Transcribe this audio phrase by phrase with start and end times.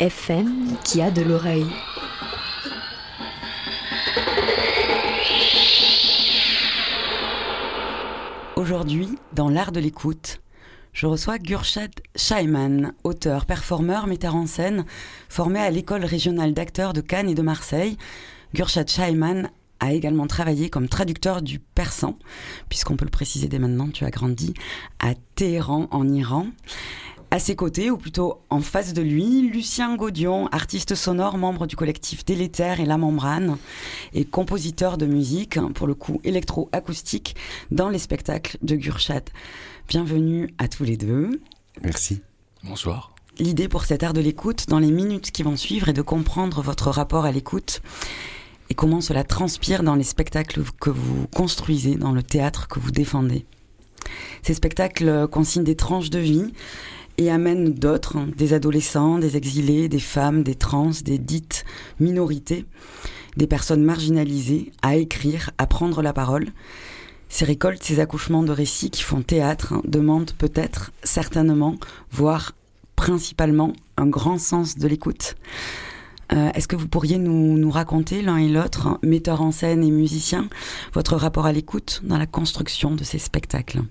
[0.00, 1.66] FM qui a de l'oreille.
[8.56, 10.42] Aujourd'hui, dans l'art de l'écoute,
[10.92, 14.84] je reçois Gurshad Shaiman, auteur, performeur, metteur en scène,
[15.30, 17.96] formé à l'école régionale d'acteurs de Cannes et de Marseille.
[18.52, 22.18] Gurshad Shaiman a également travaillé comme traducteur du persan,
[22.68, 24.52] puisqu'on peut le préciser dès maintenant, tu as grandi
[24.98, 26.48] à Téhéran, en Iran.
[27.32, 31.74] À ses côtés, ou plutôt en face de lui, Lucien Gaudion, artiste sonore, membre du
[31.74, 33.58] collectif Délétère et La Membrane,
[34.14, 37.34] et compositeur de musique, pour le coup électro-acoustique,
[37.72, 39.24] dans les spectacles de Gurchat.
[39.88, 41.40] Bienvenue à tous les deux.
[41.82, 42.22] Merci.
[42.62, 43.12] Bonsoir.
[43.38, 46.62] L'idée pour cet art de l'écoute, dans les minutes qui vont suivre, est de comprendre
[46.62, 47.82] votre rapport à l'écoute
[48.70, 52.92] et comment cela transpire dans les spectacles que vous construisez, dans le théâtre que vous
[52.92, 53.46] défendez.
[54.42, 56.52] Ces spectacles consignent des tranches de vie
[57.18, 61.64] et amènent d'autres, hein, des adolescents, des exilés, des femmes, des trans, des dites
[62.00, 62.64] minorités,
[63.36, 66.46] des personnes marginalisées, à écrire, à prendre la parole.
[67.28, 71.76] Ces récoltes, ces accouchements de récits qui font théâtre hein, demandent peut-être, certainement,
[72.10, 72.52] voire
[72.94, 75.36] principalement, un grand sens de l'écoute.
[76.32, 79.84] Euh, Est-ce que vous pourriez nous, nous raconter l'un et l'autre, hein, metteur en scène
[79.84, 80.48] et musicien,
[80.92, 83.82] votre rapport à l'écoute dans la construction de ces spectacles?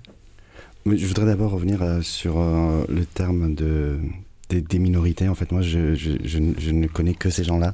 [0.85, 3.97] Je voudrais d'abord revenir euh, sur euh, le terme de,
[4.49, 5.27] des, des minorités.
[5.27, 6.37] En fait, moi, je, je, je,
[6.71, 7.73] ne- connais que ces gens-là.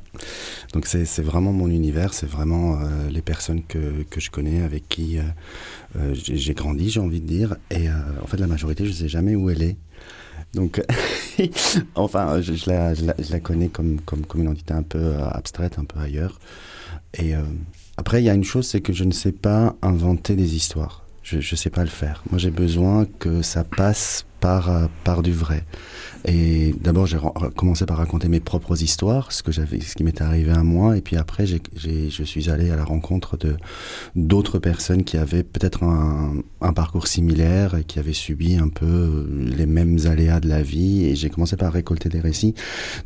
[0.71, 2.13] Donc, c'est vraiment mon univers.
[2.13, 7.01] C'est vraiment euh, les personnes que, que je connais, avec qui euh, j'ai grandi, j'ai
[7.01, 7.57] envie de dire.
[7.69, 9.75] Et euh, en fait, la majorité, je ne sais jamais où elle est.
[10.53, 10.81] Donc,
[11.95, 15.79] enfin, je, la, la, je la connais comme, comme, comme une entité un peu abstraite,
[15.79, 16.39] un peu ailleurs.
[17.17, 17.33] Et
[17.97, 21.00] après, il y a une chose, c'est que je ne sais pas inventer des histoires.
[21.23, 22.23] Je ne sais pas le faire.
[22.29, 25.63] Moi, j'ai besoin que ça passe par, euh, par du vrai.
[26.25, 27.17] Et d'abord, j'ai
[27.55, 31.01] commencé par raconter mes propres histoires, ce que ce qui m'était arrivé à moi, et
[31.01, 33.37] puis après, je suis allé à la rencontre
[34.15, 36.33] d'autres personnes qui avaient peut-être un,
[36.73, 41.05] parcours similaire et qui avaient subi un peu euh, les mêmes aléas de la vie,
[41.05, 42.55] et j'ai commencé par récolter des récits.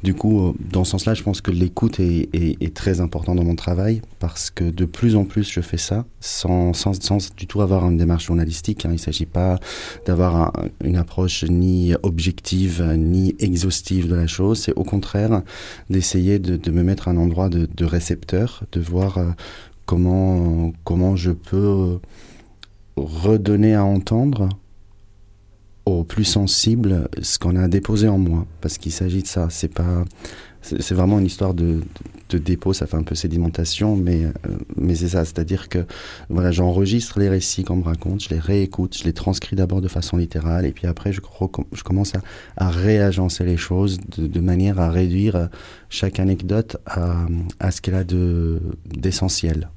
[0.04, 3.56] Du coup, euh, dans ce sens-là, je pense que l'écoute est, très important dans mon
[3.56, 7.62] travail parce que de plus en plus, je fais ça sans, sans, sans du tout
[7.62, 8.86] avoir une démarche journalistique.
[8.86, 8.90] Hein.
[8.90, 9.60] Il ne s'agit pas
[10.06, 10.52] d'avoir un-
[10.84, 14.60] une approche ni objective ni exhaustive de la chose.
[14.60, 15.42] C'est au contraire
[15.90, 19.32] d'essayer de, me mettre à un endroit de, de récepteur, de voir euh,
[19.86, 22.00] comment, comment je peux
[22.96, 24.50] redonner à entendre
[25.86, 28.46] aux plus sensibles ce qu'on a déposé en moi.
[28.62, 29.48] Parce qu'il s'agit de ça.
[29.50, 30.06] C'est pas.
[30.66, 31.82] C'est vraiment une histoire de,
[32.30, 34.32] de, dépôt, ça fait un peu sédimentation, mais, euh,
[34.76, 35.86] mais c'est ça, c'est-à-dire que
[36.30, 39.88] voilà, j'enregistre les récits qu'on me raconte, je les réécoute, je les transcris d'abord de
[39.88, 41.22] façon littérale, et puis après je,
[41.72, 42.22] je commence à,
[42.58, 45.46] à réagencer les choses de, manière à réduire euh,
[45.90, 47.28] chaque anecdote à,
[47.60, 49.70] à ce qu'elle a de d'essentiel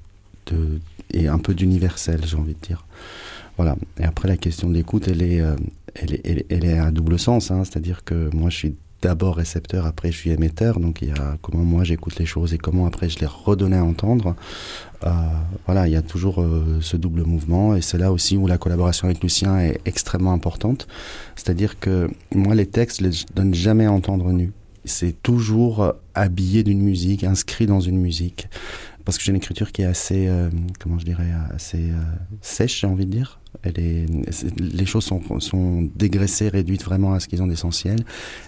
[0.47, 0.81] de,
[1.13, 2.87] et un peu d'universel, j'ai envie de dire.
[3.57, 3.77] Voilà.
[3.99, 5.57] Et après, la question de l'écoute, elle est, euh,
[5.95, 7.51] elle est, elle est, elle à double sens.
[7.51, 7.65] Hein.
[7.65, 10.81] C'est-à-dire que moi, je suis d'abord récepteur, après je suis émetteur.
[10.81, 13.75] Donc il y a comment moi j'écoute les choses et comment après je les redonne
[13.75, 14.35] à entendre.
[15.05, 15.11] Euh,
[15.67, 18.59] voilà, il y a toujours euh, ce double mouvement et c'est là aussi où la
[18.59, 20.89] collaboration avec Lucien est extrêmement importante.
[21.37, 24.53] C'est-à-dire que moi, les textes, je les donne jamais à entendre nus.
[24.85, 28.49] C'est toujours euh, habillé d'une musique, inscrit dans une musique.
[29.09, 31.95] Parce que j'ai une écriture qui est assez, euh, comment je dirais, assez euh,
[32.43, 33.41] sèche, j'ai envie de dire.
[33.63, 34.05] Elle est,
[34.59, 38.01] les choses sont, sont dégraissées, réduites vraiment à ce qu'ils ont d'essentiel.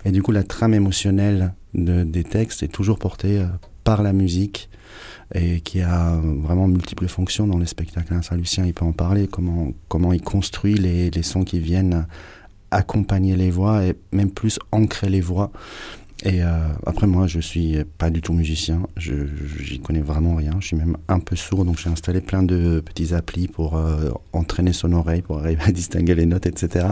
[0.04, 3.46] Et du coup, la trame émotionnelle de- des textes est toujours portée euh,
[3.84, 4.68] par la musique
[5.34, 8.12] et qui a vraiment multiples fonctions dans les spectacles.
[8.12, 8.36] hein.
[8.36, 12.06] Lucien, il peut en parler, comment, comment il construit les, les sons qui viennent
[12.70, 15.50] accompagner les voix et même plus ancrer les voix.
[16.24, 16.48] Et euh,
[16.84, 18.82] après, moi, je suis pas du tout musicien.
[18.98, 19.14] Je
[19.58, 20.52] j'y connais vraiment rien.
[20.60, 24.10] Je suis même un peu sourd, donc j'ai installé plein de petits applis pour euh,
[24.34, 26.88] entraîner son oreille, pour arriver à distinguer les notes, etc.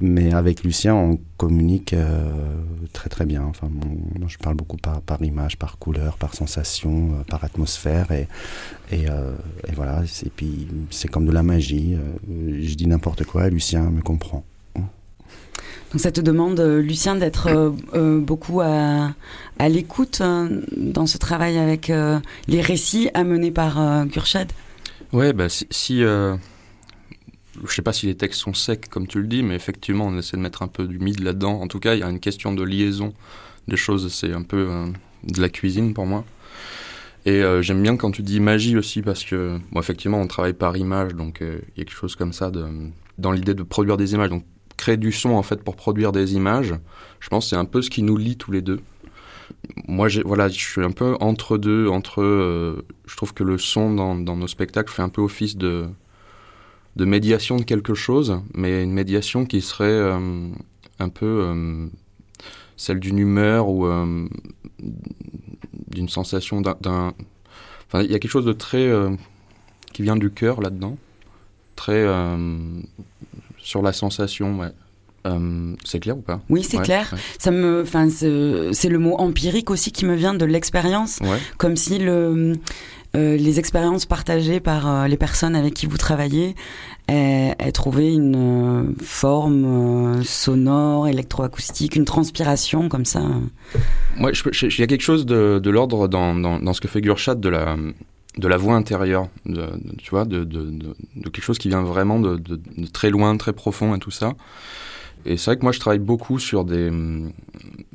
[0.00, 2.30] Mais avec Lucien, on communique euh,
[2.94, 3.42] très très bien.
[3.42, 7.44] Enfin, mon- moi, je parle beaucoup par, par image, par couleur, par sensation, euh, par
[7.44, 8.26] atmosphère, et
[8.90, 9.32] et, euh,
[9.68, 10.02] et voilà.
[10.24, 11.94] Et puis c'est comme de la magie.
[11.94, 14.44] Euh, je dis n'importe quoi, Lucien me comprend.
[15.92, 19.12] Donc ça te demande, euh, Lucien, d'être euh, euh, beaucoup à,
[19.68, 20.22] l'écoute
[20.76, 21.92] dans ce travail avec
[22.48, 24.50] les récits amenés par euh, Gurchad.
[25.12, 26.38] Ouais, bah si, je
[27.68, 30.36] sais pas si les textes sont secs comme tu le dis, mais effectivement on essaie
[30.36, 31.60] de mettre un peu d'humide là-dedans.
[31.60, 33.12] En tout cas, il y a une question de liaison
[33.68, 34.12] des choses.
[34.12, 34.68] C'est un peu
[35.22, 36.24] de la cuisine pour moi.
[37.24, 41.14] Et j'aime bien quand tu dis magie aussi parce que, effectivement, on travaille par image,
[41.14, 42.50] donc il y a quelque chose comme ça
[43.18, 44.30] dans l'idée de produire des images.
[44.82, 46.74] Créer du son en fait pour produire des images,
[47.20, 48.80] je pense c'est un peu ce qui nous lie tous les deux.
[49.86, 52.20] Moi, voilà, je suis un peu entre deux, entre.
[52.20, 55.86] euh, je trouve que le son dans, nos spectacles fait un peu office de
[56.96, 60.48] de médiation de quelque chose, mais une médiation qui serait euh,
[60.98, 61.86] un peu euh,
[62.76, 63.86] celle d'une humeur ou
[65.92, 67.14] d'une sensation d'un-.
[67.86, 68.90] Enfin, il y a quelque chose de très
[69.92, 70.96] qui vient du cœur là-dedans,
[71.76, 72.04] très
[73.62, 74.58] sur la sensation.
[74.58, 74.68] Ouais.
[75.24, 77.08] Euh, c'est clair ou pas Oui, c'est Ouais, clair.
[77.12, 77.18] ouais.
[77.38, 81.38] Ça me, enfin, c'est le mot empirique aussi qui me vient de l'expérience, Ouais.
[81.58, 82.54] comme si le,
[83.14, 86.56] euh, les expériences partagées par euh, les personnes avec qui vous travaillez
[87.06, 93.22] aient, aient trouvé une forme sonore, électroacoustique, une transpiration comme ça.
[94.20, 94.32] Ouais,
[94.62, 97.36] il y a quelque chose de, de l'ordre dans, dans, dans ce que fait Gurchat
[97.36, 97.76] de la,
[98.38, 99.68] de la voix intérieure, de,
[99.98, 100.44] tu vois, de,
[101.24, 102.40] quelque chose qui vient vraiment de,
[102.92, 104.32] très loin, très profond et tout ça.
[105.24, 106.90] Et c'est vrai que moi, je travaille beaucoup sur des,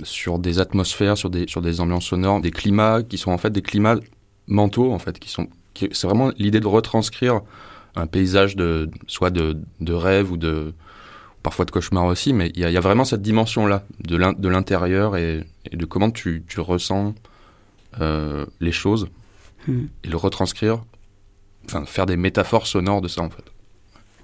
[0.04, 3.50] sur des atmosphères, sur des, sur des ambiances sonores, des climats qui sont en fait
[3.50, 3.98] des climats
[4.48, 7.42] mentaux, en fait, qui sont, c'est vraiment l'idée de retranscrire
[7.96, 9.58] un paysage de, soit de,
[9.94, 10.74] rêve ou de,
[11.44, 15.18] parfois de cauchemar aussi, mais il y, a- vraiment cette dimension-là de l'in- de l'intérieur
[15.18, 17.14] et, de comment tu, tu ressens
[18.00, 19.08] euh, les choses
[19.68, 19.88] Hmm.
[20.04, 20.84] et le retranscrire,
[21.66, 23.44] enfin faire des métaphores sonores de ça en fait.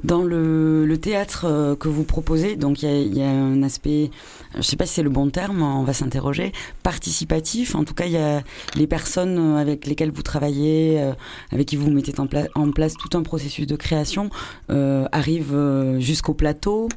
[0.03, 3.29] Dans le, le théâtre euh, que vous proposez, donc il y a, il y a
[3.29, 4.11] un aspect,
[4.55, 6.51] je sais pas si c'est le bon terme, on va s'interroger,
[6.81, 7.73] participatif.
[7.73, 8.41] En tout cas, il y a
[8.75, 11.13] les personnes euh, avec lesquelles vous travaillez, euh,
[11.51, 14.29] avec qui vous mettez en, pla- en place tout un processus de création,
[14.71, 16.89] euh, arrivent jusqu'au plateau.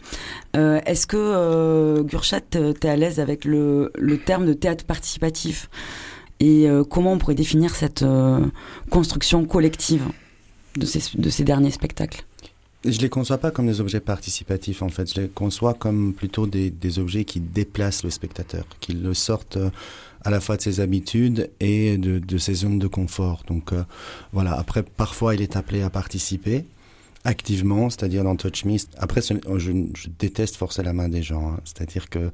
[0.57, 4.85] Euh, Est-ce que euh, Gurchat, euh, t'es à l'aise avec le, le terme de théâtre
[4.85, 5.69] participatif?
[6.41, 8.45] Et euh, comment on pourrait définir cette euh,
[8.91, 10.05] construction collective
[10.77, 12.25] de ces, de ces derniers spectacles?
[12.85, 16.47] Je les conçois pas comme des objets participatifs en fait, je les conçois comme plutôt
[16.47, 19.71] des, objets qui déplacent le spectateur, qui le sortent euh,
[20.23, 23.43] à la fois de ses habitudes et de, ses zones de confort.
[23.47, 23.73] Donc
[24.33, 26.65] voilà, après parfois il est appelé à participer
[27.27, 28.77] activement, c'est-à-dire dans Touch Me.
[28.99, 31.61] Après, je, je déteste forcer la main des gens, hein.
[31.65, 32.31] c'est-à-dire que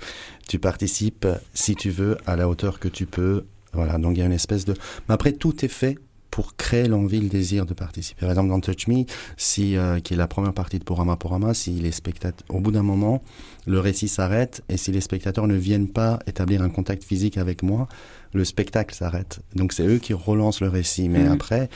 [0.48, 3.44] tu participes si tu veux à la hauteur que tu peux.
[3.72, 4.74] Voilà, donc il y a une espèce de...
[5.08, 5.98] Mais après, tout est fait
[6.30, 8.20] pour créer l'envie, le désir de participer.
[8.22, 9.04] Par exemple, dans Touch Me,
[9.36, 12.70] si, euh, qui est la première partie de Porama Porama, si les spectateurs, au bout
[12.70, 13.22] d'un moment,
[13.66, 17.62] le récit s'arrête et si les spectateurs ne viennent pas établir un contact physique avec
[17.62, 17.86] moi,
[18.32, 19.40] le spectacle s'arrête.
[19.56, 21.10] Donc c'est eux qui relancent le récit.
[21.10, 21.32] Mais Mhm.
[21.32, 21.68] après,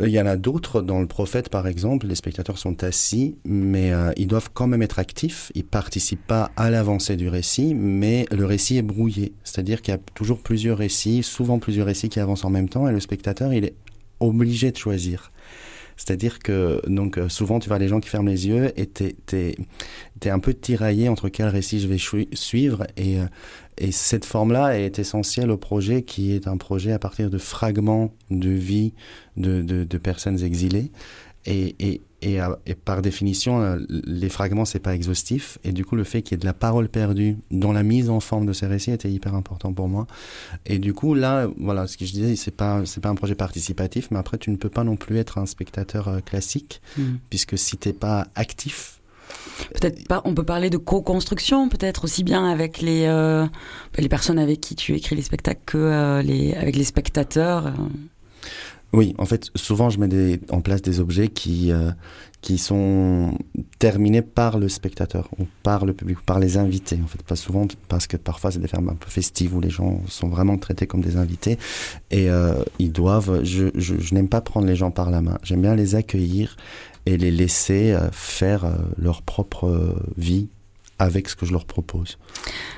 [0.00, 3.92] il y en a d'autres, dans le prophète par exemple, les spectateurs sont assis, mais
[3.92, 8.26] euh, ils doivent quand même être actifs, ils participent pas à l'avancée du récit, mais
[8.30, 9.32] le récit est brouillé.
[9.42, 12.88] C'est-à-dire qu'il y a toujours plusieurs récits, souvent plusieurs récits qui avancent en même temps,
[12.88, 13.74] et le spectateur, il est
[14.20, 15.32] obligé de choisir.
[15.96, 19.16] C'est-à-dire que donc euh, souvent tu vois les gens qui ferment les yeux et t'es
[19.26, 21.98] t'es un peu tiraillé entre quel récit je vais
[22.32, 23.24] suivre et euh,
[23.80, 28.12] et cette forme-là est essentielle au projet qui est un projet à partir de fragments
[28.30, 28.92] de vie
[29.36, 30.90] de de, de personnes exilées
[31.46, 35.56] et et et, à- et par définition, euh, les fragments, c'est pas exhaustif.
[35.62, 38.10] Et du coup, le fait qu'il y ait de la parole perdue dans la mise
[38.10, 40.08] en forme de ces récits était hyper important pour moi.
[40.66, 43.36] Et du coup, là, voilà, ce que je disais, c'est pas, c'est pas un projet
[43.36, 47.18] participatif, mais après, tu ne peux pas non plus être un spectateur euh, classique, Hmm.
[47.30, 48.97] puisque si t'es pas actif,
[49.74, 50.22] Peut-être pas.
[50.24, 53.46] On peut parler de co-construction, peut-être aussi bien avec les euh,
[53.96, 57.66] les personnes avec qui tu écris les spectacles que euh, les avec les spectateurs.
[57.66, 57.72] euh.
[58.94, 61.70] Oui, en fait, souvent je mets en place des objets qui,
[62.40, 63.36] qui sont
[63.78, 66.98] terminés par le spectateur ou par le public par les invités.
[67.04, 69.68] En fait, pas souvent parce que parfois c'est des fermes un peu festives où les
[69.68, 71.58] gens sont vraiment traités comme des invités
[72.10, 72.28] et
[72.78, 73.44] ils doivent.
[73.44, 75.36] Je n'aime pas prendre les gens par la main.
[75.42, 76.56] J'aime bien les accueillir
[77.08, 80.48] et les laisser euh, faire euh, leur propre euh, vie
[80.98, 82.18] avec ce que je leur propose.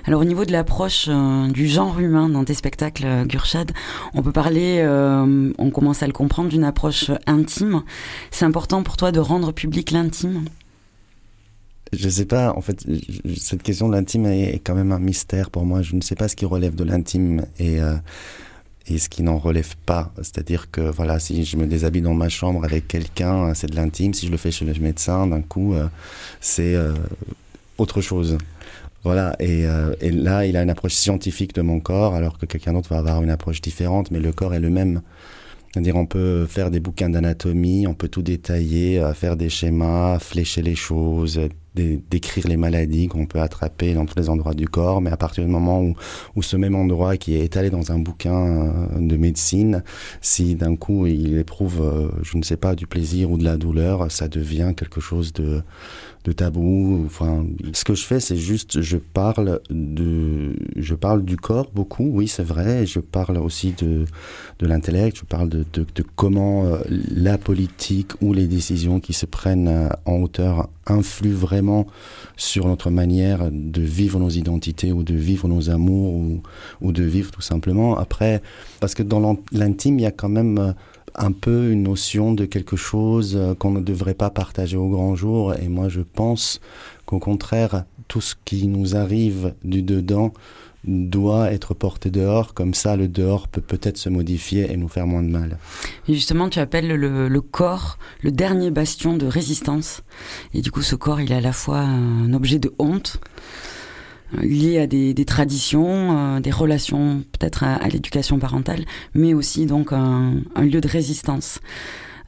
[0.04, 3.72] Alors au niveau de l'approche euh, du genre humain dans tes spectacles, euh, Gurchad,
[4.14, 7.82] on peut parler, euh, on commence à le comprendre, d'une approche intime.
[8.30, 10.44] C'est important pour toi de rendre public l'intime?
[11.92, 12.87] Je sais pas, en fait,
[13.37, 15.82] cette question de l'intime est, est quand même un mystère pour moi.
[15.82, 17.80] Je ne sais pas ce qui relève de l'intime et,
[18.90, 20.12] et ce qui n'en relève pas.
[20.16, 24.14] C'est-à-dire que voilà, si je me déshabille dans ma chambre avec quelqu'un, c'est de l'intime.
[24.14, 25.87] Si je le fais chez le médecin, d'un coup, euh,
[26.40, 26.94] c'est euh,
[27.78, 28.38] autre chose.
[29.04, 32.44] Voilà, et, euh, et là, il a une approche scientifique de mon corps, alors que
[32.44, 35.00] quelqu'un d'autre va avoir une approche différente, mais le corps est le même.
[35.73, 40.62] C'est-à-dire, on peut faire des bouquins d'anatomie, on peut tout détailler, faire des schémas, flécher
[40.62, 41.40] les choses,
[41.75, 45.45] décrire les maladies qu'on peut attraper dans tous les endroits du corps, mais à partir
[45.45, 45.95] du moment où,
[46.37, 49.83] où ce même endroit qui est étalé dans un bouquin euh, de médecine,
[50.21, 53.57] si d'un coup il éprouve, euh, je ne sais pas, du plaisir ou de la
[53.57, 55.62] douleur, ça devient quelque chose de,
[56.25, 57.03] de tabou.
[57.07, 62.11] Enfin, ce que je fais, c'est juste, je parle de, je parle du corps beaucoup,
[62.12, 62.87] oui, c'est vrai.
[62.87, 64.05] Je parle aussi de,
[64.59, 65.19] de l'intellect.
[65.19, 69.69] Je parle de, de, de comment euh, la politique ou les décisions qui se prennent
[69.69, 71.87] euh, en hauteur influent vraiment
[72.37, 76.43] sur notre manière de vivre nos identités ou de vivre nos amours ou,
[76.81, 77.97] ou de vivre tout simplement.
[77.97, 78.43] Après,
[78.81, 80.73] parce que dans l'intime, il y a quand même euh,
[81.14, 85.14] un peu une notion de quelque chose euh, qu'on ne devrait pas partager au grand
[85.14, 85.55] jour.
[85.55, 86.61] Et moi, je pense
[87.07, 90.33] qu'au contraire, tout ce qui nous arrive du dedans
[90.85, 92.55] doit être porté dehors.
[92.55, 95.59] Comme ça, le dehors peut peut-être se modifier et nous faire moins de mal.
[96.09, 100.02] Et justement, tu appelles le, le corps le dernier bastion de résistance.
[100.55, 103.21] Et du coup, ce corps, il est à la fois un objet de honte,
[104.34, 108.84] euh, lié à des, des traditions, euh, des relations peut-être à, l'éducation parentale,
[109.14, 111.60] mais aussi donc un, lieu de résistance.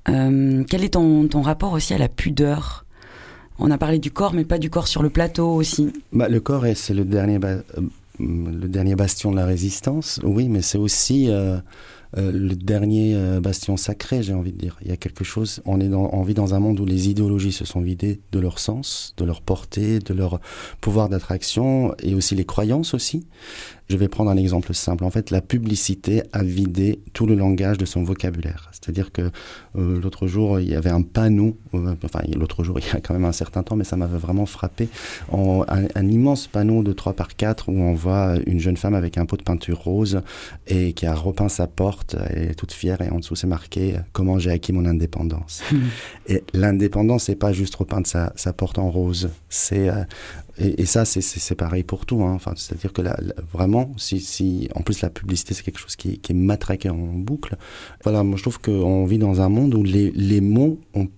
[0.08, 2.84] Euh, quel est ton, ton rapport aussi à la pudeur?
[3.58, 5.92] On a parlé du corps, mais pas du corps sur le plateau aussi.
[6.12, 7.60] Bah, le corps, est- c'est le dernier, euh,
[8.18, 11.30] le dernier bastion de la résistance, oui, mais c'est aussi
[12.16, 14.78] le dernier euh, bastion sacré, j'ai envie de dire.
[14.82, 17.08] Il y a quelque chose, on, est dans, on vit dans un monde où les
[17.08, 20.40] idéologies se sont vidées de leur sens, de leur portée, de leur
[20.80, 23.26] pouvoir d'attraction, et aussi les croyances aussi.
[23.88, 25.04] Je vais prendre un exemple simple.
[25.04, 28.70] En fait, la publicité a vidé tout le langage de son vocabulaire.
[28.72, 29.30] C'est-à-dire que
[29.76, 33.00] euh, l'autre jour, il y avait un panneau, euh, enfin l'autre jour, il y a
[33.00, 34.88] quand même un certain temps, mais ça m'avait vraiment frappé,
[35.30, 38.94] en- un, un immense panneau de 3 par 4 où on voit une jeune femme
[38.94, 40.22] avec un pot de peinture rose
[40.68, 43.96] et qui a repeint sa porte, elle est toute fière et en dessous c'est marqué
[44.12, 45.62] «Comment j'ai acquis mon indépendance».
[46.28, 49.88] Et l'indépendance, c'est pas juste repeindre sa, sa porte en rose, c'est...
[49.90, 50.04] euh,
[50.58, 52.22] et, ça, c'est- pareil pour tout.
[52.22, 52.32] Hein.
[52.34, 53.16] Enfin, C'est-à-dire que la-
[53.52, 57.56] vraiment, si, si, en plus la publicité, c'est quelque chose qui, est matraqué en boucle.
[58.04, 61.08] Voilà, moi je trouve qu'on vit dans un monde où les, les mots ont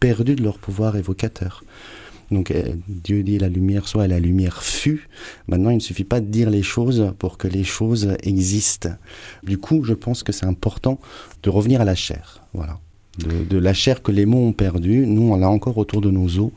[0.00, 1.64] perdu de leur pouvoir évocateur.
[2.30, 5.08] Donc euh, Dieu dit la lumière soit et la lumière fut.
[5.46, 8.90] Maintenant, il ne suffit pas de dire les choses pour que les choses existent.
[9.42, 11.00] Du coup, je pense que c'est important
[11.42, 12.44] de revenir à la chair.
[12.52, 12.78] Voilà.
[13.18, 16.10] De, de la chair que les mots ont perdu, nous on l'a encore autour de
[16.10, 16.52] nos os.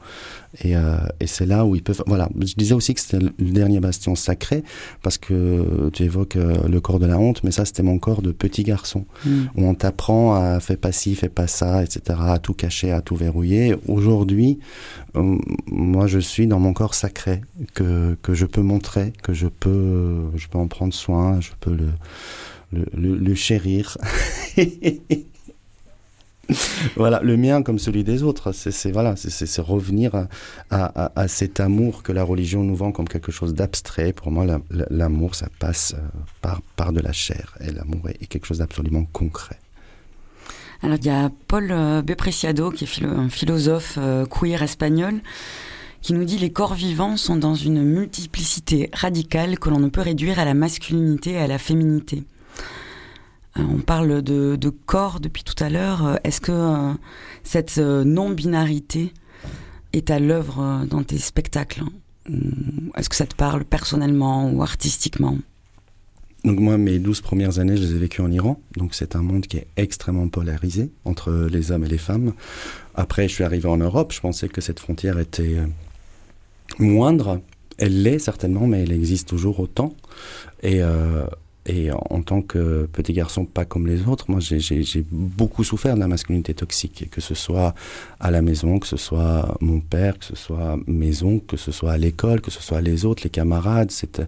[0.63, 2.03] Et, euh, et c'est là où ils peuvent.
[2.07, 4.63] Voilà, je disais aussi que c'était le dernier bastion sacré,
[5.01, 8.21] parce que tu évoques euh, le corps de la honte, mais ça c'était mon corps
[8.21, 9.29] de petit garçon, Mm.
[9.55, 13.01] où on t'apprend à faire pas ci, fais pas ça, etc., à tout cacher, à
[13.01, 13.75] tout verrouiller.
[13.87, 14.59] Aujourd'hui,
[15.15, 17.41] euh, moi je suis dans mon corps sacré,
[17.73, 21.73] que, que je peux montrer, que je peux, je peux en prendre soin, je peux
[21.73, 21.89] le,
[22.73, 23.97] le, le, le chérir.
[26.95, 30.27] Voilà, le mien comme celui des autres, c'est voilà, c'est- revenir
[30.69, 34.13] à, cet amour que la religion nous vend comme quelque chose d'abstrait.
[34.13, 36.01] Pour moi, la- la- l'amour, ça passe euh,
[36.41, 39.57] par, par de la chair, et l'amour est, quelque chose d'absolument concret.
[40.83, 45.21] Alors il y a Paul euh, Bepreciado, qui est un philosophe euh, queer espagnol,
[46.01, 50.01] qui nous dit les corps vivants sont dans une multiplicité radicale que l'on ne peut
[50.01, 52.23] réduire à la masculinité et à la féminité.
[53.57, 56.05] Euh, on parle de, corps depuis tout à l'heure.
[56.05, 56.93] Euh, Est-ce que euh,
[57.43, 59.13] cette non-binarité
[59.93, 61.83] est à l'œuvre dans tes spectacles?
[62.95, 65.37] Est-ce que ça te parle personnellement ou artistiquement?
[66.43, 68.59] Donc moi, mes douze premières années, je les ai vécues en Iran.
[68.77, 72.33] Donc c'est un monde qui est extrêmement polarisé entre les hommes et les femmes.
[72.95, 74.11] Après, je suis arrivé en Europe.
[74.11, 75.57] Je pensais que cette frontière était
[76.79, 77.41] moindre.
[77.77, 79.93] Elle l'est certainement, mais elle existe toujours autant.
[80.63, 80.81] Et,
[81.67, 85.99] et en, tant que petit garçon pas comme les autres, moi j'ai- beaucoup souffert de
[85.99, 87.75] la masculinité toxique, que ce soit
[88.19, 90.79] à la maison, que ce soit mon père, que ce soit
[91.23, 94.23] oncles, que ce soit à l'école, que ce soit les autres, les camarades, cette,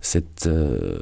[0.00, 0.98] cette euh,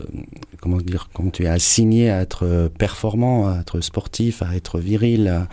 [0.61, 4.79] comment dire, quand tu es assigné à être euh, performant, à être sportif, à être
[4.79, 5.47] viril,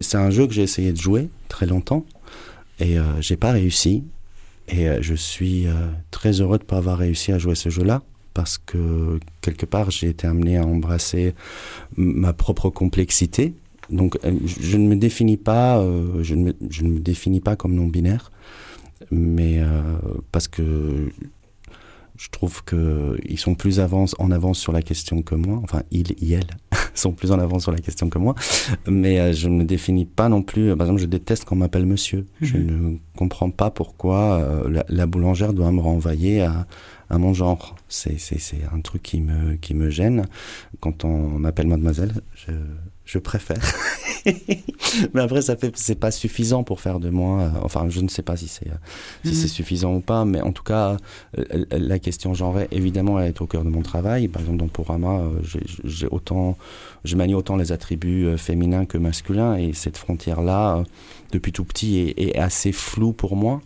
[0.00, 2.06] c'est un jeu que j'ai essayé de jouer très longtemps.
[2.80, 4.04] Et euh, j'ai pas réussi.
[4.68, 5.66] Et je suis
[6.10, 8.02] très heureux de pas avoir réussi à jouer ce jeu-là
[8.36, 11.34] parce que quelque part j'ai été amené à embrasser
[11.96, 13.54] ma propre complexité.
[13.88, 16.52] Donc euh, je ne me définis pas, me, je, ne
[16.88, 18.30] me, définis pas comme non binaire,
[19.10, 19.62] mais
[20.32, 21.10] parce que
[22.16, 25.60] je trouve qu'ils sont plus avance, en avance sur la question que moi.
[25.62, 26.56] Enfin, ils et elles
[26.94, 28.34] sont plus en avance sur la question que moi.
[28.86, 30.74] Mais euh, je ne me définis pas non plus.
[30.76, 32.20] Par exemple, je déteste qu'on m'appelle monsieur.
[32.20, 32.46] Mm -hmm.
[32.46, 36.66] Je ne comprends pas pourquoi euh, la, la, boulangère doit me renvoyer à,
[37.10, 37.76] à mon genre.
[37.88, 38.16] C'est
[38.72, 40.26] un truc qui me, qui me gêne.
[40.80, 42.52] Quand on m'appelle mademoiselle, je,
[43.06, 43.62] je préfère.
[45.14, 47.42] mais après, ça fait, c'est pas suffisant pour faire de moi.
[47.42, 49.34] Euh, enfin, je ne sais pas si c'est si mm -hmm.
[49.34, 50.96] c'est suffisant ou pas, mais en tout cas,
[51.38, 54.28] euh, la question genrée, évidemment, elle est au cœur de mon travail.
[54.28, 56.56] Par exemple, dans Porama, euh, j'ai autant,
[57.04, 60.84] je manie autant les attributs euh, féminins que masculins, et cette frontière-là, euh,
[61.32, 63.62] depuis tout petit, est, est, assez floue pour moi.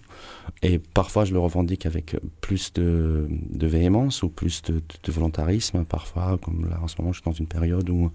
[0.62, 5.84] Et parfois, je le revendique avec plus de, de véhémence ou plus de, de, volontarisme.
[5.84, 8.10] Parfois, comme là, en ce moment, je suis dans une période où,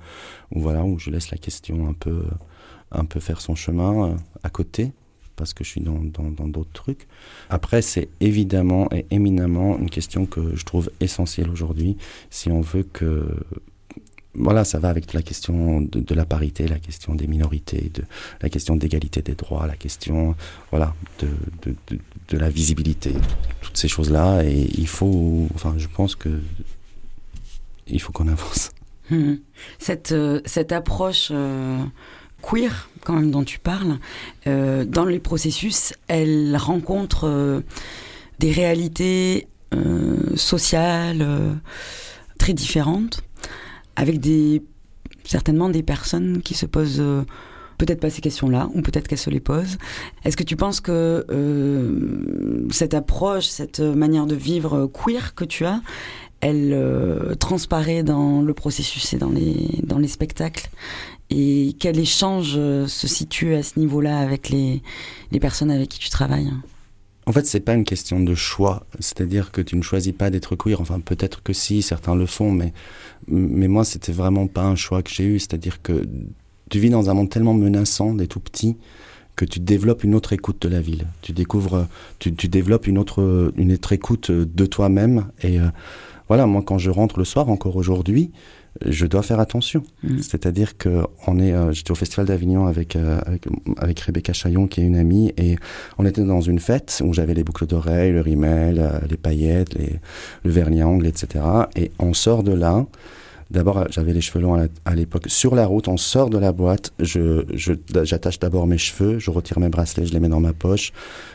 [0.51, 2.24] où, voilà, où je laisse la question un peu,
[2.92, 4.92] un peu faire son chemin à côté,
[5.36, 7.08] parce que je suis dans d'autres dans, trucs.
[7.50, 11.98] Après, c'est évidemment et éminemment une question que je trouve essentielle aujourd'hui,
[12.30, 13.27] si on veut que
[14.38, 18.04] voilà, ça va avec la question de, la parité, la question des minorités, de
[18.42, 20.36] la question d'égalité des droits, la question
[20.72, 21.27] voilà, de,
[21.63, 21.98] de,
[22.30, 23.13] de, la visibilité,
[23.62, 24.44] toutes ces choses-là.
[24.44, 26.42] Et il faut, enfin, je pense que
[27.88, 28.72] il faut qu'on avance.
[29.10, 29.36] Mmh.
[29.77, 31.84] Cette, euh, cette approche euh,
[32.42, 34.00] queer, quand même, dont tu parles,
[34.48, 37.63] euh, dans les processus, elle rencontre
[38.39, 39.48] des réalités
[40.36, 41.27] sociales
[42.38, 43.24] très différentes
[43.95, 44.61] avec des
[45.25, 47.23] certainement des personnes qui se posent euh,
[47.77, 49.77] peut-être pas ces questions-là, ou peut-être qu'elles se les posent.
[50.23, 55.65] Est-ce que tu penses que euh, cette approche, cette manière de vivre queer que tu
[55.65, 55.81] as,
[56.41, 60.69] elle euh, transparaît dans le processus et dans les, dans les spectacles?
[61.31, 64.84] Et quel échange se situe à ce niveau-là avec les,
[65.31, 66.51] les personnes avec qui tu travailles?
[67.27, 68.85] En fait, c'est pas une question de choix.
[68.99, 70.79] C'est-à-dire que tu ne choisis pas d'être queer.
[70.79, 72.73] Enfin, peut-être que si, certains le font, mais,
[73.27, 75.39] mais moi, c'était vraiment pas un choix que j'ai eu.
[75.39, 76.07] C'est-à-dire que
[76.69, 78.77] tu vis dans un monde tellement menaçant des tout petits
[79.35, 81.07] que tu développes une autre écoute de la ville.
[81.21, 81.88] Tu découvres,
[82.19, 85.25] tu, tu développes une autre, une autre écoute de toi-même.
[85.41, 85.67] Et euh,
[86.27, 88.31] voilà, moi, quand je rentre le soir, encore aujourd'hui,
[88.85, 89.83] je dois faire attention.
[90.03, 90.17] Mmh.
[90.19, 93.45] C'est-à-dire que on est, euh, j'étais au Festival d'Avignon avec, euh, avec,
[93.77, 95.55] avec Rebecca Chaillon, qui est une amie, et
[95.97, 99.73] on était dans une fête où j'avais les boucles d'oreilles, le rimel, euh, les paillettes,
[99.75, 99.99] les,
[100.43, 101.43] le vernis à ongles, etc.
[101.75, 102.85] Et on sort de là.
[103.51, 105.25] D'abord, j'avais les cheveux longs à l'époque.
[105.27, 106.93] Sur la route, on sort de la boîte.
[106.99, 107.45] Je,
[108.03, 110.91] j'attache d'abord mes cheveux, je retire mes bracelets, je les mets dans ma poche.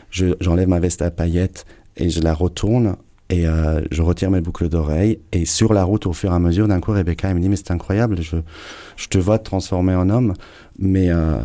[0.09, 2.97] Je, j'enlève ma veste à paillettes et je la retourne
[3.31, 5.19] et euh, je retire mes boucles d'oreilles.
[5.31, 7.47] Et sur la route, au fur et à mesure, d'un coup, Rebecca elle me dit
[7.47, 10.33] Mais c'est incroyable, je, te vois te transformer en homme.
[10.77, 11.37] Mais euh,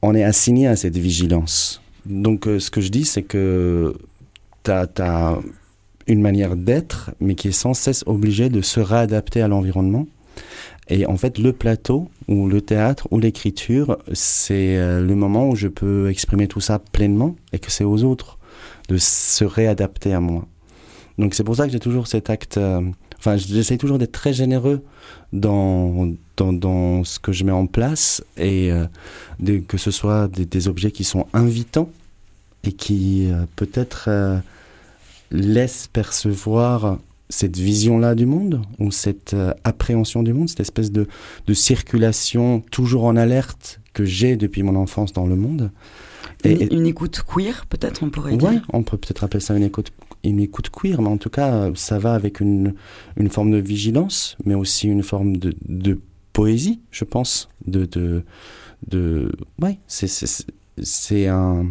[0.00, 1.82] on est assigné à cette vigilance.
[2.06, 3.94] Donc, euh, ce que je dis, c'est que
[4.64, 5.38] tu as,
[6.06, 10.06] une manière d'être, mais qui est sans cesse obligée de se réadapter à l'environnement.
[10.88, 15.68] Et en fait, le plateau, ou le théâtre, ou l'écriture, c'est le moment où je
[15.68, 18.38] peux exprimer tout ça pleinement et que c'est aux autres
[18.88, 20.46] de se réadapter à moi.
[21.18, 22.58] Donc c'est pour ça que j'ai toujours cet acte.
[22.58, 22.80] Euh,
[23.18, 24.82] enfin, j'essaie toujours d'être très généreux
[25.32, 28.86] dans, dans, dans, ce que je mets en place et euh,
[29.40, 31.90] de, que ce soit des, des, objets qui sont invitants
[32.64, 34.08] et qui euh, peut-être
[35.30, 36.98] laissent percevoir
[37.30, 41.06] cette vision-là du monde ou cette euh, appréhension du monde, cette espèce de,
[41.46, 45.70] de circulation toujours en alerte que j'ai depuis mon enfance dans le monde.
[46.44, 48.48] Et, une, une écoute queer, peut-être, on pourrait dire.
[48.48, 49.92] Oui, on peut peut-être appeler ça une écoute
[50.24, 52.74] une écoute queer, mais en tout cas, ça va avec une,
[53.30, 56.00] forme de vigilance, mais aussi une forme de,
[56.32, 57.48] poésie, je pense.
[57.66, 58.24] De, de,
[58.86, 59.32] de,
[59.86, 61.66] c'est, un,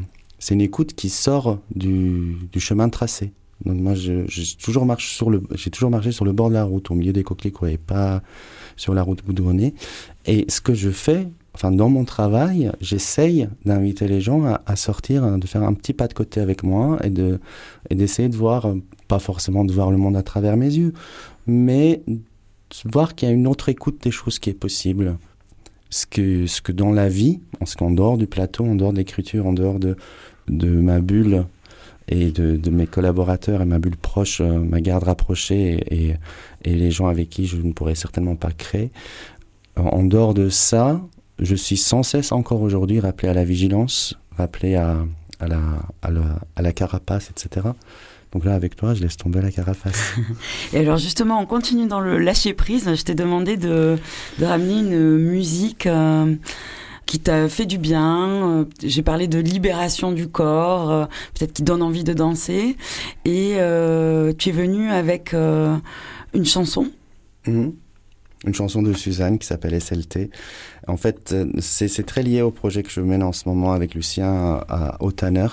[0.50, 3.32] une écoute qui sort du, chemin tracé.
[3.66, 4.26] Donc moi, j'ai
[4.62, 8.22] toujours marché sur le, bord de la route, au milieu des coquelicots, et pas
[8.76, 9.74] sur la route boudronnée.
[10.26, 15.40] Et ce que je fais, enfin dans mon travail, j'essaye d'inviter les gens à, sortir,
[15.40, 17.40] de faire un petit pas de côté avec moi et de
[17.90, 18.76] et d'essayer de voir,
[19.08, 20.94] pas forcément de voir le monde à travers mes yeux,
[21.48, 22.20] mais de
[22.86, 25.18] voir qu'il y a une autre écoute des choses qui est possible.
[25.90, 28.92] Ce que ce que dans la vie, en ce qu'en dehors du plateau, en dehors
[28.92, 29.96] de l'écriture, en dehors de
[30.48, 31.46] de ma bulle
[32.08, 36.16] et de, de, mes collaborateurs et ma bulle proche, euh, ma garde rapprochée et,
[36.64, 38.92] et, les gens avec qui je ne pourrais certainement pas créer.
[39.76, 41.02] En dehors de ça,
[41.40, 44.98] je suis sans cesse encore aujourd'hui rappelé à la vigilance, rappelé à,
[45.40, 45.60] à la,
[46.02, 46.22] à la,
[46.56, 47.68] à la carapace, etc.
[48.34, 50.16] Donc là, avec toi, je laisse tomber la carapace.
[50.74, 52.94] Et alors justement, on continue dans le lâcher prise.
[52.94, 53.98] Je t'ai demandé de,
[54.40, 56.36] de ramener une musique euh,
[57.06, 58.28] qui t'a fait du bien.
[58.28, 62.76] Euh, J'ai parlé de libération du corps, euh, peut-être qui donne envie de danser.
[63.26, 66.88] Et euh, tu es venu avec une chanson.
[67.48, 67.74] Mhm.
[68.46, 70.30] Une chanson de Suzanne qui s'appelle SLT.
[70.88, 73.96] En fait, euh, c'est très lié au projet que je mène en ce moment avec
[73.96, 75.48] Lucien à, au Tanner,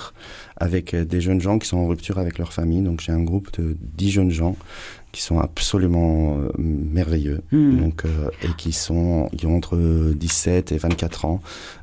[0.57, 2.83] avec euh, des jeunes gens qui sont en rupture avec leur famille.
[2.83, 4.57] Donc j'ai un groupe de 10 jeunes gens
[5.15, 7.43] qui sont absolument euh, merveilleux.
[7.53, 7.79] Hmm.
[7.79, 9.79] Donc, euh, et qui sont qui ont entre
[10.15, 11.41] 17 et 24 ans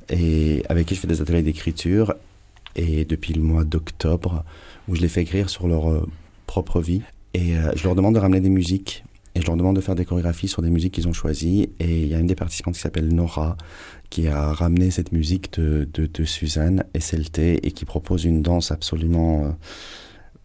[0.10, 2.14] et avec qui je fais des ateliers d'écriture
[2.76, 4.44] et depuis le mois d'octobre
[4.88, 6.06] où je les fais écrire sur leur euh,
[6.46, 7.02] propre vie
[7.34, 9.96] et euh, je leur demande de ramener des musiques et je leur demande de faire
[9.96, 12.76] des chorégraphies sur des musiques qu'ils ont choisies et il y a une des participantes
[12.76, 13.58] qui s'appelle Nora
[14.10, 18.72] qui a ramené cette musique de, de, de Suzanne SLT et qui propose une danse
[18.72, 19.50] absolument euh,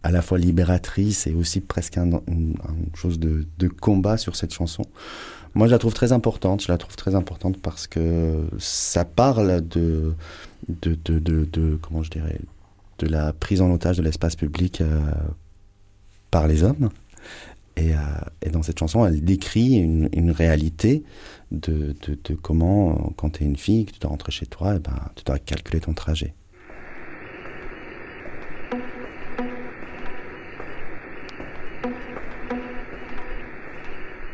[0.03, 2.55] à la fois libératrice et aussi presque un, une,
[2.95, 4.83] chose de, de combat sur cette chanson.
[5.53, 6.61] Moi, je la trouve très importante.
[6.61, 10.13] Je la trouve très importante parce que ça parle de,
[10.69, 12.39] de, de comment je dirais,
[12.99, 15.01] de la prise en otage de l'espace public euh,
[16.31, 16.89] par les hommes.
[17.77, 17.97] Et, euh,
[18.41, 21.03] et, dans cette chanson, elle décrit une, réalité
[21.51, 21.95] de,
[22.41, 25.23] comment, quand tu es une fille, que tu dois rentrer chez toi, et ben, tu
[25.23, 26.33] dois calculer ton trajet.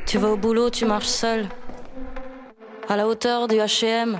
[0.06, 1.49] Tu vas au boulot, tu marches seul.
[2.88, 4.19] À la hauteur du HM,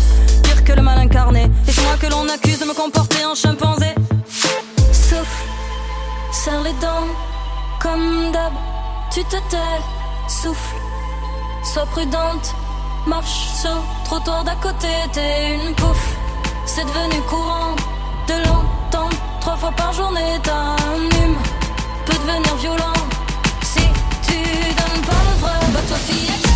[0.43, 1.49] Pire que le mal incarné.
[1.67, 3.93] Et c'est moi que l'on accuse de me comporter en chimpanzé.
[4.91, 5.43] Souffle,
[6.31, 7.07] serre les dents,
[7.81, 8.53] comme d'hab.
[9.11, 9.79] Tu te tais,
[10.27, 10.75] souffle,
[11.63, 12.55] sois prudente.
[13.07, 16.15] Marche sur trottoir d'à côté, t'es une pouffe.
[16.65, 17.75] C'est devenu courant
[18.27, 20.39] de l'entendre trois fois par journée.
[20.43, 21.37] T'as un hume,
[22.05, 22.93] peut devenir violent.
[23.63, 23.81] Si
[24.27, 24.37] tu
[24.79, 26.50] donnes pas le vrai, bah toi fillette.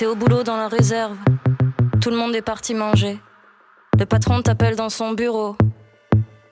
[0.00, 1.18] T'es au boulot dans la réserve.
[2.00, 3.20] Tout le monde est parti manger.
[3.98, 5.58] Le patron t'appelle dans son bureau.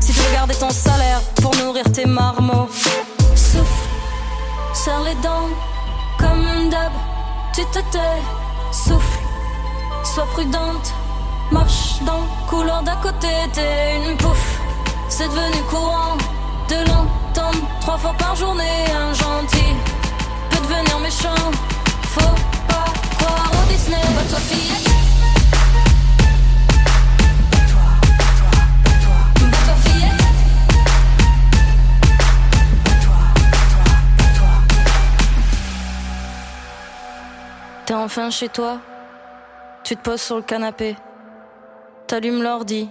[0.00, 2.68] Si tu veux garder ton salaire pour nourrir tes marmots.
[3.34, 3.88] Souffle,
[4.74, 5.48] serre les dents,
[6.18, 6.92] comme d'hab.
[7.54, 8.20] Tu te tais,
[8.72, 9.18] souffle,
[10.04, 10.92] sois prudente.
[11.50, 14.58] Marche dans couloir d'à côté, t'es une pouffe.
[15.08, 16.16] C'est devenu courant
[16.68, 18.84] de l'entendre trois fois par journée.
[18.92, 19.72] Un gentil
[20.50, 21.50] peut devenir méchant.
[22.14, 22.36] Faut
[22.68, 23.96] pas croire au Disney.
[24.16, 24.38] Bah toi
[37.86, 38.80] T'es enfin chez toi?
[39.84, 40.96] Tu te poses sur le canapé.
[42.08, 42.90] T'allumes l'ordi.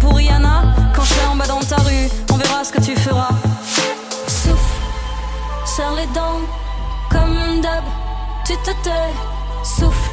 [0.01, 2.09] pour Rihanna quand je serai en bas dans ta rue.
[2.31, 3.29] On verra ce que tu feras.
[4.27, 4.81] Souffle,
[5.65, 6.41] serre les dents,
[7.09, 7.83] comme d'hab.
[8.45, 9.13] Tu te tais,
[9.63, 10.11] souffle,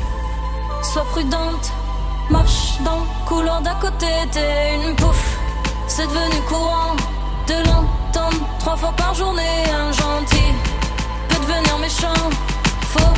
[0.82, 1.72] sois prudente.
[2.30, 5.38] Marche dans le couloir d'à côté, t'es une pouffe.
[5.86, 6.94] C'est devenu courant
[7.46, 9.64] de l'entendre trois fois par journée.
[9.72, 10.52] Un gentil
[11.28, 12.22] peut devenir méchant.
[12.92, 13.14] Faut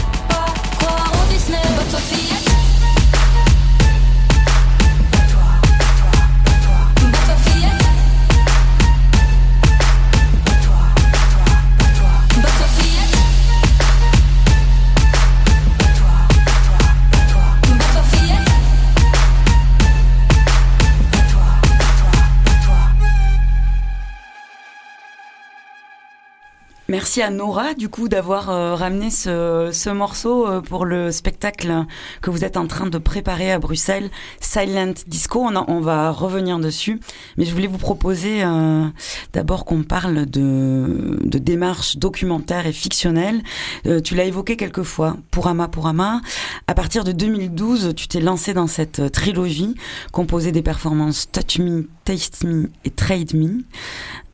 [26.90, 31.86] Merci à Nora, du coup, d'avoir euh, ramené ce, ce morceau euh, pour le spectacle
[32.20, 35.38] que vous êtes en train de préparer à Bruxelles, Silent Disco.
[35.40, 36.98] On, on va revenir dessus.
[37.36, 38.88] Mais je voulais vous proposer euh,
[39.32, 43.40] d'abord qu'on parle de, de démarche documentaire et fictionnelle.
[43.86, 46.22] Euh, tu l'as évoqué quelques fois, Pourama Pourama.
[46.66, 49.76] À partir de 2012, tu t'es lancé dans cette trilogie
[50.10, 53.62] composée des performances Touch Me, Taste Me et Trade Me.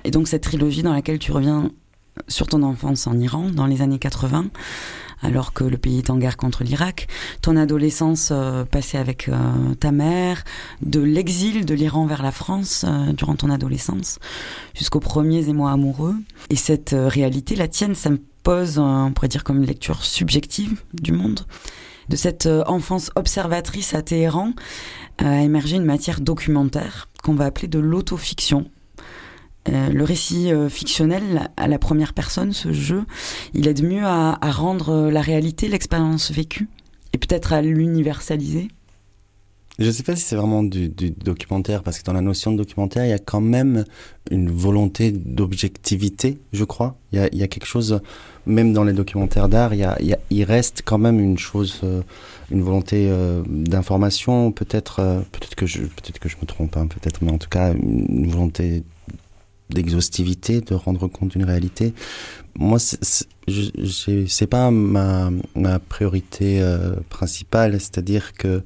[0.05, 1.71] Et donc cette trilogie dans laquelle tu reviens
[2.29, 4.47] sur ton enfance en Iran dans les années 80,
[5.23, 7.09] alors que le pays est en guerre contre l'Irak,
[7.41, 9.35] ton adolescence euh, passée avec euh,
[9.81, 10.45] ta mère,
[10.83, 14.19] de l'exil de l'Iran vers la France euh, durant ton adolescence,
[14.75, 16.15] jusqu'aux premiers émois amoureux.
[16.51, 20.05] Et cette réalité, la tienne, ça me pose, euh, on pourrait dire, comme une lecture
[20.05, 21.41] subjective du monde.
[22.09, 24.53] De cette enfance observatrice à Téhéran
[25.19, 28.71] a émergé une matière documentaire qu'on va appeler de l'autofiction.
[29.69, 33.05] Euh, le récit euh, fictionnel à la première personne, ce jeu,
[33.55, 36.69] il aide mieux à, rendre euh, la réalité, l'expérience vécue,
[37.13, 38.69] et peut-être à l'universaliser.
[39.79, 42.57] Je ne sais pas si c'est vraiment du, documentaire, parce que dans la notion de
[42.57, 43.85] documentaire, il y a quand même
[44.31, 46.97] une volonté d'objectivité, je crois.
[47.13, 48.01] Il y a, quelque chose,
[48.47, 51.83] même dans les documentaires d'art, il, reste quand même une chose,
[52.51, 53.13] une volonté
[53.47, 57.51] d'information, peut-être, peut-être que je, peut-être que je me trompe, hein, peut-être, mais en tout
[57.51, 58.83] cas, une volonté
[59.71, 61.93] d'exhaustivité, de rendre compte d'une réalité.
[62.59, 63.27] Moi, c'est-
[64.47, 68.63] pas ma, ma priorité euh, principale, c'est-à-dire que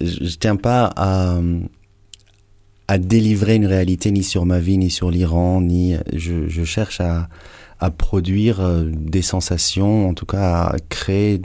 [0.00, 1.38] je, tiens pas à,
[2.88, 7.00] à délivrer une réalité ni sur ma vie, ni sur l'Iran, ni je, je cherche
[7.00, 7.28] à,
[7.78, 11.42] à produire euh, des sensations, en tout cas à créer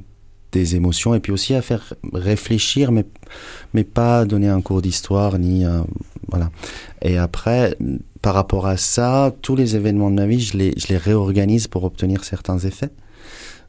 [0.52, 3.06] des émotions et puis aussi à faire réfléchir, mais,
[3.74, 5.66] mais pas donner un cours d'histoire, ni.
[5.66, 5.82] euh,
[6.30, 6.50] voilà.
[7.02, 7.78] Et après,
[8.26, 11.68] par rapport à ça, tous les événements de ma vie, je les, je les réorganise
[11.68, 12.90] pour obtenir certains effets.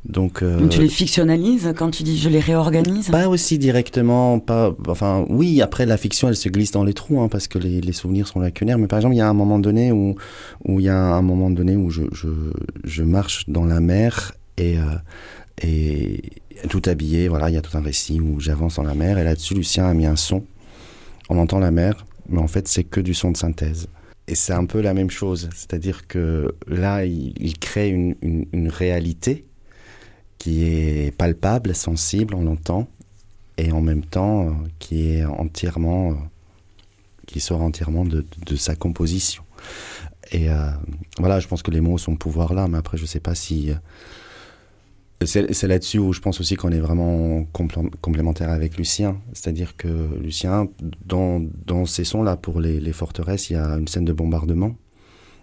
[0.06, 3.10] Donc, euh, Donc tu les fictionnalises quand tu dis je les réorganise?
[3.10, 7.20] Pas aussi directement, pas, enfin, oui, après la fiction, elle se glisse dans les trous,
[7.20, 8.78] hein, parce que les, les souvenirs sont lacunaires.
[8.78, 10.16] Mais par exemple, il y a un moment donné où,
[10.64, 12.28] où il y a un moment donné où je, je,
[12.82, 14.84] je marche dans la mer et, euh,
[15.62, 16.22] et
[16.70, 19.24] tout habillé, voilà, il y a tout un récit où j'avance dans la mer et
[19.24, 20.44] là-dessus, Lucien a mis un son.
[21.28, 23.88] On entend la mer, mais en fait, c'est que du son de synthèse.
[24.28, 28.16] Et c'est un peu la même chose, c'est-à-dire que là, il, crée une,
[28.52, 29.44] une, réalité
[30.38, 32.88] qui est palpable, sensible, on l'entend,
[33.56, 36.14] et en même temps euh, qui est entièrement, euh,
[37.26, 39.44] qui sort entièrement de, de sa composition.
[40.32, 40.70] Et euh,
[41.18, 43.70] voilà, je pense que les mots sont pouvoir là, mais après je sais pas si.
[45.24, 49.18] C'est là-dessus où je pense aussi qu'on est vraiment complé- complémentaire avec Lucien.
[49.32, 49.88] C'est-à-dire que
[50.20, 50.68] Lucien,
[51.06, 54.76] dans, dans ces sons-là, pour les, forteresses, il y a une scène de bombardement.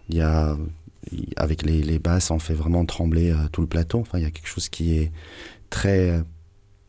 [0.09, 0.55] Il y a,
[1.37, 3.99] avec les, basses, on fait vraiment trembler euh, tout le plateau.
[3.99, 5.11] Enfin, il y a quelque chose qui est
[5.71, 6.21] très,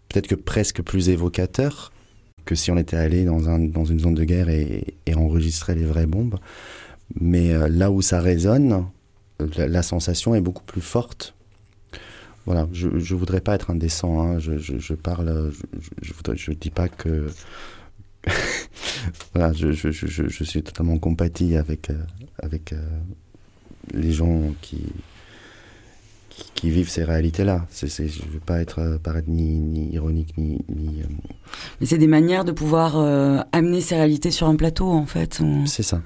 [0.09, 1.91] peut-être que presque plus évocateur
[2.45, 5.75] que si on était allé dans, un, dans une zone de guerre et, et enregistrait
[5.75, 6.39] les vraies bombes.
[7.19, 8.87] Mais euh, là où ça résonne,
[9.57, 11.35] la sensation est beaucoup plus forte.
[12.47, 14.39] Voilà, je ne voudrais pas être indécent, hein.
[14.39, 15.51] je, je, je parle,
[16.03, 17.31] je, je dis pas que...
[19.35, 21.95] voilà, je, je, je, je- je suis totalement compatie avec, euh,
[22.43, 22.77] avec euh,
[23.95, 24.83] les gens qui,
[26.31, 27.67] qui, qui vivent ces réalités-là.
[27.71, 30.59] C'est, c'est, je ne veux pas être, euh, paraître ni, ni ironique, ni...
[30.69, 31.07] ni euh,
[31.81, 32.97] Mais c'est des manières de pouvoir
[33.53, 35.41] amener ces réalités sur un plateau en fait.
[35.41, 36.03] ou- C'est ça.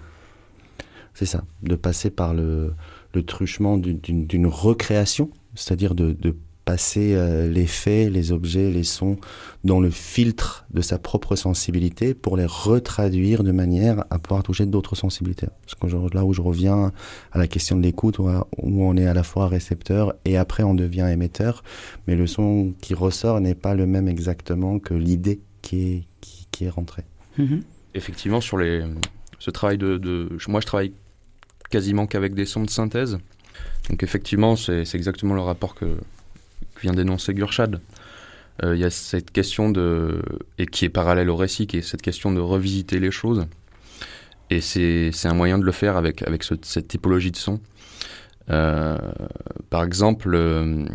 [1.14, 1.42] C'est ça.
[1.62, 2.74] De passer par le,
[3.12, 9.16] le truchement d'une recréation, c'est-à-dire de, de passer euh, les faits, les objets, les sons
[9.64, 14.66] dans le filtre de sa propre sensibilité pour les retraduire de manière à pouvoir toucher
[14.66, 15.47] d'autres sensibilités.
[15.64, 16.92] Parce que je- là où je reviens
[17.33, 20.62] à la question de l'écoute, où, où on est à la fois récepteur et après
[20.62, 21.62] on devient émetteur,
[22.07, 26.47] mais le son qui ressort n'est pas le même exactement que l'idée qui est, qui,
[26.51, 27.05] qui est rentrée.
[27.38, 27.62] Mhm.
[27.94, 28.85] Effectivement, sur les,
[29.38, 30.92] ce travail de, de- Moi, je travaille
[31.71, 33.18] quasiment qu'avec des sons de synthèse.
[33.88, 35.97] Donc, effectivement, c'est exactement le rapport que,
[36.81, 37.81] vient d'énoncer Gurchad.
[38.62, 40.23] Euh, Il y a cette question de.
[40.59, 43.47] et qui est parallèle au récit, qui est cette question de revisiter les choses.
[44.51, 47.61] et c'est un moyen de le faire avec, avec ce, cette typologie de son.
[48.51, 48.97] Euh,
[49.68, 50.87] par exemple, euh,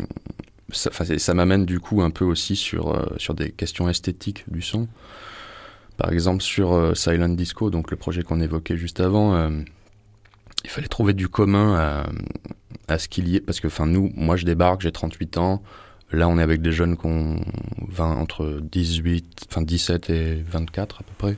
[0.72, 4.88] ça, m'amène du coup un peu aussi sur, sur des questions esthétiques du son.
[5.96, 9.50] Par exemple, sur Silent Disco, donc le projet qu'on évoquait juste avant,
[10.64, 12.06] il fallait trouver du commun à,
[12.88, 13.40] à ce qu'il y ait.
[13.40, 15.62] Parce que, enfin, nous, moi je débarque, j'ai 38 ans.
[16.10, 17.40] Là, on est avec des jeunes qui ont
[17.88, 21.36] 20, entre 18, enfin 17 et 24 à peu près.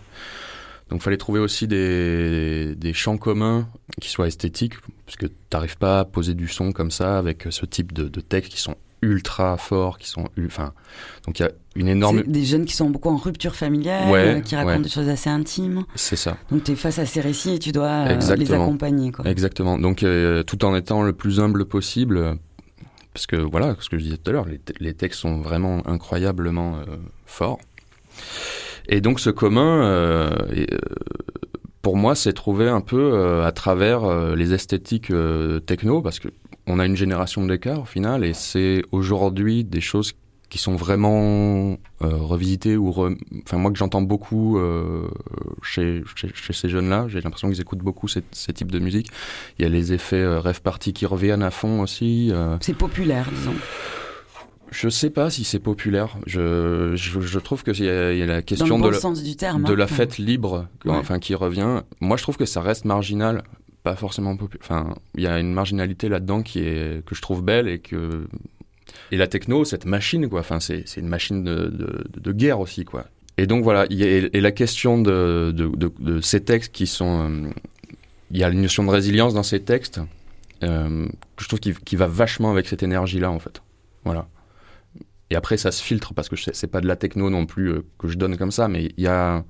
[0.90, 3.68] Donc, il fallait trouver aussi des, des champs communs
[4.00, 7.46] qui soient esthétiques, parce que tu n'arrives pas à poser du son comme ça avec
[7.50, 10.72] ce type de, de textes qui sont ultra forts, qui sont, enfin,
[11.26, 12.22] donc il y a une énorme.
[12.22, 14.82] Des jeunes qui sont beaucoup en rupture familiale, ouais, qui racontent ouais.
[14.82, 15.84] des choses assez intimes.
[15.94, 16.36] C'est ça.
[16.50, 19.12] Donc tu es face à ces récits et tu dois euh, les accompagner.
[19.12, 19.26] Quoi.
[19.26, 19.78] Exactement.
[19.78, 22.38] Donc euh, tout en étant le plus humble possible,
[23.12, 25.86] parce que voilà, ce que je disais tout à l'heure, les, les, textes sont vraiment
[25.86, 27.60] incroyablement euh, forts.
[28.88, 30.66] Et donc ce commun, et,
[31.82, 35.12] pour moi, c'est trouvé un peu à travers les esthétiques
[35.66, 36.28] techno, parce que
[36.66, 40.14] on a une génération d'écart au final, et c'est aujourd'hui des choses
[40.48, 43.10] qui sont vraiment euh, revisitées ou re...
[43.42, 45.08] enfin moi que j'entends beaucoup euh,
[45.62, 49.08] chez, chez, chez, ces jeunes-là, j'ai l'impression qu'ils écoutent beaucoup ces, ces, types de musique.
[49.58, 52.32] Il y a les effets euh, rêve party qui reviennent à fond aussi.
[52.60, 53.54] C'est populaire, disons.
[54.70, 56.16] Je sais pas si c'est populaire.
[56.26, 58.88] Je, je, je trouve qu'il y, a, il y a la question Dans le bon
[58.88, 59.76] de, la, sens du terme, de hein.
[59.76, 60.92] la fête libre, Ouais.
[60.92, 61.82] enfin qui revient.
[62.00, 63.42] Moi, je trouve que ça reste marginal,
[63.86, 64.66] pas forcément populaire.
[64.68, 68.26] Enfin, il y a une marginalité là-dedans qui est que je trouve belle et que
[69.12, 70.40] et la techno, cette machine, quoi.
[70.40, 73.04] Enfin, c'est une machine de, de, guerre aussi, quoi.
[73.38, 77.30] Et donc voilà, il y a, et la question de, de, ces textes qui sont,
[77.30, 77.50] euh,
[78.32, 80.00] il y a une notion de résilience dans ces textes
[80.64, 83.62] euh, que je trouve qui, qui va vachement avec cette énergie-là, en fait.
[84.04, 84.26] Voilà.
[85.30, 87.84] Et après, ça se filtre parce que c'est pas de la techno non plus euh,
[87.98, 89.44] que je donne comme ça, mais il y a,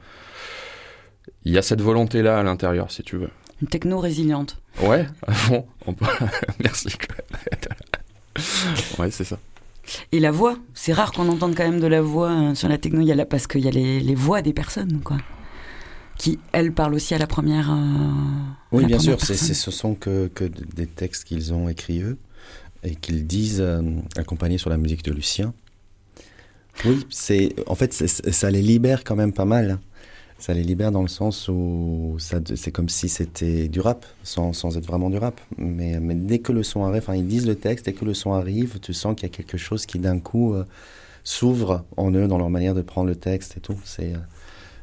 [1.45, 3.31] il y a cette volonté-là à l'intérieur, si tu veux.
[3.63, 4.61] Une techno résiliente.
[4.83, 5.07] Ouais,
[5.49, 6.07] bon, on peut...
[6.63, 6.89] merci.
[8.99, 9.39] ouais, c'est ça.
[10.13, 12.79] Et la voix, c'est rare qu'on entende quand même de la voix euh, sur la
[12.79, 15.19] techno, il y a la, parce qu'il y a les, les, voix des personnes, quoi.
[16.19, 17.71] Qui, elles, parlent aussi à la première.
[17.71, 17.75] Euh,
[18.73, 22.01] oui, la bien première sûr, c'est, ce sont que, que, des textes qu'ils ont écrits
[22.01, 22.19] eux
[22.83, 23.83] et qu'ils disent euh,
[24.17, 25.53] accompagnés sur la musique de Lucien.
[26.85, 29.79] Oui, c'est en fait ça les libère quand même pas mal.
[30.39, 34.77] Ça les libère dans le sens où c'est comme si c'était du rap, sans, sans,
[34.77, 35.41] être vraiment du rap.
[35.57, 38.13] Mais, mais dès que le son arrive, enfin ils disent le texte, dès que le
[38.13, 40.65] son arrive, tu sens qu'il y a quelque chose qui d'un coup euh,
[41.25, 43.79] s'ouvre en eux dans leur manière de prendre le texte et tout.
[43.85, 44.19] C'est, euh,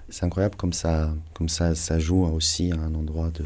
[0.10, 3.46] c'est incroyable comme ça, comme ça, ça joue aussi à un endroit de,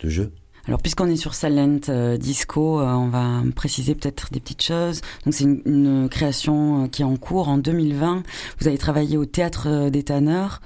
[0.00, 0.32] de jeu.
[0.66, 5.02] Alors, puisqu'on est sur Silent euh, Disco, euh, on va préciser peut-être des petites choses.
[5.24, 7.48] Donc, c'est une, une, création euh, qui est en cours.
[7.48, 8.22] En 2020,
[8.60, 10.62] vous avez travaillé au Théâtre des Tanneurs,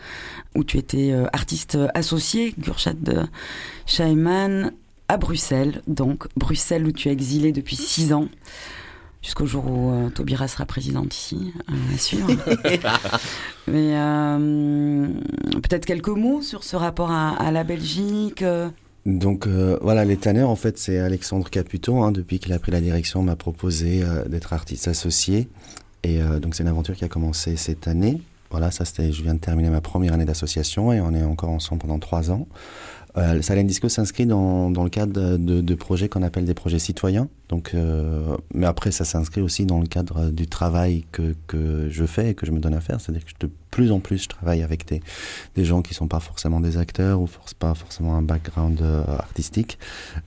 [0.55, 3.27] où tu étais euh, artiste associé, Gurchat de
[3.87, 4.73] Scheiman,
[5.09, 5.83] à Bruxelles.
[5.87, 8.29] Donc, Bruxelles, où tu es exilé depuis six ans.
[9.23, 12.29] Jusqu'au jour où euh, Taubira sera présidente ici, euh, à suivre.
[13.67, 15.09] Mais euh,
[15.55, 18.45] peut-être quelques mots sur ce rapport à, à la Belgique.
[19.07, 22.73] Donc euh, voilà, les tanneurs, en fait, c'est Alexandre Caputo, hein, depuis qu'il a pris
[22.73, 25.49] la direction, m'a proposé euh, d'être artiste associé.
[26.03, 28.21] Et euh, donc c'est une aventure qui a commencé cette année.
[28.51, 31.51] Voilà, ça c'était, je viens de terminer ma première année d'association et on est encore
[31.51, 32.47] ensemble pendant trois ans.
[33.17, 37.29] Euh, Disco s'inscrit dans, dans le cadre de, de projets qu'on appelle des projets citoyens.
[37.49, 42.05] Donc, euh, mais après, ça s'inscrit aussi dans le cadre du travail que, que je
[42.05, 43.01] fais et que je me donne à faire.
[43.01, 45.01] C'est-à-dire que de plus en plus, je travaille avec des,
[45.55, 48.81] des gens qui ne sont pas forcément des acteurs ou force, pas forcément un background
[48.83, 49.79] euh, artistique.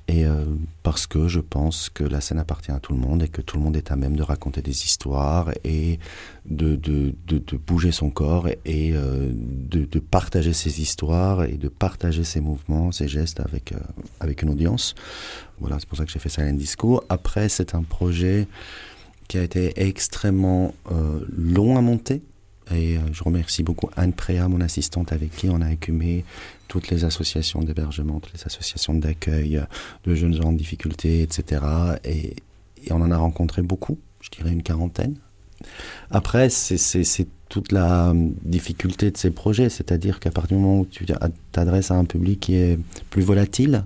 [0.08, 0.46] Et euh,
[0.84, 3.58] parce que je pense que la scène appartient à tout le monde et que tout
[3.58, 6.00] le monde est à même de raconter des histoires et
[6.46, 11.44] de, de, de, de bouger son corps et, et euh, de, de partager ses histoires
[11.44, 13.80] et de partager ses mouvements, ses gestes avec, euh,
[14.20, 14.96] avec une audience.
[15.60, 17.04] Voilà, c'est pour ça que j'ai fait Silent Disco.
[17.12, 18.48] Après, c'est un projet
[19.28, 22.22] qui a été extrêmement euh, long à monter.
[22.74, 26.24] Et euh, je remercie beaucoup Anne Préa, mon assistante, avec qui on a écumé
[26.70, 29.62] toutes les associations d'hébergement, toutes les associations d'accueil
[30.06, 31.62] de jeunes gens en difficulté, etc.
[32.06, 32.38] Et,
[32.86, 35.16] et, on en a rencontré beaucoup, je dirais une quarantaine.
[36.12, 41.06] Après, c'est toute la difficulté de ces projets, c'est-à-dire qu'à partir du moment où tu
[41.52, 42.80] t'adresses à un public qui est
[43.10, 43.84] plus volatile,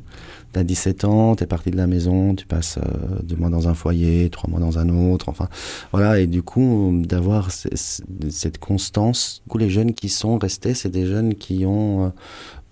[0.55, 3.49] tu as 17 ans, tu es parti de la maison, tu passes euh, deux mois
[3.49, 5.49] dans un foyer, trois mois dans un autre, enfin
[5.91, 11.05] voilà, et du coup d'avoir cette constance, du les jeunes qui sont restés, c'est des
[11.05, 12.09] jeunes qui ont euh,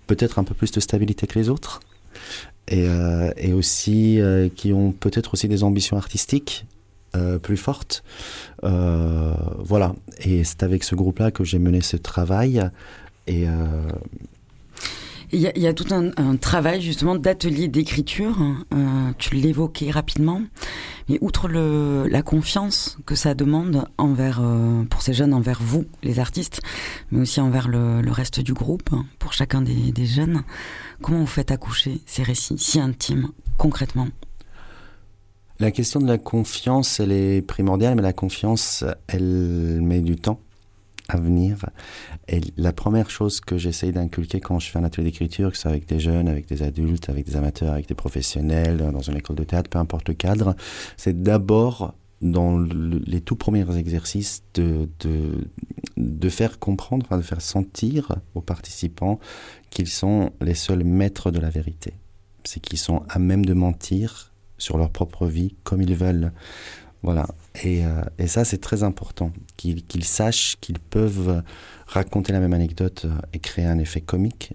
[0.06, 1.80] peut-être un peu plus de stabilité que les autres,
[2.68, 4.18] et, euh, aussi
[4.56, 6.64] qui ont peut-être aussi des ambitions artistiques
[7.42, 8.02] plus fortes.
[8.62, 12.70] Voilà, et c'est avec ce groupe-là que j'ai mené ce travail,
[13.26, 13.46] et
[15.32, 18.36] Il y, a, tout un, travail justement d'atelier d'écriture,
[18.72, 20.42] euh, tu l'évoquais rapidement,
[21.08, 26.18] mais outre la confiance que ça demande envers, euh, pour ces jeunes, envers vous, les
[26.18, 26.60] artistes,
[27.10, 30.42] mais aussi envers le, reste du groupe, hein, pour chacun des jeunes,
[31.02, 34.08] comment vous faites accoucher ces récits si intimes, concrètement?
[35.60, 40.40] La question de la confiance, elle est primordiale, mais la confiance, elle met du temps
[41.08, 41.66] à venir.
[42.28, 45.62] Et la première chose que j'essaye d'inculquer quand je fais un atelier d'écriture, que ce
[45.62, 49.16] soit avec des jeunes, avec des adultes, avec des amateurs, avec des professionnels, dans une
[49.16, 50.56] école de théâtre, peu importe le cadre,
[50.96, 55.48] c'est d'abord dans le, les tout premiers exercices de, de,
[55.96, 59.18] de faire comprendre, de faire sentir aux participants
[59.70, 61.94] qu'ils sont les seuls maîtres de la vérité.
[62.44, 66.32] C'est qu'ils sont à même de mentir sur leur propre vie comme ils veulent.
[67.02, 67.26] Voilà.
[67.62, 69.32] Et, euh, et ça, c'est très important.
[69.56, 71.42] Qu'ils sachent qu'ils peuvent
[71.86, 74.52] raconter la même anecdote et créer un effet comique,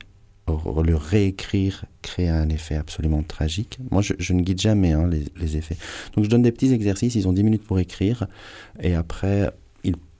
[0.83, 3.79] le réécrire, créer un effet absolument tragique.
[3.91, 5.77] Moi, je, ne guide jamais hein, les, effets.
[6.15, 7.15] Donc, je donne des petits exercices.
[7.15, 8.27] Ils ont 10 minutes pour écrire.
[8.81, 9.51] Et après,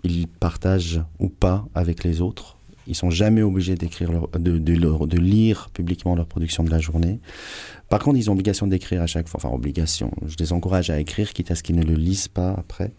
[0.03, 2.58] ils partagent ou pas avec les autres.
[2.89, 7.19] Ils sont jamais obligés d'écrire, de, lire publiquement leur production de la journée.
[7.87, 9.39] Par contre, ils ont obligation d'écrire à chaque fois.
[9.43, 10.11] Enfin, obligation.
[10.25, 12.91] Je les encourage à écrire, quitte à ce qu'ils ne le lisent pas après.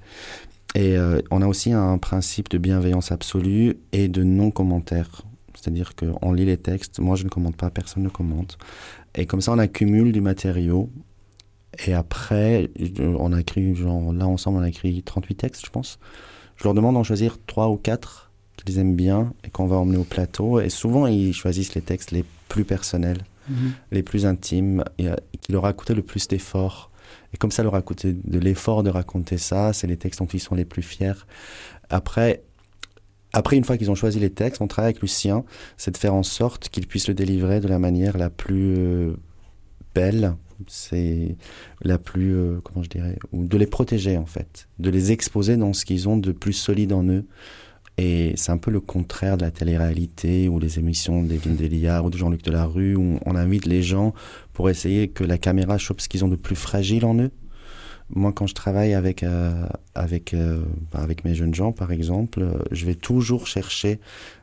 [0.76, 5.22] Et euh, on a aussi un principe de bienveillance absolue et de non-commentaire.
[5.54, 8.58] C'est-à-dire qu'on lit les textes, moi je ne commente pas, personne ne commente.
[9.16, 10.88] Et comme ça, on accumule du matériau.
[11.84, 15.98] Et après, on a écrit, là ensemble, on a écrit 38 textes, je pense.
[16.54, 18.29] Je leur demande d'en choisir 3 ou 4
[18.64, 20.60] qu'ils aiment bien et qu'on va emmener au plateau.
[20.60, 23.54] Et souvent, ils choisissent les textes les plus personnels, mmh.
[23.92, 26.90] les plus intimes, et, et qui leur a coûté le plus d'efforts.
[27.32, 30.26] Et comme ça leur a coûté de l'effort de raconter ça, c'est les textes dont
[30.26, 31.26] ils sont les plus fiers.
[31.88, 32.42] Après,
[33.32, 35.44] après, une fois qu'ils ont choisi les textes, mon travail avec Lucien,
[35.76, 39.12] c'est de faire en sorte qu'ils puissent le délivrer de la manière la plus euh,
[39.94, 40.34] belle,
[40.66, 41.36] c'est
[41.82, 45.56] la plus, euh, comment je dirais, ou de les protéger en fait, de les exposer
[45.56, 47.24] dans ce qu'ils ont de plus solide en eux.
[47.98, 52.10] Et c'est un peu le contraire de la télé-réalité ou les émissions d'Evelyne Delia ou
[52.10, 54.14] de Jean-Luc Delarue où on invite les gens
[54.54, 57.30] pour essayer que la caméra chope ce qu'ils ont de plus fragile en eux
[58.12, 62.58] moi, quand je travaille avec, euh, avec, euh, avec mes jeunes gens, par exemple, euh,
[62.72, 64.00] je vais toujours chercher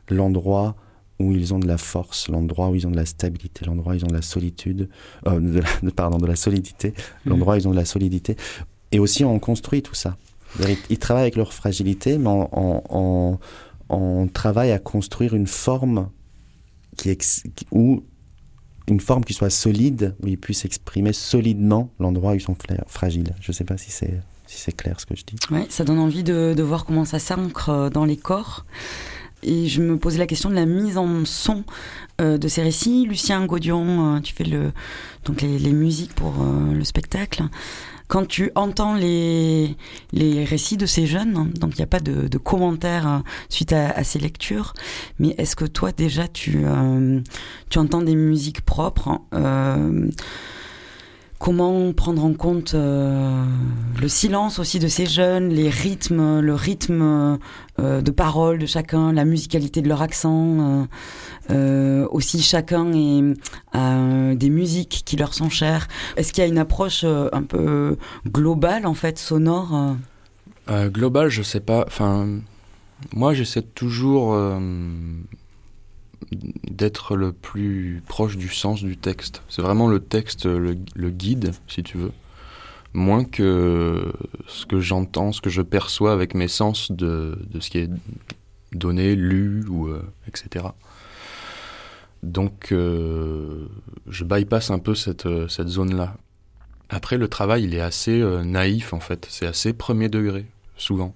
[0.08, 0.74] l'endroit
[1.18, 3.96] où ils ont de la force, l'endroit où ils ont de la stabilité, l'endroit où
[3.96, 4.88] ils ont de la solitude,
[5.26, 7.30] euh, de, la, de, pardon, de la solidité, mmh.
[7.30, 8.36] l'endroit où ils ont de la solidité.
[8.92, 10.16] Et aussi, on construit tout ça.
[10.90, 13.38] Ils, travaillent avec leur fragilité, mais on,
[14.32, 16.10] travaille à construire une forme
[16.96, 18.04] qui ex, où
[18.88, 22.56] une forme qui soit solide, où ils puissent exprimer solidement l'endroit où ils sont
[22.86, 23.34] fragiles.
[23.40, 25.36] Je ne sais pas si c'est si c'est clair ce que je dis.
[25.50, 28.64] Oui, ça donne envie de, de voir comment ça s'ancre dans les corps.
[29.42, 31.64] Et je me posais la question de la mise en son
[32.20, 33.06] euh, de ces récits.
[33.06, 34.72] Lucien Gaudion, euh, tu fais le,
[35.24, 37.44] donc les, musiques pour euh, le spectacle
[38.08, 39.76] quand tu entends les,
[40.12, 43.90] les récits de ces jeunes, donc il n'y a pas de, de commentaires suite à,
[43.90, 44.72] à, ces lectures,
[45.18, 47.20] mais est-ce que toi déjà tu, euh,
[47.68, 50.08] tu entends des musiques propres euh,
[51.38, 53.44] Comment prendre en compte euh,
[54.00, 57.38] le silence aussi de ces jeunes, les rythmes, le rythme
[57.78, 60.88] euh, de parole de chacun, la musicalité de leur accent.
[61.50, 63.36] Euh, aussi, chacun est,
[63.72, 65.86] a des musiques qui leur sont chères.
[66.16, 69.96] Est-ce qu'il y a une approche un peu globale, en fait, sonore
[70.68, 71.84] Globale, je sais pas.
[71.86, 72.26] Enfin,
[73.14, 74.36] moi, j'essaie toujours
[76.32, 79.42] d'être le plus proche du sens du texte.
[79.48, 80.74] C'est vraiment le texte, le,
[81.10, 82.12] guide, si tu veux,
[82.92, 84.12] moins que
[84.46, 87.90] ce que j'entends, ce que je perçois avec mes sens de, de ce qui est
[88.72, 90.66] donné, lu, ou euh, etc.
[92.22, 93.66] Donc, euh,
[94.08, 96.16] je bypass un peu cette, euh, cette zone-là.
[96.88, 99.26] Après, le travail, il est assez naïf, en fait.
[99.28, 100.46] C'est assez premier degré,
[100.78, 101.14] souvent.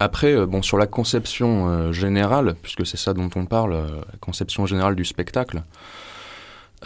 [0.00, 3.86] Après, euh, bon, sur la conception euh, générale, puisque c'est ça dont on parle, euh,
[4.10, 5.62] la conception générale du spectacle,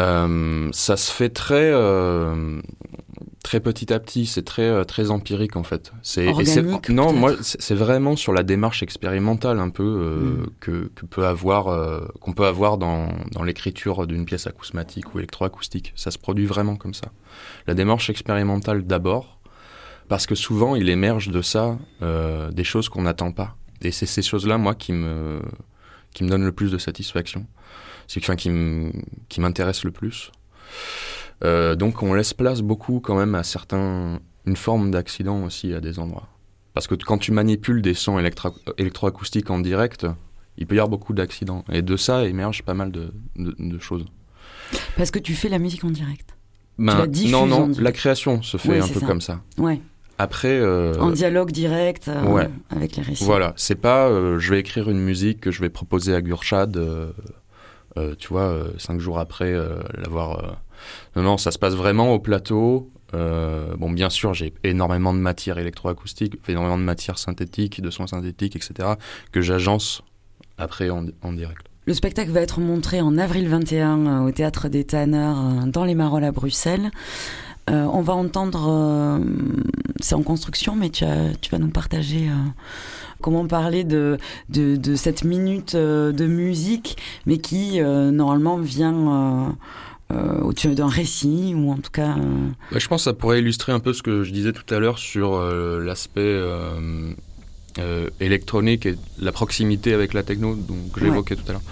[0.01, 2.61] euh, ça se fait très euh,
[3.45, 4.27] très petit à petit.
[4.27, 5.93] C'est très très empirique en fait.
[6.03, 6.27] C'est
[6.89, 10.47] non, moi c'est vraiment sur la démarche expérimentale un peu mm.
[10.59, 15.93] que, que, peut avoir qu'on peut avoir dans dans l'écriture d'une pièce acousmatique ou électroacoustique.
[15.95, 17.13] Ça se produit vraiment comme ça.
[17.69, 19.39] La démarche expérimentale d'abord
[20.09, 23.57] parce que souvent il émerge de ça euh, des choses qu'on n'attend pas.
[23.83, 25.41] Et c'est ces choses-là, moi, qui me,
[26.15, 27.47] qui me donnent le plus de satisfaction.
[28.07, 30.31] C'est enfin, qui m'intéresse le plus.
[31.43, 35.81] Euh, donc on laisse place beaucoup quand même à certains, une forme d'accident aussi à
[35.81, 36.29] des endroits.
[36.73, 40.07] Parce que quand tu manipules des sons électro électroacoustiques en direct,
[40.57, 41.65] il peut y avoir beaucoup d'accidents.
[41.71, 44.05] Et de ça émerge pas mal de, de, de choses.
[44.97, 46.37] Parce que tu fais la musique en direct.
[46.79, 49.07] Ben, la diffuses non, en non, la création se fait Ouais, un peu ça.
[49.07, 49.41] comme ça.
[49.59, 49.81] Ouais.
[50.19, 52.49] Après, euh, en dialogue direct euh, ouais.
[52.71, 53.25] avec les récits.
[53.25, 56.77] Voilà, c'est pas euh, je vais écrire une musique que je vais proposer à Gurchad,
[56.77, 57.11] euh,
[58.19, 59.55] tu vois, cinq jours après
[59.97, 60.59] l'avoir.
[61.17, 62.91] Non, non, ça se passe vraiment au plateau.
[63.13, 68.57] Bon, bien sûr, j'ai énormément de matière électroacoustique, énormément de matière synthétique, de sons synthétiques,
[68.57, 68.95] etc.,
[69.31, 70.03] que j'agence
[70.59, 71.69] après en, en direct.
[71.87, 75.85] Le spectacle va être montré en avril 21 euh, au Théâtre des Tanneurs euh, dans
[75.85, 76.91] les Marolles à Bruxelles.
[77.71, 79.19] Euh, on va entendre, euh,
[80.01, 82.35] c'est en construction, mais tu, as- tu vas nous partager euh,
[83.23, 84.19] comment parler de,
[84.51, 86.97] de, de cette minute de musique,
[87.27, 89.57] mais qui normalement vient
[90.43, 92.17] au-dessus d'un récit, ou en tout cas...
[92.71, 94.79] Bah, je pense que ça pourrait illustrer un peu ce que je disais tout à
[94.79, 95.41] l'heure sur
[95.81, 96.39] l'aspect
[98.21, 101.63] électronique et la proximité avec la techno, donc que j'évoquais tout à l'heure.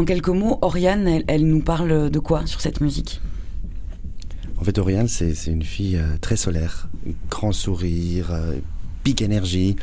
[0.00, 3.20] En quelques mots, Oriane, elle, nous parle de quoi sur cette musique?
[4.58, 6.88] En fait, Oriane, c'est c'est une fille euh, très solaire,
[7.28, 8.54] grand sourire, euh,
[9.04, 9.76] big énergie.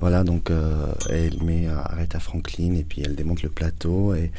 [0.00, 4.14] Voilà, donc euh, elle met euh, Aretha Franklin et puis elle démonte le plateau.
[4.14, 4.30] Et,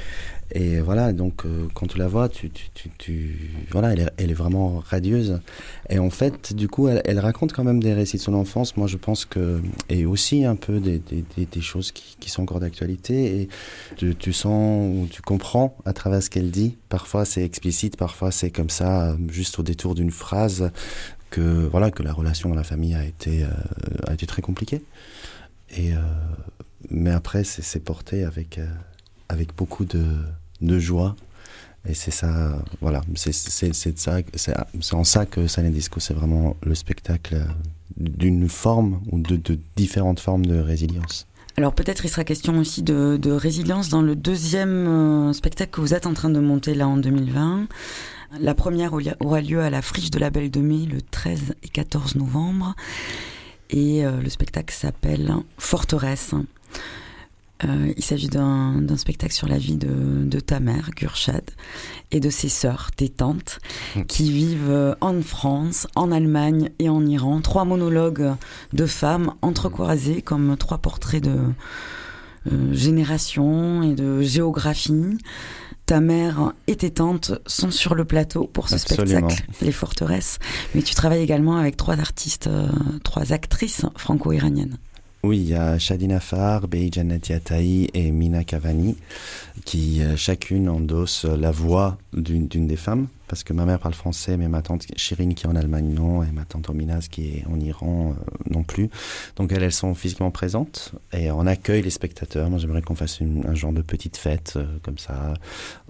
[0.52, 4.10] et voilà, donc euh, quand tu la vois, tu, tu, tu, tu- voilà, elle est,
[4.18, 5.40] elle est vraiment radieuse.
[5.90, 8.78] Et en fait, du coup, elle, raconte quand même des récits de son enfance.
[8.78, 12.60] Moi, je pense que et aussi un peu des, des, choses qui, qui sont encore
[12.60, 13.42] d'actualité.
[13.42, 13.50] Et
[13.96, 16.78] tu, tu sens ou tu comprends à travers ce qu'elle dit.
[16.90, 20.72] Parfois, c'est explicite, parfois c'est comme ça, juste au détour d'une phrase,
[21.30, 23.50] que voilà que la relation dans la famille a été euh,
[24.08, 24.82] a été très compliquée.
[25.76, 26.00] Et euh,
[26.90, 28.68] mais après, c'est porté avec euh,
[29.30, 30.06] avec beaucoup de
[30.62, 31.16] de joie.
[31.88, 36.74] Et c'est ça, voilà, c'est ça, c'est en ça que Silent Disco, c'est vraiment le
[36.74, 37.46] spectacle
[37.96, 41.28] d'une forme ou de, de différentes formes de résilience.
[41.58, 45.94] Alors peut-être il sera question aussi de, de résilience dans le deuxième spectacle que vous
[45.94, 47.68] êtes en train de monter là en 2020.
[48.40, 51.70] La première aura- lieu à la Friche de la Belle de Mai le 13 et
[51.70, 52.76] 14 novembre.
[53.70, 56.32] Et euh, le spectacle s'appelle Forteresse.
[57.64, 61.44] Euh, il s'agit d'un spectacle sur la vie de, de ta mère, Gurchad,
[62.12, 63.60] et de ses sœurs, tes tantes,
[63.96, 64.04] Mm.
[64.04, 67.40] qui vivent euh, en France, en Allemagne et en Iran.
[67.42, 68.34] Trois monologues
[68.74, 71.38] de femmes entrecroisées comme trois portraits de
[72.52, 75.18] euh, génération et de géographie.
[75.86, 79.30] Ta mère et tes tantes sont sur le plateau pour ce Absolument.
[79.30, 80.40] spectacle, Les Forteresses.
[80.74, 82.68] Mais tu travailles également avec trois artistes, euh,
[83.04, 84.78] trois actrices franco-iraniennes.
[85.24, 88.96] Oui, il y a Shadina Far, Bei Jannati Ataï et Mina Cavani
[89.64, 94.38] qui euh, chacune endosse la voix d'une des femmes parce que ma mère parle français
[94.38, 97.46] mais ma tante Chirine qui est en Allemagne non et ma tante Ominaz qui est
[97.48, 98.90] en Iran euh, non plus.
[99.36, 102.50] Donc elles, elles sont physiquement présentes et on accueille les spectateurs.
[102.50, 105.34] Moi j'aimerais qu'on fasse un genre de petite fête euh, comme ça.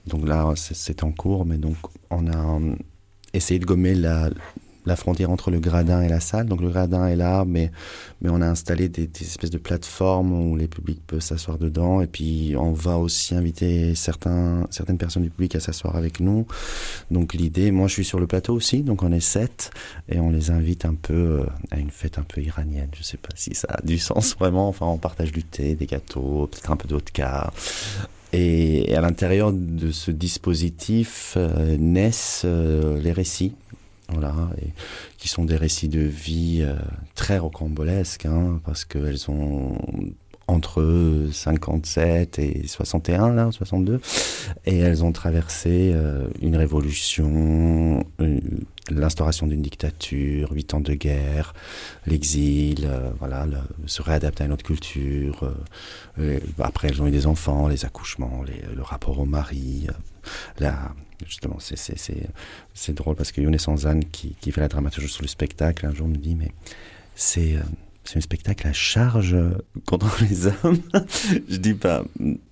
[0.07, 1.77] Donc là c'est- c'est en cours mais donc
[2.09, 2.75] on a euh,
[3.33, 4.29] essayé de gommer la
[4.85, 6.47] la frontière entre le gradin et la salle.
[6.47, 7.71] Donc le gradin est là, mais,
[8.21, 12.01] mais on a installé des, espèces de plateformes où les publics peuvent s'asseoir dedans.
[12.01, 16.45] Et puis on va aussi inviter certains, certaines personnes du public à s'asseoir avec nous.
[17.11, 19.71] Donc l'idée, moi je suis sur le plateau aussi, donc on est sept,
[20.09, 22.89] et on les invite un peu euh, à une fête un peu iranienne.
[22.97, 24.67] Je sais pas si ça a du sens vraiment.
[24.67, 27.51] Enfin, on partage du thé, des gâteaux, peut-être un peu d'autres cas.
[28.37, 33.53] Et à l'intérieur de ce dispositif euh, naissent euh, les récits,
[34.09, 34.67] voilà, et,
[35.17, 36.75] qui sont des récits de vie euh,
[37.15, 39.77] très rocambolesques, hein, parce qu'elles ont
[40.47, 43.99] entre 57 et 61, là, 62,
[44.67, 51.55] et elles ont traversé euh, une révolution, une- l'instauration d'une dictature, huit ans de guerre,
[52.05, 53.47] l'exil, euh, voilà,
[53.87, 55.51] se réadapter à une autre culture.
[56.19, 58.43] euh, après, elles ont eu des enfants, les accouchements,
[58.75, 59.87] le rapport au mari.
[59.89, 59.93] euh,
[60.59, 60.93] la,
[61.25, 65.85] justement, c'est- drôle parce que Younes Sanzan, qui, qui fait la dramaturgie sur le spectacle,
[65.85, 66.51] un jour me dit, mais
[67.15, 67.55] c'est...
[67.55, 67.59] euh,
[68.07, 69.35] c'est un spectacle à charge
[69.87, 70.79] contre les hommes.
[71.49, 72.03] je dis pas,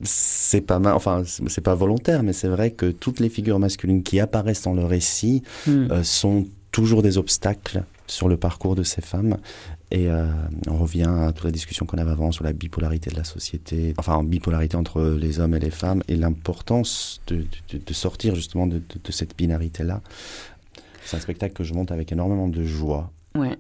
[0.02, 3.60] c'est pas mal, enfin, c'est c'est pas volontaire, mais c'est vrai que toutes les figures
[3.60, 5.92] masculines qui apparaissent dans le récit Hmm.
[5.92, 9.38] euh, sont toujours des obstacles sur le parcours de ces femmes.
[9.96, 10.26] Et euh,
[10.68, 13.94] on revient à toute la discussion qu'on avait avant sur la bipolarité de la société,
[14.00, 18.34] enfin en bipolarité entre les hommes et les femmes, et l'importance de, de- de sortir
[18.34, 18.82] justement de,
[19.12, 20.02] cette binarité-là.
[21.06, 23.12] C'est un spectacle que je monte avec énormément de joie.
[23.36, 23.56] Ouais,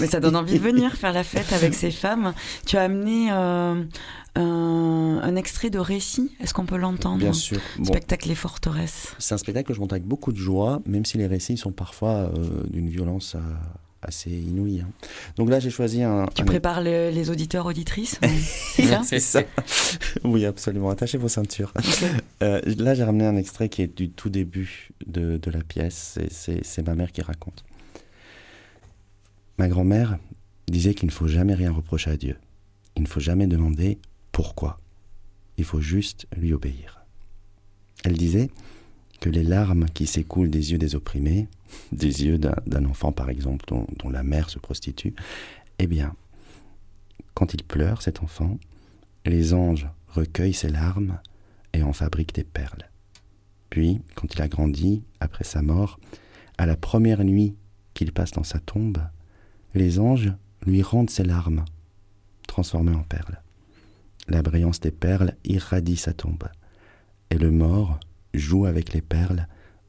[0.00, 2.32] mais ça donne envie de venir faire la fête avec ces femmes.
[2.64, 3.84] Tu as amené euh,
[4.36, 6.32] un, un extrait de récit.
[6.40, 7.18] Est-ce qu'on peut l'entendre?
[7.18, 7.58] Bien sûr.
[7.78, 9.14] Bon, Spectacle Les Forteresses.
[9.18, 11.72] c'est un spectacle que je monte avec beaucoup de joie, même si les récits sont
[11.72, 13.40] parfois euh, d'une violence euh,
[14.02, 14.80] assez inouïe.
[14.80, 14.88] hein.
[15.36, 16.26] Donc là, j'ai choisi un.
[16.34, 18.20] Tu un- prépares le- les auditeurs, auditrices
[19.04, 19.42] C'est ça
[20.24, 20.90] oui, absolument.
[20.90, 21.72] Attachez vos ceintures.
[22.42, 26.18] Euh, là, j'ai ramené un extrait qui est du tout début de, de la pièce.
[26.30, 27.64] C'est ma mère qui raconte.
[29.58, 30.18] Ma grand-mère
[30.68, 32.36] disait qu'il ne faut jamais rien reprocher à Dieu.
[32.96, 33.98] Il ne faut jamais demander
[34.32, 34.78] pourquoi.
[35.58, 37.04] Il faut juste lui obéir.
[38.04, 38.50] Elle disait
[39.20, 41.48] que les larmes qui s'écoulent des yeux des opprimés,
[41.92, 45.14] des yeux d'un enfant par exemple dont, dont la mère se prostitue,
[45.78, 46.14] eh bien,
[47.34, 48.58] quand il pleure, cet enfant,
[49.26, 51.18] les anges recueillent ses larmes
[51.72, 52.88] et en fabriquent des perles.
[53.68, 56.00] Puis, quand il a grandi, après sa mort,
[56.56, 57.54] à la première nuit
[57.92, 58.98] qu'il passe dans sa tombe,
[59.74, 60.32] les anges
[60.64, 61.64] lui rendent ses larmes,
[62.48, 63.42] transformées en perles.
[64.28, 66.48] La brillance des perles irradie sa tombe,
[67.30, 68.00] et le mort
[68.34, 69.46] joue avec les perles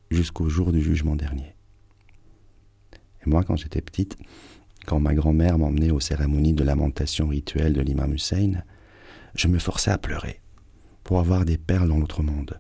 [0.10, 1.56] jusqu'au jour du jugement dernier.
[3.26, 4.18] Et moi, quand j'étais petite,
[4.86, 8.64] quand ma grand-mère m'emmenait aux cérémonies de lamentation rituelle de l'imam Hussein,
[9.36, 10.42] je me forçais à pleurer
[11.04, 12.60] pour avoir des perles dans l'autre monde.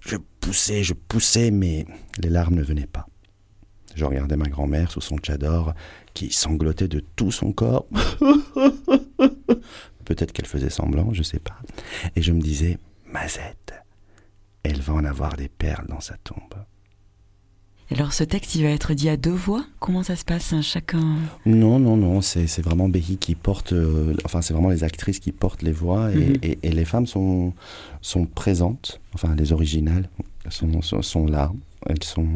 [0.00, 1.86] Je poussais, je poussais, mais
[2.18, 3.06] les larmes ne venaient pas.
[3.94, 5.74] Je regardais ma grand-mère sous son tchador
[6.12, 7.86] qui sanglotait de tout son corps.
[10.04, 11.56] Peut-être qu'elle faisait semblant, je sais pas.
[12.16, 13.74] Et je me disais, Mazette,
[14.64, 16.40] elle va en avoir des perles dans sa tombe.
[17.90, 21.16] Alors ce texte, il va être dit à deux voix Comment ça se passe Chacun?
[21.44, 22.88] Non, non, non, c'est vraiment
[23.18, 26.36] qui porte, euh, enfin c'est vraiment les actrices qui portent les voix et, Mhm.
[26.42, 27.52] et- et les femmes sont,
[28.00, 30.08] sont présentes, enfin les originales
[30.48, 31.52] sont, sont, sont là,
[31.86, 32.26] elles sont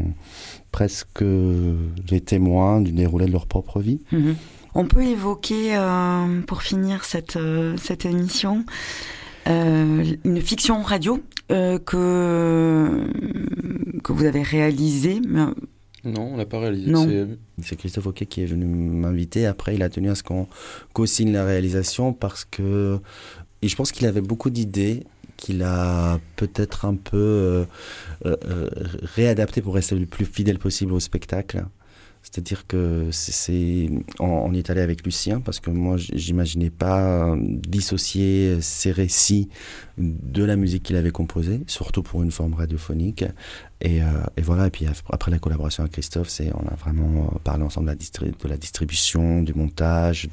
[0.70, 4.00] presque les témoins du déroulé de leur propre vie.
[4.12, 4.36] Mhm.
[4.74, 8.64] On peut évoquer, euh, pour finir cette, euh, cette émission,
[9.48, 11.20] une fiction radio
[11.50, 13.06] euh, que,
[14.02, 15.20] que vous avez réalisée.
[15.26, 15.46] mais, euh,
[16.04, 16.90] Non, on l'a pas réalisé.
[16.90, 17.06] Non.
[17.62, 19.46] c'est- Christophe Oquet qui est venu m'inviter.
[19.46, 20.46] Après, il a tenu à ce qu'on
[20.92, 22.98] co-signe la réalisation parce que
[23.62, 25.02] et je pense qu'il avait beaucoup d'idées
[25.36, 27.64] qu'il a peut-être un peu euh,
[28.26, 28.70] euh, euh,
[29.14, 31.64] réadapté pour rester le plus fidèle possible au spectacle.
[32.22, 33.88] C'est-à-dire que c'est-
[34.20, 39.48] on, est allé avec Lucien parce que moi j'imaginais pas euh, dissocier ces récits
[39.98, 43.24] de la musique qu'il avait composée, surtout pour une forme radiophonique.
[43.80, 44.06] Et, euh,
[44.42, 47.86] voilà, et puis après la collaboration avec Christophe, c'est on a vraiment euh, parlé ensemble
[47.86, 50.28] de la, distribution, du montage,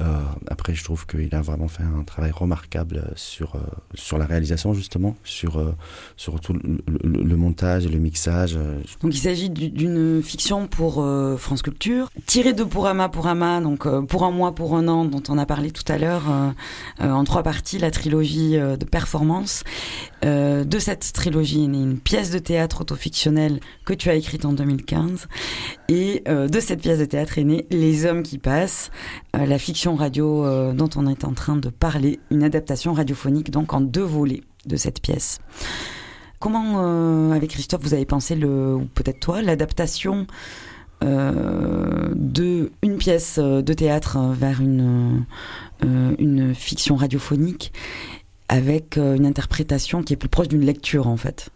[0.00, 0.04] euh,
[0.48, 3.56] après, je trouve qu'il a vraiment fait un travail remarquable sur
[3.94, 5.74] sur la réalisation justement, sur
[6.16, 8.56] sur tout le, le- montage et le mixage.
[9.00, 11.04] Donc il s'agit du- d'une fiction pour
[11.38, 15.36] France Culture, tirée de Pourama Pourama, donc pour un mois, pour un an, dont on
[15.38, 16.24] a parlé tout à l'heure,
[17.00, 19.64] en trois parties, la trilogie euh, de performance.
[20.24, 24.44] Euh, de cette trilogie est née une pièce de théâtre autofictionnelle que tu as écrite
[24.44, 25.28] en 2015.
[25.88, 28.90] Et euh, de cette pièce de théâtre est née Les Hommes qui passent,
[29.36, 33.50] euh, la fiction radio euh, dont on est en train de parler, une adaptation radiophonique
[33.50, 35.38] donc en deux volets de cette pièce.
[36.38, 40.26] Comment, euh, avec Christophe, vous avez pensé, le, ou peut-être toi, l'adaptation
[41.04, 45.24] de une pièce de théâtre vers une,
[45.82, 47.72] une fiction radiophonique
[48.52, 51.50] avec une interprétation qui est plus proche d'une lecture en fait.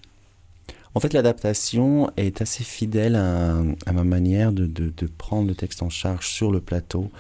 [0.94, 6.26] En fait, l'adaptation est assez fidèle à, ma manière de, prendre le texte en charge
[6.26, 7.10] sur le plateau,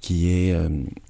[0.00, 0.56] qui est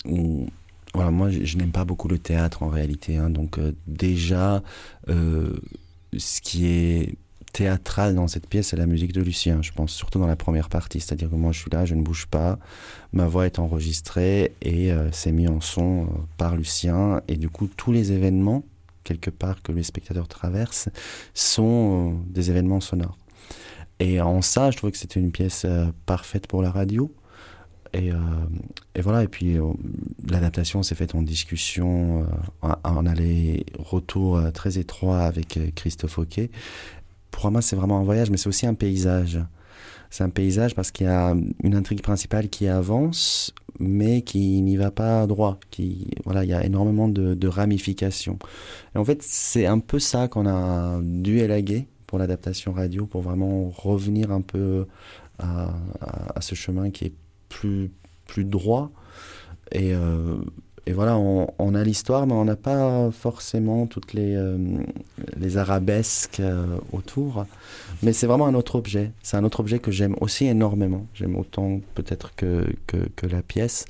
[0.06, 0.46] où
[0.94, 3.16] voilà, moi, je, n'aime pas beaucoup le théâtre en réalité.
[3.16, 4.62] Hein, donc euh, déjà,
[5.08, 5.52] euh,
[6.16, 7.16] ce qui est
[7.54, 10.68] théâtral dans cette pièce, c'est la musique de Lucien, je pense, surtout dans la première
[10.68, 11.00] partie.
[11.00, 12.58] C'est-à-dire que moi, je suis là, je ne bouge pas,
[13.12, 17.22] ma voix est enregistrée et euh, c'est mis en son par Lucien.
[17.28, 18.64] Et du coup, tous les événements,
[19.04, 20.88] quelque part, que les spectateurs traversent,
[21.32, 23.16] sont des événements sonores.
[24.00, 25.64] Et en ça, je trouvais que c'était une pièce
[26.06, 27.14] parfaite pour la radio.
[27.94, 28.16] Et, euh,
[28.96, 29.72] et, voilà, et puis euh,
[30.28, 32.26] l'adaptation s'est faite en discussion,
[32.62, 36.50] euh, en aller-retour très étroit avec Christophe Hockey.
[37.34, 39.40] Pour moi, c'est vraiment un voyage, mais c'est aussi un paysage.
[40.08, 44.76] C'est un paysage parce qu'il y a une intrigue principale qui avance, mais qui n'y
[44.76, 45.58] va pas droit.
[45.72, 48.38] Qui, voilà, il y a énormément de, ramifications.
[48.94, 53.22] Et en fait, c'est un peu ça qu'on a dû élaguer pour l'adaptation radio, pour
[53.22, 54.86] vraiment revenir un peu
[55.40, 57.14] à, à, à ce chemin qui est
[57.48, 57.90] plus,
[58.26, 58.92] plus droit.
[59.72, 60.36] Et, euh,
[60.86, 64.58] et voilà, on, a l'histoire, mais on n'a pas forcément toutes les, euh,
[65.56, 67.46] arabesques euh, autour.
[68.02, 69.10] Mais c'est vraiment un autre objet.
[69.22, 71.06] C'est un autre objet que j'aime aussi énormément.
[71.14, 73.86] J'aime autant peut-être que, que, la pièce,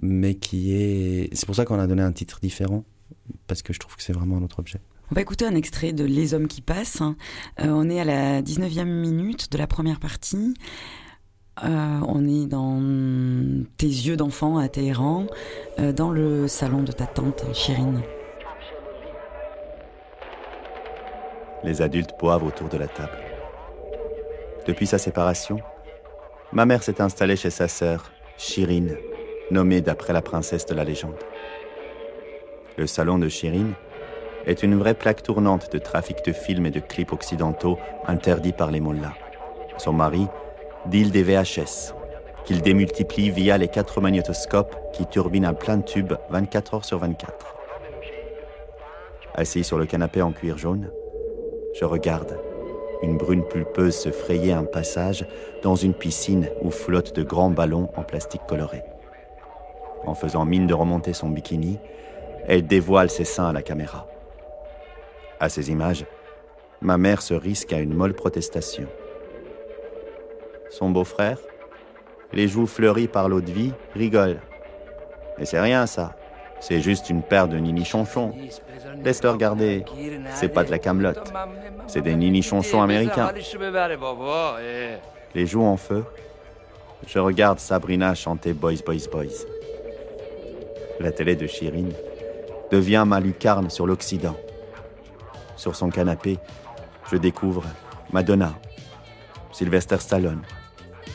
[0.00, 1.28] mais qui est...
[1.32, 2.84] C'est pour ça qu'on a donné un titre différent,
[3.48, 4.78] parce que je trouve que c'est vraiment un autre objet.
[5.10, 7.02] On va écouter un extrait de Les hommes qui passent.
[7.58, 10.54] on est à la 19e minute de la première partie.
[11.64, 12.82] Euh, on est dans
[13.78, 15.26] tes yeux d'enfant à Téhéran,
[15.78, 18.02] euh, dans le salon de ta tante Chérine.
[21.64, 23.16] Les adultes boivent autour de la table.
[24.66, 25.58] Depuis sa séparation,
[26.52, 28.94] ma mère s'est installée chez sa sœur, Chirine,
[29.50, 31.16] nommée d'après la princesse de la légende.
[32.76, 33.72] Le salon de Chirine
[34.44, 38.70] est une vraie plaque tournante de trafic de films et de clips occidentaux interdits par
[38.70, 39.16] les mollahs.
[39.78, 40.26] Son mari,
[40.88, 41.94] deal des VHS,
[42.44, 46.98] qu'il démultiplie via les quatre magnétoscopes qui turbinent un plein de tubes 24 heures sur
[46.98, 47.34] 24.
[49.34, 50.90] Assis sur le canapé en cuir jaune,
[51.78, 52.38] je regarde
[53.02, 55.26] une brune pulpeuse se frayer un passage
[55.62, 58.82] dans une piscine où flottent de grands ballons en plastique coloré.
[60.06, 61.78] En faisant mine de remonter son bikini,
[62.46, 64.06] elle dévoile ses seins à la caméra.
[65.40, 66.06] À ces images,
[66.80, 68.86] ma mère se risque à une molle protestation
[70.70, 71.38] son beau-frère,
[72.32, 74.40] les joues fleuries par l'eau de vie, rigole.
[75.38, 76.16] Mais c'est rien ça.
[76.60, 78.34] C'est juste une paire de nini chonchons.
[79.04, 79.84] Laisse-le regarder.
[80.34, 81.32] C'est pas de la camelote.
[81.86, 83.32] C'est des nini chonchons américains.
[85.34, 86.04] Les joues en feu.
[87.06, 89.44] Je regarde Sabrina chanter Boys, Boys, Boys.
[90.98, 91.92] La télé de Chirine
[92.70, 94.36] devient ma lucarne sur l'Occident.
[95.56, 96.38] Sur son canapé,
[97.10, 97.64] je découvre
[98.12, 98.54] Madonna,
[99.56, 100.42] Sylvester Stallone,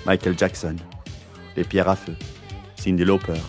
[0.04, 0.76] Michael Jackson,
[1.56, 2.16] Les Pierres à Feu,
[2.76, 3.40] Cindy Lauper,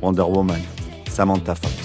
[0.00, 0.62] Wonder Woman,
[1.10, 1.79] Samantha Fox.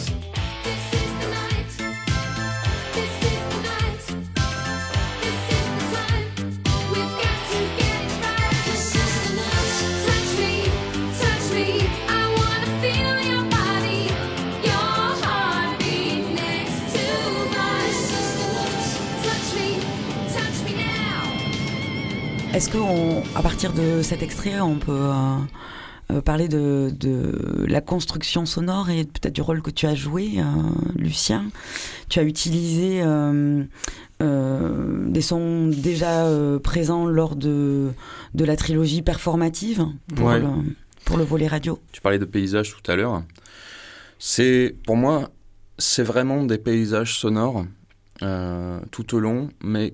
[23.35, 25.37] Qu'à partir de cet extrait, on peut euh,
[26.11, 26.93] euh, parler de,
[27.67, 30.43] la construction sonore et peut-être du rôle que tu as joué, euh,
[30.95, 31.45] Lucien
[32.07, 33.03] Tu as utilisé
[34.19, 36.29] des sons déjà
[36.63, 37.91] présents lors de,
[38.33, 40.47] de la trilogie performative pour, le,
[41.03, 41.79] pour le volet radio.
[41.91, 43.23] Tu parlais de paysages tout à l'heure.
[44.17, 45.29] C'est pour moi,
[45.77, 47.65] c'est vraiment des paysages sonores
[48.91, 49.93] tout au long, mais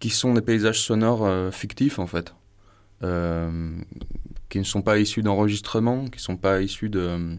[0.00, 2.32] qui sont des paysages sonores fictifs en fait,
[3.00, 7.36] qui ne sont pas issus d'enregistrements, qui sont pas issus de,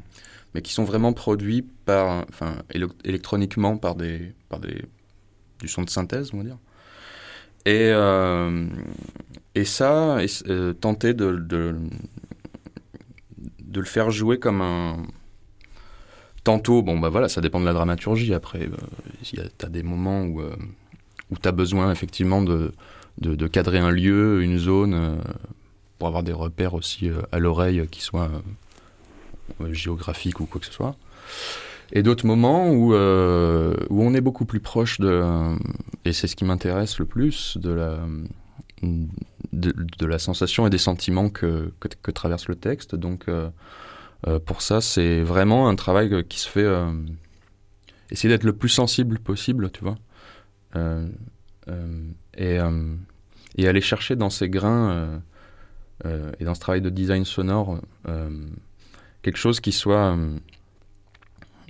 [0.54, 2.58] mais qui sont vraiment produits par, enfin,
[3.04, 4.84] électroniquement par des, par des,
[5.60, 6.58] du son de synthèse, on va dire.
[7.66, 8.68] Et, euh,
[9.56, 10.20] et ça,
[10.80, 11.76] tenter de, de,
[13.74, 15.04] le faire jouer comme un.
[16.44, 18.34] Tantôt, bon, bah voilà, ça dépend de la dramaturgie.
[18.34, 18.70] Après,
[19.22, 20.42] tu as des moments où
[21.30, 22.72] où tu as besoin effectivement de,
[23.20, 25.16] de, cadrer un lieu, une zone, euh,
[26.00, 28.30] pour avoir des repères aussi euh, à l'oreille qui soient
[29.62, 30.96] euh, géographiques ou quoi que ce soit.
[31.94, 35.56] Et d'autres moments où, où on est beaucoup plus proche de,
[36.04, 38.00] et c'est ce qui m'intéresse le plus, de la,
[39.54, 42.96] de, de la sensation et des sentiments que, que, traverse le texte.
[42.96, 43.50] Donc, euh,
[44.28, 46.64] euh, pour ça, c'est vraiment un travail euh, qui se fait.
[46.64, 46.92] euh,
[48.12, 49.98] essayer d'être le plus sensible possible, tu vois.
[50.76, 51.08] Euh,
[51.68, 52.96] euh, et, euh,
[53.58, 55.18] et aller chercher dans ces grains euh,
[56.06, 58.30] euh, et dans ce travail de design sonore euh,
[59.24, 60.18] quelque chose qui soit.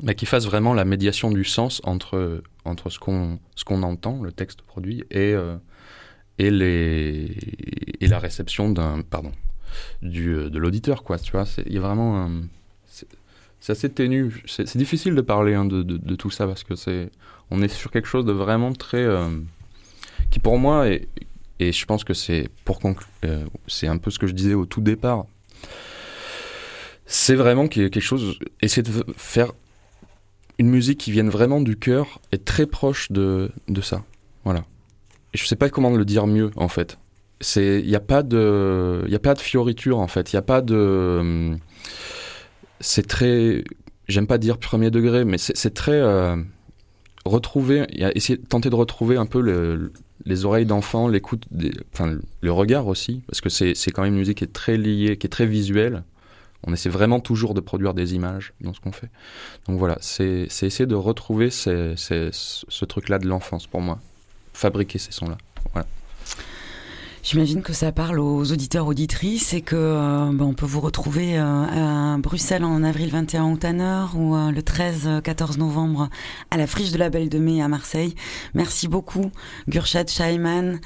[0.04, 4.22] bah, qui fasse vraiment la médiation du sens entre, entre ce qu'on ce qu'on entend,
[4.22, 5.34] le texte produit, et,
[6.38, 7.36] et, les,
[8.02, 9.02] et la réception d'un.
[9.02, 9.32] Pardon.
[10.02, 11.18] Du, de l'auditeur, quoi.
[11.18, 12.30] Tu vois, il y a vraiment.
[13.60, 14.44] c'est assez ténu.
[14.46, 17.10] C'est difficile de parler hein, de, tout ça parce que c'est.
[17.50, 19.08] On est sur quelque chose de vraiment très.
[20.30, 21.08] qui pour moi est.
[21.60, 23.08] Et je pense que c'est pour conclure,
[23.68, 25.26] c'est un peu ce que je disais au tout départ.
[27.06, 28.38] C'est vraiment quelque chose.
[28.62, 29.54] Essayer de faire
[30.60, 34.04] une musique qui vienne vraiment du cœur est très proche de, de ça.
[34.44, 34.66] Voilà.
[35.34, 36.98] Et je sais pas comment le dire mieux, en fait.
[37.42, 40.34] C'est, il n'y a pas de, il a pas de fioriture, en fait.
[40.34, 41.56] Il n'y a pas de,
[42.80, 43.64] c'est très,
[44.08, 46.36] j'aime pas dire premier degré, mais c'est très, euh,
[47.26, 47.86] retrouver,
[48.16, 49.92] essayer, tenter de retrouver un peu le-
[50.26, 51.46] les oreilles d'enfant, l'écoute,
[51.94, 55.18] enfin, le regard aussi, parce que c'est quand même une musique qui est très liée,
[55.18, 56.04] qui est très visuelle.
[56.64, 59.10] On essaie vraiment toujours de produire des images dans ce qu'on fait.
[59.68, 64.00] Donc voilà, c'est essayer de retrouver ce truc-là de l'enfance pour moi.
[64.54, 65.38] Fabriquer ces sons-là.
[65.74, 65.88] Voilà.
[67.30, 71.38] J'imagine que ça parle aux auditeurs auditrices et que euh, ben, on peut vous retrouver
[71.38, 76.08] euh, à Bruxelles en avril 21 au Tanner ou euh, le 13-14 novembre
[76.52, 78.16] à la Friche de la Belle de Mai à Marseille.
[78.54, 79.30] Merci beaucoup
[79.68, 80.80] Gurshad Shaiman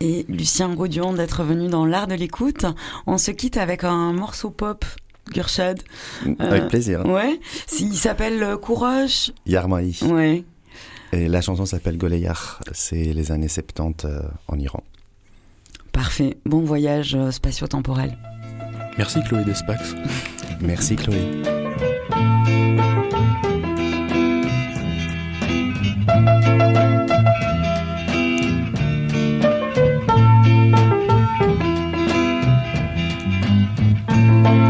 [0.00, 2.66] et Lucien Gaudion d'être venus dans l'art de l'écoute.
[3.06, 4.84] On se quitte avec un morceau pop.
[5.32, 5.80] Gurshad.
[6.40, 7.06] Avec Euh, plaisir.
[7.06, 7.38] Ouais.
[7.78, 9.32] Il s'appelle euh, Courage.
[9.46, 9.96] Yarmaï.
[10.02, 10.42] Ouais.
[11.12, 12.58] Et la chanson s'appelle Goleyar.
[12.72, 14.82] C'est les années 70 euh, en Iran.
[15.93, 16.37] Parfait.
[16.45, 18.17] Bon voyage euh, spatio-temporel.
[18.97, 19.95] Merci Chloé Despax.
[20.61, 21.23] Merci Chloé.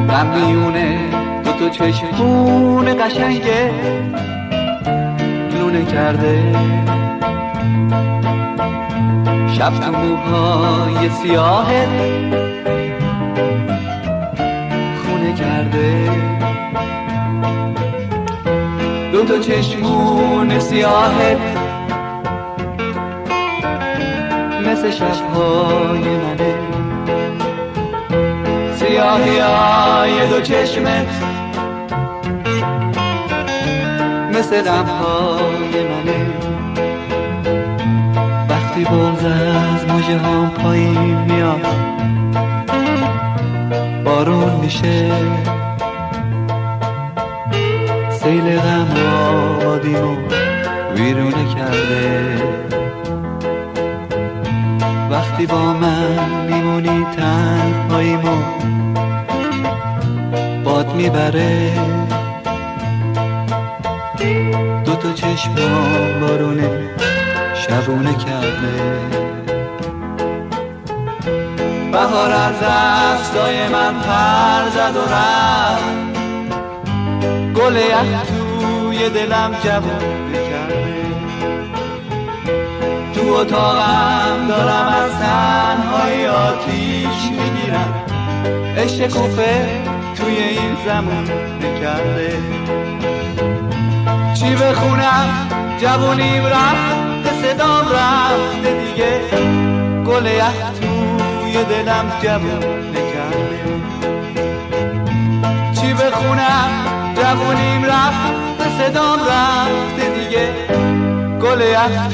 [0.10, 1.10] در میونه
[1.44, 3.72] دو تا چشمون قشنگه
[5.60, 6.44] لونه کرده
[9.59, 11.89] شب تو موهای سیاهت
[15.05, 16.11] خونه کرده.
[19.13, 21.39] دو تا چشمون سیاهت
[24.67, 26.55] مثل شبهای منه.
[28.77, 31.09] سیاهی های دو چشمت
[34.33, 36.54] مثل غمهای منه.
[38.85, 41.67] بغز از موجه هم پایین میاد
[44.05, 45.11] بارون میشه.
[48.11, 48.89] سیل غم
[49.61, 50.17] آبادیمو
[50.97, 52.43] ویرونه کرده.
[55.11, 58.43] وقتی با من میمونی تنهاییمو
[60.65, 61.73] باد می‌بره.
[64.85, 65.55] دو تا چشم
[66.21, 66.71] بارونه.
[67.69, 68.75] شبونه کرده.
[71.93, 75.95] بهار از دستای من پر زد و رفت.
[77.55, 80.95] گل یخ توی دلم جوونه کرده.
[83.15, 87.95] تو اتاقم دارم از تنهای آتیش می‌گیرم.
[88.77, 89.83] عشق کوفه
[90.17, 91.25] توی این زمان
[91.63, 92.39] نکرده.
[94.35, 95.49] چی بخونم؟
[95.81, 97.04] جوونیم رفت.
[97.45, 99.21] صدام رفته دیگه.
[100.07, 100.29] گل
[100.81, 103.61] توی دلم جوون نکرده
[105.81, 106.71] چی بخونم
[107.17, 108.35] جوونیم رفت
[108.79, 110.49] صدام رفته دیگه.
[111.43, 111.59] گل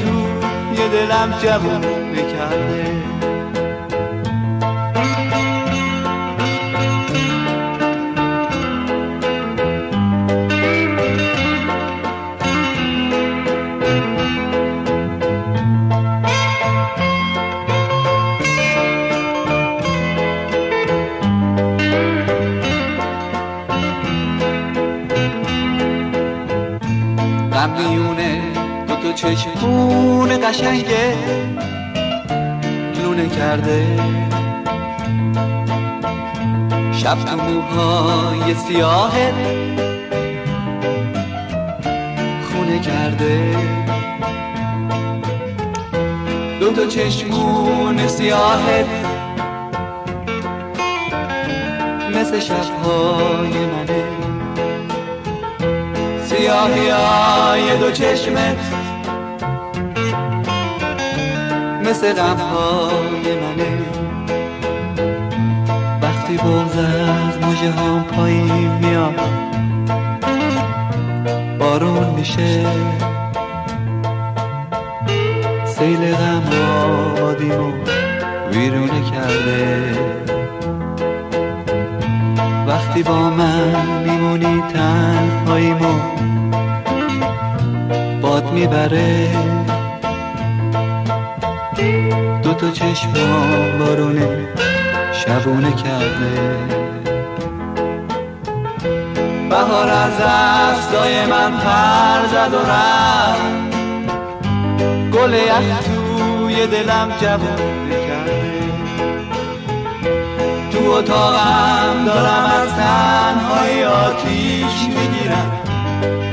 [0.01, 3.20] توی دلم جوون نکرده
[29.11, 31.15] دو چشمون قشنگه
[33.03, 33.85] لونه کرده.
[36.91, 39.33] شب تو موهای سیاهت
[42.51, 43.55] خونه کرده.
[46.59, 48.85] دو تا چشمون سیاهت
[52.15, 54.03] مثل شبهای منه.
[56.25, 58.80] سیاهی های دو چشمت
[61.91, 63.77] مثل غمهای منه.
[66.01, 69.19] وقتی بغز از موجه هم پایین میاد
[71.59, 72.65] بارون میشه.
[75.65, 76.43] سیل غم
[77.17, 77.71] آبادیمو
[78.51, 79.93] ویرونه کرده.
[82.67, 85.99] وقتی با من میمونی تنهاییمو
[88.21, 89.50] باد می‌بره.
[92.61, 94.47] تا چشمام بارونه
[95.11, 96.57] شبونه کرده.
[99.49, 103.75] بهار از دستای من پر زد و رفت.
[105.11, 108.41] گل یخ توی دلم جوونه کرده
[110.71, 115.59] تو اتاقم دارم از تنهای آتیش می‌گیرم.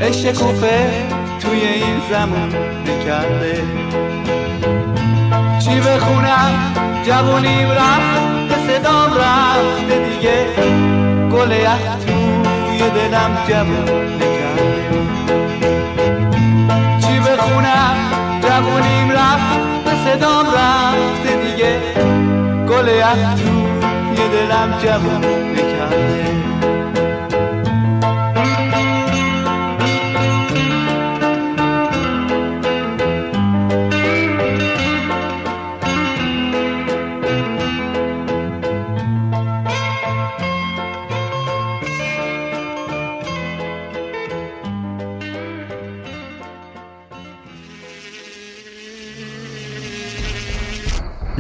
[0.02, 1.04] عشق کوفه
[1.40, 2.52] توی این زمان
[3.06, 3.62] کرده
[5.68, 6.72] چی بخونم
[7.06, 10.46] جوونیم رفت به صدام رفته دیگه.
[11.32, 14.90] گل یخ توی دلم جوونه کرده
[17.00, 17.96] چی بخونم
[18.42, 21.80] جوونیم رفت به صدام رفته دیگه.
[22.68, 26.47] گل یخ توی دلم جوونه کرده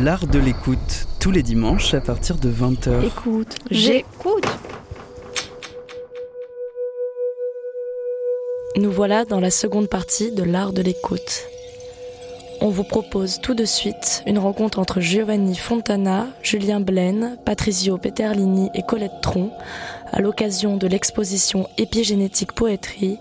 [0.08, 3.04] L'art de l'écoute, tous les dimanches à partir de 20h.
[3.04, 4.46] Écoute, J'écoute.
[8.76, 11.44] Nous voilà dans la seconde partie de l'art de l'écoute.
[12.62, 18.70] On vous propose tout de suite une rencontre entre Giovanni Fontana, Julien Blaine, Patrizio Peterlini
[18.72, 19.50] et Colette Tron
[20.10, 23.18] à l'occasion de l'exposition Épigénétique Poétrie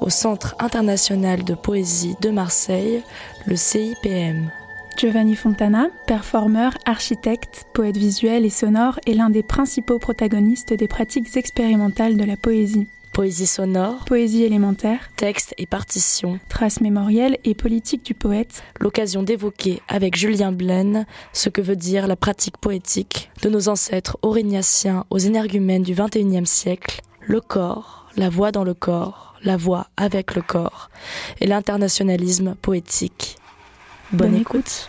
[0.00, 3.02] au Centre international de poésie de Marseille,
[3.44, 4.50] le CIPM.
[4.96, 11.36] Giovanni Fontana, performeur, architecte, poète visuel et sonore, est l'un des principaux protagonistes des pratiques
[11.36, 12.86] expérimentales de la poésie.
[13.12, 19.82] Poésie sonore, Poésie élémentaire, texte et partition, traces mémorielles et politique du poète, l'occasion d'évoquer
[19.86, 25.18] avec Julien Blaine ce que veut dire la pratique poétique de nos ancêtres aurignaciens aux
[25.18, 30.40] énergumènes du XXIe siècle, le corps, la voix dans le corps, la voix avec le
[30.40, 30.88] corps
[31.40, 33.36] et l'internationalisme poétique.
[34.12, 34.88] Bonne, Bonne écoute.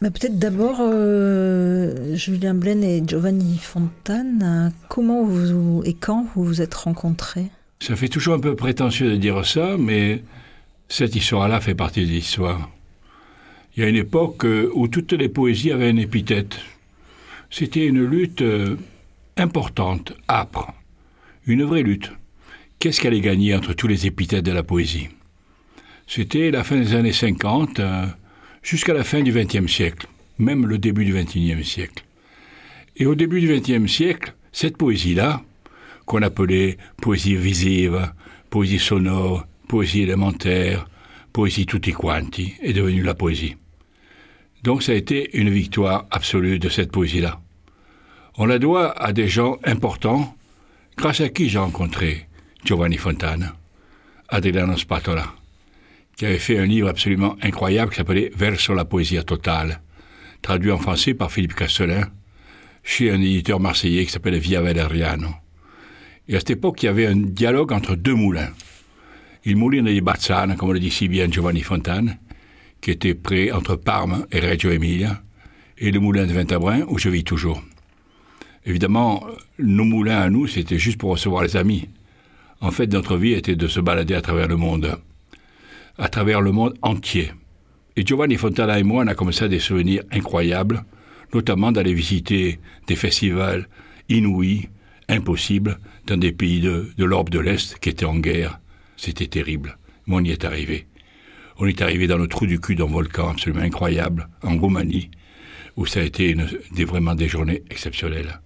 [0.00, 6.62] Bah, Peut-être d'abord, euh, Julien Blaine et Giovanni Fontane, comment vous et quand vous vous
[6.62, 7.50] êtes rencontrés?
[7.80, 10.22] Ça fait toujours un peu prétentieux de dire ça, mais
[10.88, 12.70] cette histoire-là fait partie de l'histoire.
[13.76, 16.58] Il y a une époque euh, où toutes les poésies avaient une épithète.
[17.50, 18.76] C'était une lutte euh,
[19.36, 20.72] importante, âpre,
[21.46, 22.12] une vraie lutte.
[22.78, 25.08] Qu'est-ce qu'elle allait gagner entre tous les épithètes de la poésie?
[26.06, 28.06] C'était la fin des années 50 euh,
[28.64, 30.08] jusqu'à la fin du XXe siècle,
[30.38, 32.04] même le début du XXIe siècle.
[32.96, 35.42] Et au début du XXe siècle, cette poésie-là,
[36.06, 38.10] qu'on appelait poésie visive,
[38.50, 40.88] poésie sonore, poésie élémentaire,
[41.34, 43.56] Poésie tutti quanti est devenue la poésie.
[44.62, 47.40] Donc ça a été une victoire absolue de cette poésie-là.
[48.36, 50.36] On la doit à des gens importants,
[50.96, 52.28] grâce à qui j'ai rencontré
[52.64, 53.56] Giovanni Fontana,
[54.28, 55.26] Adriano Spatola,
[56.16, 59.80] qui avait fait un livre absolument incroyable qui s'appelait Verso la poésie totale,
[60.42, 62.06] traduit en français par Philippe Castelin,
[62.82, 65.30] chez un éditeur marseillais qui s'appelait Via Valeriano.
[66.28, 68.50] Et à cette époque, il y avait un dialogue entre deux moulins.
[69.44, 72.18] Il moulin di Bazzana, comme le dit si bien Giovanni Fontane,
[72.80, 75.22] qui était près entre Parme et Reggio Emilia,
[75.78, 77.62] et le moulin de Ventabrin, où je vis toujours.
[78.64, 79.26] Évidemment,
[79.58, 81.88] nos moulins à nous, c'était juste pour recevoir les amis.
[82.60, 84.98] En fait, notre vie était de se balader à travers le monde,
[85.98, 87.32] à travers le monde entier.
[87.96, 90.84] Et Giovanni Fontana et moi, on a commencé des souvenirs incroyables,
[91.32, 93.68] notamment d'aller visiter des festivals
[94.08, 94.68] inouïs,
[95.08, 98.60] impossibles, dans des pays de, de l'Europe de l'Est qui étaient en guerre.
[98.96, 99.78] C'était terrible.
[100.06, 100.86] Mais on y est arrivé.
[101.58, 105.10] On est arrivé dans le trou du cul d'un volcan absolument incroyable, en Roumanie,
[105.76, 106.34] où ça a été
[106.84, 108.40] vraiment des journées exceptionnelles.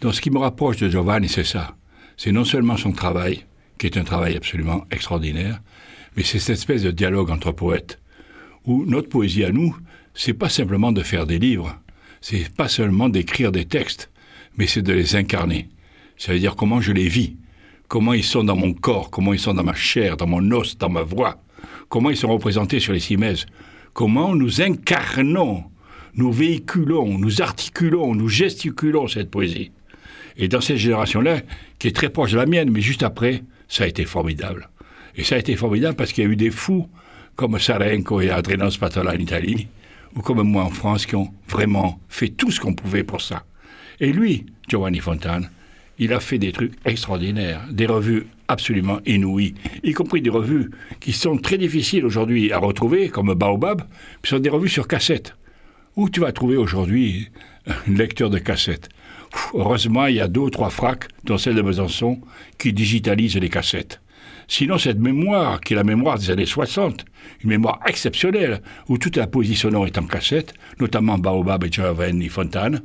[0.00, 1.76] Donc ce qui me rapproche de Giovanni, c'est ça.
[2.16, 3.44] C'est non seulement son travail,
[3.78, 5.60] qui est un travail absolument extraordinaire,
[6.16, 8.00] mais c'est cette espèce de dialogue entre poètes,
[8.64, 9.76] où notre poésie à nous,
[10.14, 11.78] c'est pas simplement de faire des livres,
[12.20, 14.10] c'est pas seulement d'écrire des textes,
[14.56, 15.68] mais c'est de les incarner.
[16.16, 17.36] Ça veut dire comment je les vis,
[17.88, 20.78] comment ils sont dans mon corps, comment ils sont dans ma chair, dans mon os,
[20.78, 21.42] dans ma voix,
[21.88, 23.46] comment ils sont représentés sur les cimaises,
[23.92, 25.64] comment nous incarnons,
[26.14, 29.70] nous véhiculons, nous articulons, nous gesticulons cette poésie.
[30.38, 31.40] Et dans cette génération-là,
[31.78, 34.70] qui est très proche de la mienne, mais juste après, ça a été formidable.
[35.16, 36.88] Et ça a été formidable parce qu'il y a eu des fous
[37.36, 39.68] comme Sarenko et Adriano Spatola en Italie,
[40.14, 43.44] ou comme moi en France, qui ont vraiment fait tout ce qu'on pouvait pour ça.
[44.00, 45.50] Et lui, Giovanni Fontane,
[45.98, 51.12] il a fait des trucs extraordinaires, des revues absolument inouïes, y compris des revues qui
[51.12, 53.82] sont très difficiles aujourd'hui à retrouver, comme Baobab,
[54.22, 55.34] puis sont des revues sur cassette.
[55.96, 57.28] Où tu vas trouver aujourd'hui
[57.66, 58.88] un lecteur de cassette?
[59.54, 62.20] Heureusement, il y a deux ou trois fracs, dont celle de Besançon,
[62.58, 64.00] qui digitalisent les cassettes.
[64.48, 67.04] Sinon, cette mémoire, qui est la mémoire des années 60,
[67.42, 72.28] une mémoire exceptionnelle, où toute la poésie sonore est en cassette, notamment Baobab et Giovanni
[72.28, 72.82] Fontane,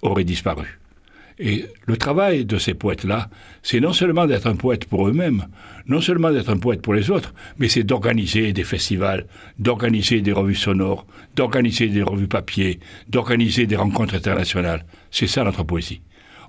[0.00, 0.78] aurait disparu.
[1.38, 3.28] Et le travail de ces poètes-là,
[3.62, 5.46] c'est non seulement d'être un poète pour eux-mêmes,
[5.86, 9.26] non seulement d'être un poète pour les autres, mais c'est d'organiser des festivals,
[9.58, 14.84] d'organiser des revues sonores, d'organiser des revues papier, d'organiser des rencontres internationales.
[15.10, 16.02] C'est ça notre poésie.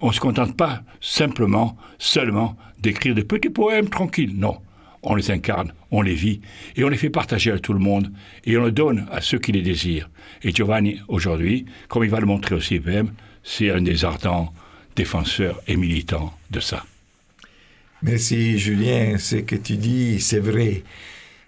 [0.03, 4.35] On ne se contente pas simplement, seulement, d'écrire des petits poèmes tranquilles.
[4.35, 4.57] Non.
[5.01, 6.41] On les incarne, on les vit,
[6.75, 8.11] et on les fait partager à tout le monde,
[8.43, 10.09] et on les donne à ceux qui les désirent.
[10.43, 14.53] Et Giovanni, aujourd'hui, comme il va le montrer au CPM, c'est un des ardents
[14.97, 16.85] défenseurs et militants de ça.
[18.01, 20.83] Merci Julien, ce que tu dis, c'est vrai.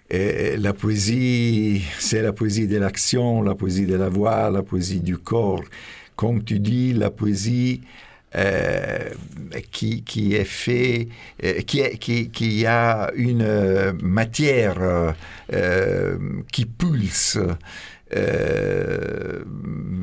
[0.08, 5.00] Et la poésie, c'est la poésie de l'action, la poésie de la voix, la poésie
[5.00, 5.62] du corps.
[6.14, 7.82] Comme tu dis, la poésie
[8.36, 9.10] euh,
[9.70, 11.08] qui, qui, est fait,
[11.44, 15.14] euh, qui, qui, qui, a une euh, matière
[16.52, 17.38] qui pulse.
[18.14, 19.40] Euh,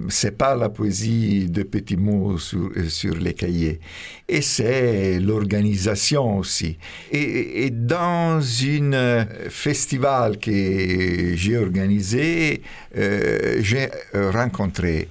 [0.09, 3.79] c'est pas la poésie de petits mots sur, sur les cahiers.
[4.27, 6.77] Et c'est l'organisation aussi.
[7.11, 12.61] Et, dans un festival que j'ai organisé,
[12.93, 15.07] j'ai rencontré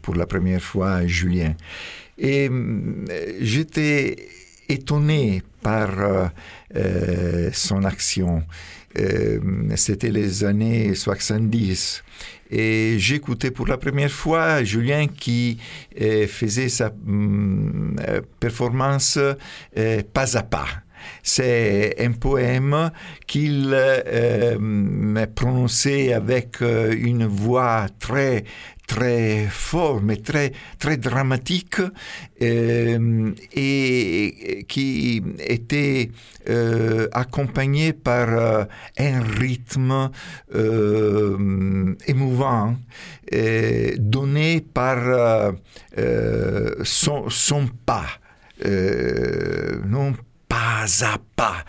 [0.00, 1.54] pour la première fois Julien.
[2.24, 2.50] Et
[3.40, 4.16] j'étais
[4.68, 5.90] étonné par
[6.74, 8.42] euh, son action.
[8.98, 9.40] Euh,
[9.76, 12.02] c'était les années 70.
[12.50, 15.58] Et j'écoutais pour la première fois Julien qui
[16.00, 19.18] euh, faisait sa mm, euh, performance
[19.76, 20.66] euh, pas à pas.
[21.22, 22.90] C'est un poème
[23.26, 28.44] qu'il euh, prononçait avec une voix très
[28.86, 31.80] très fort, mais très, très dramatique,
[32.42, 36.10] euh, et qui était
[36.48, 38.64] euh, accompagné par euh,
[38.98, 40.10] un rythme
[40.54, 42.76] euh, émouvant,
[43.98, 45.54] donné par
[46.84, 48.06] son, son, pas,
[48.64, 50.12] non
[50.48, 51.64] pas à pas,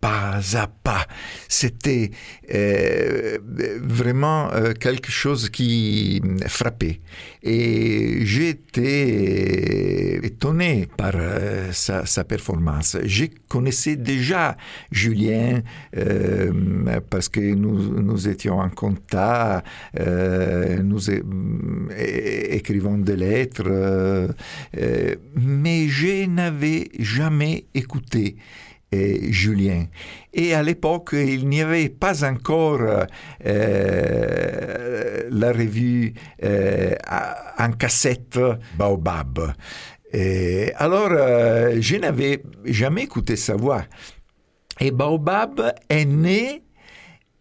[0.00, 1.06] pas à pas.
[1.48, 2.10] C'était
[2.54, 3.38] euh,
[3.82, 7.00] vraiment euh, quelque chose qui frappait.
[7.42, 12.98] Et j'étais étonné par euh, sa, performance.
[13.04, 14.56] Je connaissais déjà
[14.92, 15.62] Julien
[15.96, 19.66] euh, parce que nous, nous, étions en contact,
[19.98, 24.28] euh, nous écrivons des lettres,
[25.34, 28.36] mais je n'avais jamais écouté
[28.92, 29.86] et Julien.
[30.32, 32.80] Et à l'époque, il n'y avait pas encore
[33.46, 36.14] euh, la revue
[36.44, 36.94] euh,
[37.58, 38.38] en cassette
[38.76, 39.54] Baobab.
[40.76, 43.84] Alors, euh, je n'avais jamais écouté sa voix.
[44.80, 46.62] Et Baobab est né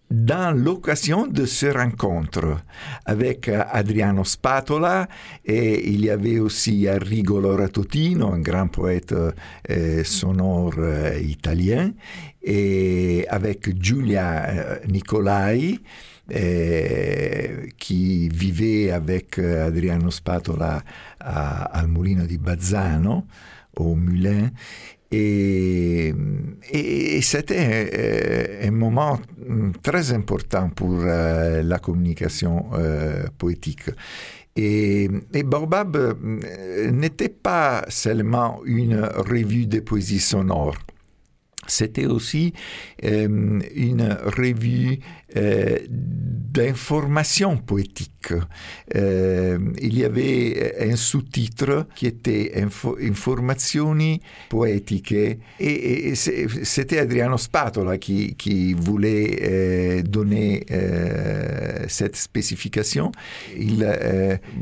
[0.09, 2.57] dans l'occasion de ce rencontre
[3.05, 5.07] avec Adriano Spatola
[5.45, 11.91] et il y avait aussi Arrigo Loratotino, un grand poète euh, sonore euh, italien,
[12.41, 15.79] et avec Giulia euh, Nicolai,
[16.31, 20.83] euh, qui vivait avec euh, Adriano Spatola
[21.19, 23.25] à, al Mulino di Bazzano,
[23.77, 24.51] au Moulin.
[25.11, 26.13] Et,
[27.21, 29.19] c'était un, un, moment
[29.81, 33.89] très important pour euh, la communication euh, poétique.
[34.55, 40.75] Et, et Baobab euh, n'était pas seulement une revue de poésie sonore.
[41.69, 42.53] C'était aussi
[43.03, 44.99] euh, une revue
[45.35, 48.33] euh, d'information poétique.
[48.95, 57.99] Euh, il y avait un sous-titre qui était Info Informazioni poetiche et, c'était Adriano Spatola
[57.99, 63.11] qui, voulait euh, donner euh, cette spécification.
[63.55, 63.87] Il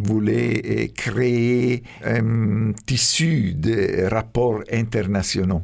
[0.03, 5.63] voulait créer un tissu de rapports internationaux.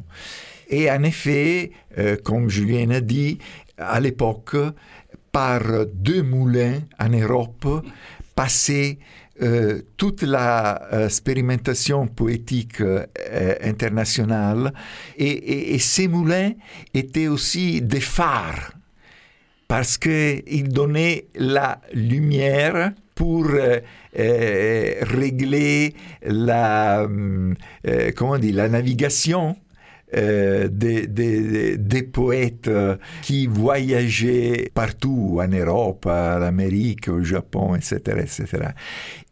[0.68, 3.38] Et en effet, euh, comme Julien a dit,
[3.78, 4.56] à l'époque,
[5.32, 5.60] par
[5.92, 7.66] deux moulins en Europe,
[8.34, 8.98] passait
[9.42, 12.82] euh, toute la euh, expérimentation poétique
[13.62, 14.72] internationale.
[15.16, 16.52] Et, ces moulins
[16.94, 18.72] étaient aussi des phares
[19.66, 23.46] parce qu'ils donnaient la lumière pour
[24.16, 27.54] euh, régler la, euh,
[28.14, 29.56] comment dit, la navigation
[30.16, 32.70] euh, des, des, des, poètes
[33.22, 38.68] qui voyageaient partout en Europe, en Amérique, au Japon, etc., etc.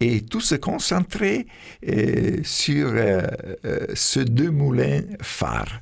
[0.01, 1.47] Et tout se concentrait
[1.89, 3.23] euh, sur euh,
[3.95, 5.81] ces deux moulins phares.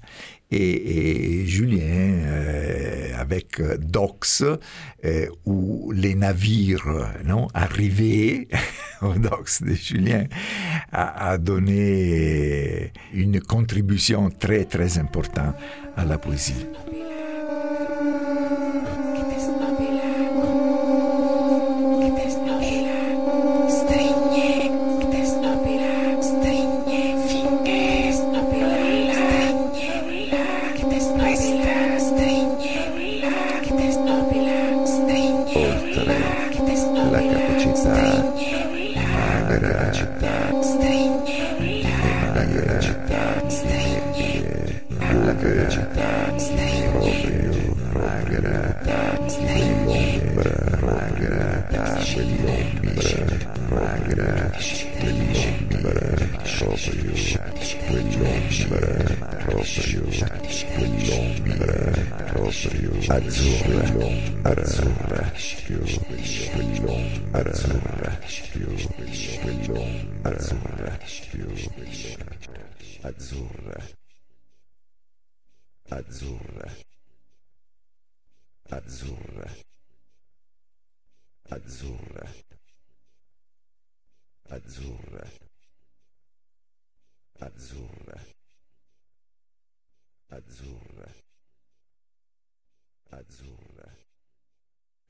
[0.51, 4.43] Et, et, Julien, euh, avec Dox,
[5.05, 8.48] euh, où les navires non, arrivaient
[9.02, 10.24] au Dox de Julien,
[10.93, 15.55] a, a, donné une contribution très très importante
[15.97, 16.66] à la poésie.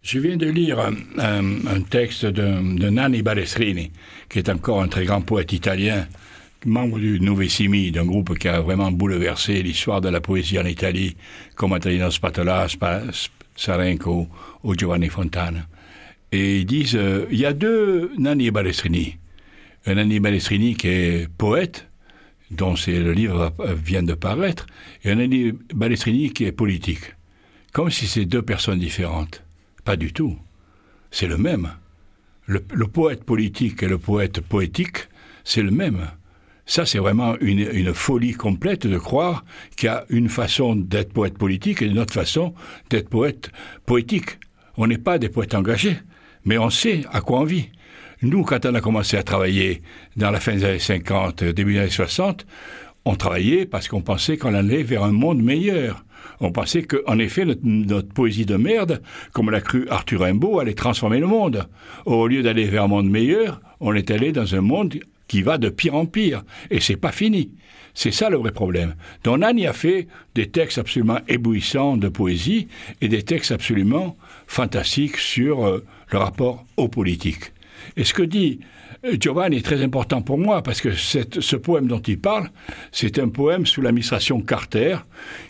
[0.03, 3.93] Je viens de lire un texte de, de, Nanni Balestrini,
[4.29, 6.09] qui est encore un très grand poète italien,
[6.67, 11.17] membre du Novissimi, d'un groupe qui a vraiment bouleversé l'histoire de la poésie en Italie,
[11.55, 13.03] comme Antonino Spatola, Spa,
[13.57, 14.29] Sarenco
[14.63, 15.67] ou Giovanni Fontana.
[16.33, 19.17] Et ils disent, euh, il y a deux Nanni Balestrini.
[19.87, 21.89] Un Nanni Balestrini qui est poète,
[22.51, 23.55] dont le livre
[23.85, 24.67] vient de paraître,
[25.05, 27.15] et un Nanni Balestrini qui est politique.
[27.73, 29.43] Comme si c'est deux personnes différentes.
[29.85, 30.37] Pas du tout.
[31.11, 31.71] C'est le même.
[32.47, 35.09] Le, poète politique et le poète poétique,
[35.45, 36.09] c'est le même.
[36.71, 39.45] Ça, c'est vraiment une, folie complète de croire
[39.77, 42.55] qu'il y a une façon d'être poète politique et une autre façon
[42.91, 43.51] d'être poète
[43.87, 44.39] poétique.
[44.77, 45.97] On n'est pas des poètes engagés,
[46.45, 47.71] mais on sait à quoi on vit.
[48.23, 49.83] Nous, quand on a commencé à travailler
[50.17, 52.47] dans la fin des années 50, début des années 60,
[53.05, 56.05] on travaillait parce qu'on pensait qu'on allait vers un monde meilleur.
[56.39, 59.03] On pensait qu'en effet, notre, notre, poésie de merde,
[59.33, 61.67] comme l'a cru Arthur Rimbaud, allait transformer le monde.
[62.07, 64.95] Au lieu d'aller vers un monde meilleur, on est allé dans un monde
[65.31, 66.43] qui va de pire en pire.
[66.73, 67.53] Et c'est pas fini.
[67.95, 68.97] C'est ça le vrai problème.
[69.23, 72.67] Donc Nani a fait des textes absolument éblouissants de poésie
[73.01, 74.17] et des textes absolument
[74.49, 77.53] fantastiques sur euh, le rapport aux politiques.
[77.97, 78.59] Et ce que dit
[79.05, 82.51] euh, Giovanni est très important pour moi parce que ce poème dont il parle,
[82.91, 84.97] c'est un poème sous l'administration Carter,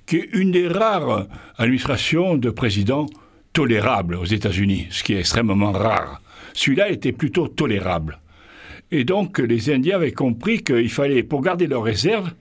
[0.05, 1.27] qui est une des rares
[1.57, 3.07] administrations de présidents
[3.55, 6.21] tolérables aux États-Unis, ce qui est extrêmement rare.
[6.53, 8.19] Celui-là était plutôt tolérable.
[8.93, 12.33] Et donc les Indiens avaient compris qu'il fallait, pour garder leurs réserves,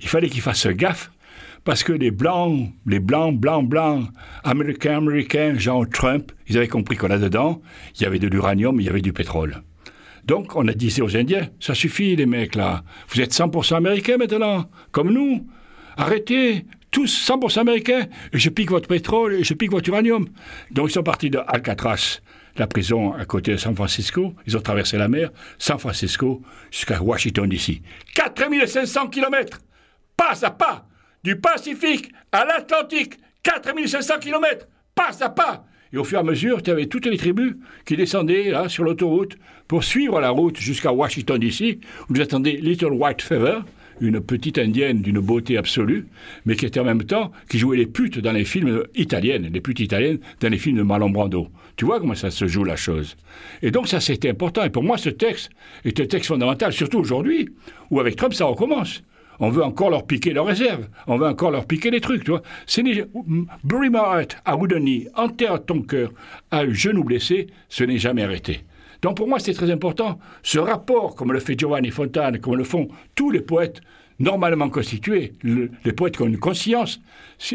[0.00, 1.10] il fallait qu'ils fassent gaffe
[1.64, 4.08] parce que les blancs, les blancs, blancs, blancs,
[4.42, 7.60] américains, américains, genre Trump, ils avaient compris qu'on là-dedans,
[7.96, 9.62] il y avait de l'uranium, il y avait du pétrole.
[10.24, 14.16] Donc on a dit aux Indiens, ça suffit les mecs là, vous êtes 100% américains
[14.16, 15.46] maintenant, comme nous,
[15.96, 20.26] arrêtez, tous 100% américains, et je pique votre pétrole, et je pique votre uranium.
[20.70, 22.20] Donc ils sont partis de Alcatraz,
[22.56, 24.34] la prison à côté de San Francisco.
[24.46, 27.82] Ils ont traversé la mer, San Francisco jusqu'à Washington DC.
[28.14, 29.60] 4500 kilomètres,
[30.16, 30.86] pas à pas,
[31.24, 35.64] du Pacifique à l'Atlantique, 4500 kilomètres, pas à pas.
[35.92, 37.54] Et au fur et à mesure, tu avais toutes les tribus
[37.86, 42.52] qui descendaient là sur l'autoroute pour suivre la route jusqu'à Washington DC, où vous attendez
[42.52, 43.64] Little White Feather,
[44.00, 46.06] une petite indienne d'une beauté absolue,
[46.44, 49.60] mais qui était en même temps, qui jouait les putes dans les films italiennes, les
[49.60, 51.48] putes italiennes dans les films de Marlon Brando.
[51.78, 53.16] Tu vois comment ça se joue la chose.
[53.62, 54.64] Et donc ça c'était important.
[54.64, 55.50] Et pour moi ce texte
[55.84, 57.48] est un texte fondamental, surtout aujourd'hui,
[57.90, 59.04] où avec Trump ça recommence.
[59.38, 60.88] On veut encore leur piquer leurs réserves.
[61.06, 62.42] On veut encore leur piquer les trucs, tu vois.
[62.66, 66.10] C'est Bury my heart à Woodeny, enterre ton cœur
[66.50, 68.64] à genou blessé, ce n'est jamais arrêté.
[69.00, 70.18] Donc pour moi, c'est très important.
[70.42, 73.80] Ce rapport, comme le fait Giovanni Fontane, comme le font tous les poètes
[74.18, 77.00] normalement constitués, les poètes qui ont une conscience,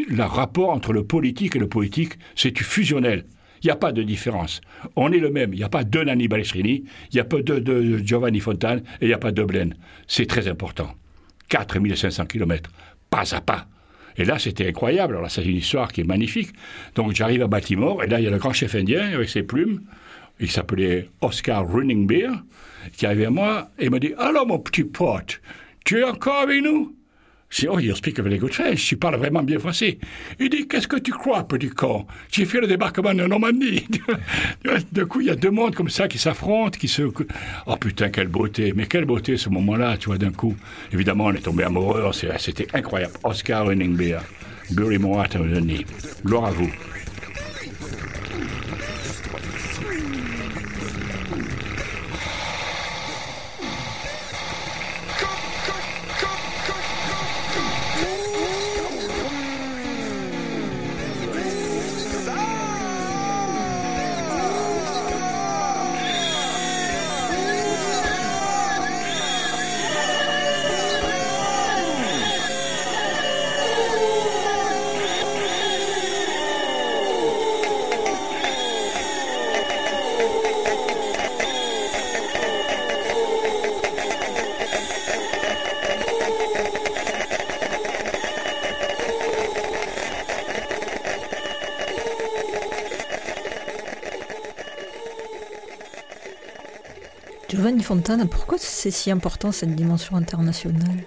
[0.08, 3.26] le rapport entre le politique et le poétique, c'est fusionnel.
[3.64, 4.60] Il n'y a pas de différence.
[4.94, 5.52] On est le même.
[5.52, 9.06] Il n'y a pas deux Nanni Balestrini, il n'y a pas de Giovanni Fontane et
[9.06, 9.74] il n'y a pas de Blaine.
[10.06, 10.94] C'est très important.
[11.48, 12.70] 4500 km,
[13.10, 13.66] pas à pas.
[14.16, 15.14] Et là, c'était incroyable.
[15.14, 16.50] Alors là, c'est une histoire qui est magnifique.
[16.94, 19.42] Donc j'arrive à Baltimore, et là, il y a le grand chef indien avec ses
[19.42, 19.80] plumes
[20.40, 22.30] il s'appelait Oscar Running Beer,
[22.96, 25.40] qui arrivait à moi et m'a dit Alors, mon petit pote,
[25.84, 26.94] tu es encore avec nous?
[27.54, 29.98] Dis Oh, you speak good French, tu parles vraiment bien français.
[30.40, 32.06] Il dit Qu'est-ce que tu crois, petit con?
[32.32, 33.86] J'ai fait le débarquement de Normandie.
[34.92, 37.02] de coup, il y a deux mondes comme ça qui s'affrontent, qui se.
[37.66, 40.56] Oh putain, quelle beauté Mais quelle beauté ce moment-là, tu vois, d'un coup.
[40.92, 43.14] Évidemment, on est tombé amoureux, c'était incroyable.
[43.22, 44.18] Oscar Running Beer,
[44.72, 45.28] Bury Moat,
[46.24, 46.70] Gloire à vous.
[98.30, 101.04] Pourquoi c'est si important cette dimension internationale?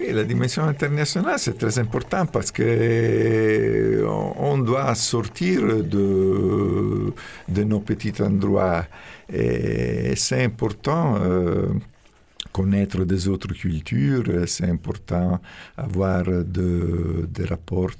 [0.00, 4.06] Et la dimension internationale, c'est très important parce que euh,
[4.36, 7.12] on doit sortir de,
[7.48, 8.84] de nos petits endroits.
[9.32, 11.68] Et c'est important euh,
[12.52, 15.40] connaître des autres cultures, c'est important
[15.76, 17.92] avoir des rapports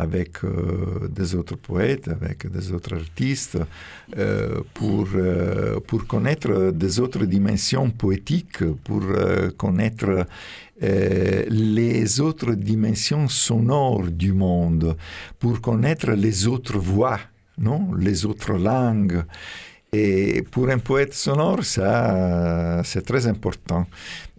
[0.00, 3.58] avec euh, des autres poètes, avec des autres artistes,
[4.16, 9.02] euh, pour, euh, pour connaître des autres dimensions poétiques, pour
[9.56, 10.26] connaître
[10.80, 14.96] les autres dimensions sonores du monde,
[15.38, 17.20] pour connaître les autres voix,
[17.58, 19.22] non les autres langues.
[19.92, 23.86] Et pour un poète sonore, ça, c'est très important.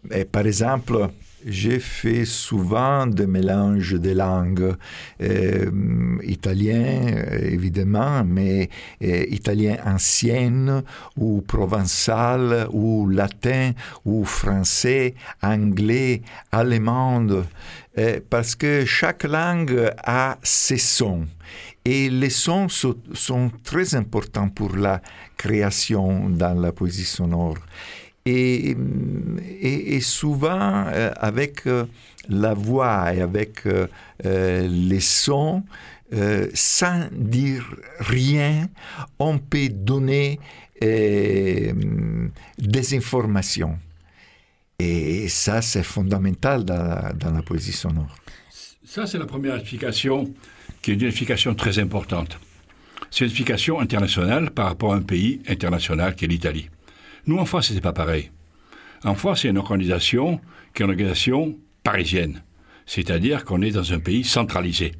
[0.10, 1.10] Et par exemple,
[1.46, 4.76] j'ai fait souvent des mélanges de langues,
[5.22, 8.70] euh, italien évidemment, mais
[9.04, 10.84] euh, italien ancien
[11.18, 13.72] ou provençal ou latin
[14.06, 17.28] ou français, anglais, allemand,
[17.98, 21.28] euh, parce que chaque langue a ses sons.
[21.84, 25.02] Et les sons sont très importants pour la
[25.36, 27.58] création dans la poésie sonore.
[28.26, 28.76] Et,
[29.62, 31.86] et, souvent, euh, avec euh,
[32.30, 33.88] la voix et avec euh,
[34.68, 35.64] les sons,
[36.54, 37.66] sans dire
[38.00, 38.68] rien,
[39.18, 40.40] on peut donner
[40.82, 41.74] des
[42.94, 43.80] informations.
[44.78, 48.14] Et ça, c'est fondamental dans, dans la poésie sonore.
[48.84, 50.34] Ça, c'est la première explication,
[50.82, 52.38] qui est une explication très importante.
[53.10, 56.70] C'est une explication internationale par rapport à un pays international qui est l'Italie.
[57.28, 58.32] Nous, en France, ce n'est pas pareil.
[59.04, 60.40] En France, il y a une organisation
[60.74, 62.44] qui est une organisation parisienne.
[62.86, 64.94] C'est-à-dire qu'on est dans un pays centralisé.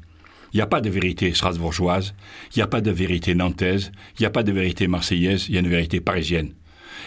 [0.52, 2.14] Il n'y a pas de vérité strasbourgeoise,
[2.54, 5.54] il n'y a pas de vérité nantaise, il n'y a pas de vérité marseillaise, il
[5.54, 6.52] y a une vérité parisienne.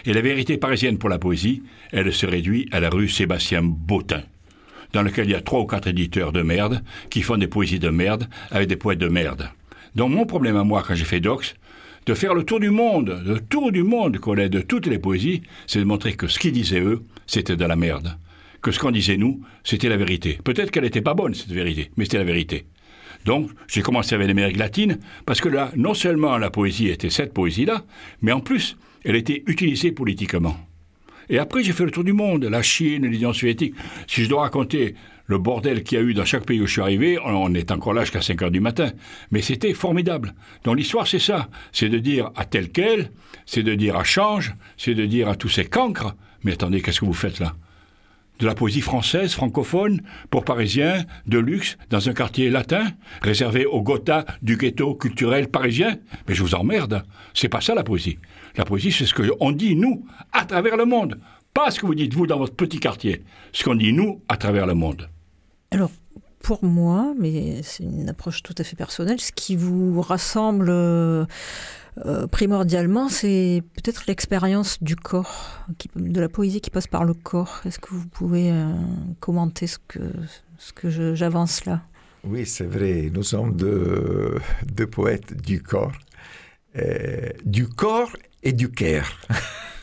[0.06, 4.24] Et la vérité parisienne pour la poésie, elle se réduit à la rue Sébastien Bottin,
[4.94, 7.80] dans laquelle il y a trois ou quatre éditeurs de merde qui font des poésies
[7.80, 9.50] de merde avec des poètes de merde.
[9.96, 11.56] Donc mon problème à moi quand j'ai fait Dox,
[12.06, 15.42] de faire le tour du monde, le tour du monde qu'on de toutes les poésies,
[15.66, 18.18] c'est de montrer que ce qu'ils disaient eux, c'était de la merde.
[18.62, 20.40] Que ce qu'on disait nous, c'était la vérité.
[20.44, 22.66] Peut-être qu'elle n'était pas bonne, cette vérité, mais c'était la vérité.
[23.26, 27.34] Donc, j'ai commencé avec l'Amérique latine, parce que là, non seulement la poésie était cette
[27.34, 27.84] poésie-là,
[28.22, 30.58] mais en plus, elle était utilisée politiquement.
[31.30, 33.74] Et après, j'ai fait le tour du monde, la Chine, l'Union soviétique.
[34.08, 34.94] Si je dois raconter
[35.28, 37.72] le bordel qu'il y a eu dans chaque pays où je suis arrivé, on est
[37.72, 38.92] encore là jusqu'à 5 heures du matin.
[39.32, 40.34] Mais c'était formidable.
[40.64, 41.50] Dans l'histoire, c'est ça.
[41.72, 43.12] C'est de dire à tel quel,
[43.46, 46.16] c'est de dire à change, c'est de dire à tous ces cancres.
[46.44, 47.56] Mais attendez, qu'est-ce que vous faites là?
[48.40, 52.86] De la poésie française, francophone, pour Parisiens, de luxe, dans un quartier latin,
[53.22, 55.98] réservé aux Gotha du ghetto culturel parisien?
[56.28, 57.04] Mais je vous emmerde.
[57.34, 58.20] C'est pas ça la poésie.
[58.58, 61.18] La poésie, c'est ce qu'on dit, nous, à travers le monde.
[61.54, 63.24] Pas ce que vous dites, vous, dans votre petit quartier.
[63.54, 65.10] Ce qu'on dit, nous, à travers le monde.
[65.76, 65.92] Alors,
[66.40, 71.26] pour moi, mais c'est une approche tout à fait personnelle, ce qui vous rassemble euh,
[72.06, 75.66] euh, primordialement, c'est peut-être l'expérience du corps,
[75.98, 77.60] de la poésie qui passe par le corps.
[77.66, 78.72] Est-ce que vous pouvez euh,
[79.20, 80.00] commenter ce que,
[80.58, 81.82] ce que j'avance là?
[82.24, 83.12] Oui, c'est vrai.
[83.14, 84.40] Nous sommes deux,
[84.90, 85.92] poètes du corps.
[87.44, 89.12] du corps et du cœur.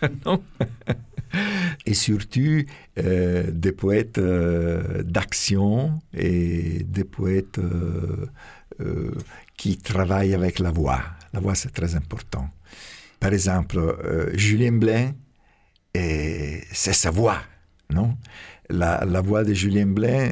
[1.87, 2.63] et surtout
[2.99, 9.13] euh, des poètes euh, d'action et des poètes euh,
[9.57, 11.03] qui travaillent avec la voix.
[11.33, 12.49] La voix, c'est très important.
[13.21, 13.81] Par exemple,
[14.35, 15.13] Julien Blain,
[15.95, 17.39] c'est sa voix,
[17.91, 18.17] non?
[18.69, 20.31] La, voix de Julien Blain,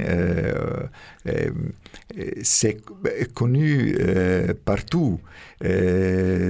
[2.42, 2.78] c'est
[3.32, 3.96] connu
[4.64, 5.20] partout.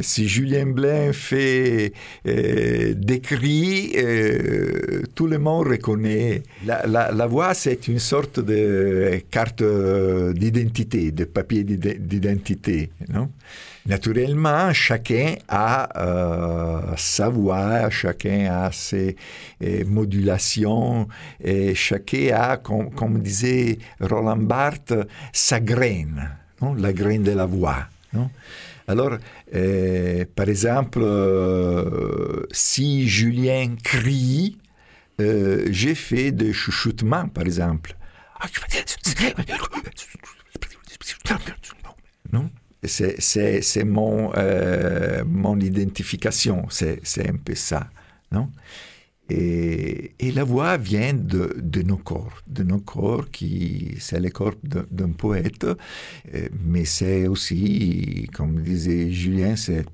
[0.02, 1.92] Si Julien Blain fait
[2.24, 3.96] des cris,
[5.14, 6.42] tout le monde reconnaît.
[6.64, 12.90] La, voix, c'est une sorte de carte d'identité, de papier d'identité.
[13.86, 19.16] Naturellement, chacun a euh, sa voix, chacun a ses
[19.62, 21.08] euh, modulations,
[21.42, 24.94] et chacun a, comme, disait Roland Barthes,
[25.32, 26.30] sa graine,
[26.76, 27.86] la graine de la voix.
[28.90, 29.16] Alors,
[29.54, 31.04] euh, par exemple,
[32.50, 34.58] si Julien crie,
[35.18, 37.96] j'ai fait des chuchotements, par exemple.
[42.32, 42.50] Non
[42.84, 47.88] c'est mon, euh, mon identification, c'est un peu ça.
[48.32, 48.50] Non?
[49.30, 55.10] Et, la voix vient de, nos corps, de nos corps qui, c'est le corps d'un
[55.10, 59.84] poète, euh, mais c'est aussi, comme disait Julien, c'est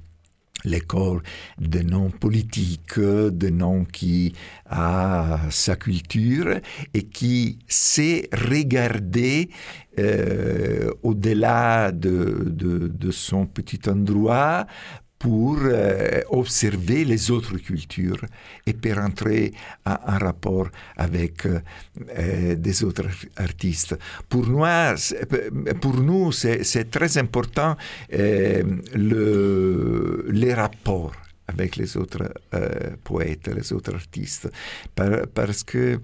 [0.65, 1.21] les corps
[1.59, 4.35] de noms politiques, de noms qui
[4.67, 6.61] a sa culture
[6.93, 9.51] et qui sait regarder
[9.99, 14.67] euh, au-delà de, de, de, son petit endroit
[15.19, 18.25] pour euh, observer les autres cultures
[18.67, 19.53] et pour entrer
[19.85, 23.97] en, rapport avec euh, des autres artistes.
[24.29, 24.65] Pour nous,
[25.81, 27.77] pour nous c'est très important
[28.13, 28.63] euh,
[28.95, 31.13] le, les rapports
[31.59, 32.33] avec les autres
[33.05, 34.49] poètes, les autres artistes,
[34.95, 36.01] parce que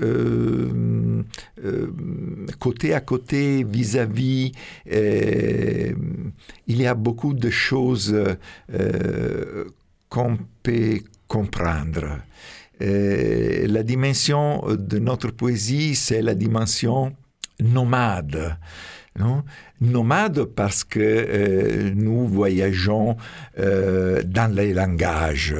[0.00, 1.22] euh,
[1.64, 1.90] euh,
[2.58, 4.52] côté à côté, vis-à-vis,
[4.92, 5.92] euh,
[6.66, 8.16] il y a beaucoup de choses
[10.08, 12.18] qu'on peut comprendre.
[12.80, 17.14] la dimension de notre poésie, c'est la dimension
[17.60, 18.56] nomade.
[19.18, 19.42] Non?
[19.80, 23.16] Nomade parce que euh, nous voyageons
[23.58, 25.54] euh, dans les langages,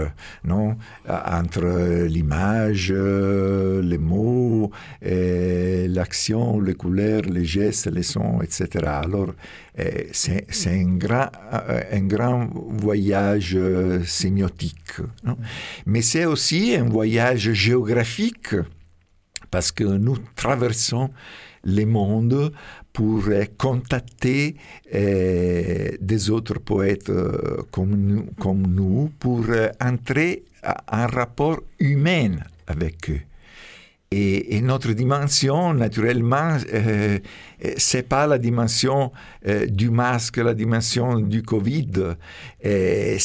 [0.44, 0.76] non?
[1.08, 4.70] Entre l'image, les mots,
[5.02, 8.68] l'action, les couleurs, les gestes, les sons, etc.
[8.86, 9.34] Alors,
[10.12, 13.58] c'est un grand, un grand voyage
[14.04, 15.00] sémiotique.
[15.86, 18.54] Mais c'est aussi un voyage géographique
[19.50, 21.10] parce que nous traversons
[21.64, 22.52] les mondes
[23.00, 23.24] pour
[23.56, 24.56] contacter
[24.94, 29.46] euh, des autres poètes euh, comme, nous, comme nous, pour
[29.80, 32.32] entrer en rapport humain
[32.66, 33.22] avec eux.
[34.12, 37.20] Et, notre dimension, naturellement, euh,
[37.76, 39.12] c'est pas la dimension
[39.46, 42.16] euh, du masque, la dimension du Covid.
[42.66, 43.18] Euh,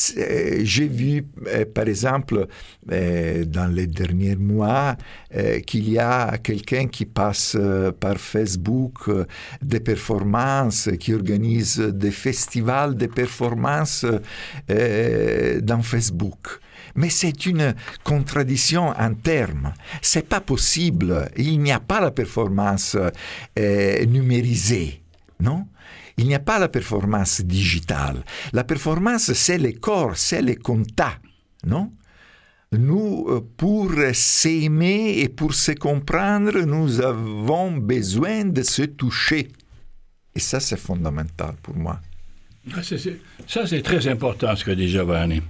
[0.62, 2.45] J'ai vu, euh, par exemple,
[2.91, 4.95] euh, dans les derniers mois,
[5.36, 7.57] euh, qu'il y a quelqu'un qui passe
[7.99, 9.10] par Facebook
[9.64, 14.06] des performances, qui organise des festivals de performances
[14.70, 16.60] dans Facebook.
[16.96, 19.74] Mais c'est une contradiction en termes.
[20.02, 21.30] C'est pas possible.
[21.38, 22.98] Il n'y a pas la performance
[23.60, 25.02] euh, numérisée,
[25.40, 25.68] non?
[26.18, 28.24] Il n'y a pas la performance digitale.
[28.54, 31.22] La performance, c'est le corps, c'est le contact,
[31.66, 31.92] non?
[32.72, 39.50] Nous, pour s'aimer et pour se comprendre, nous avons besoin de se toucher.
[40.34, 42.00] Et ça, c'est fondamental pour moi.
[43.48, 45.42] Ça, c'est très important ce que dit Giovanni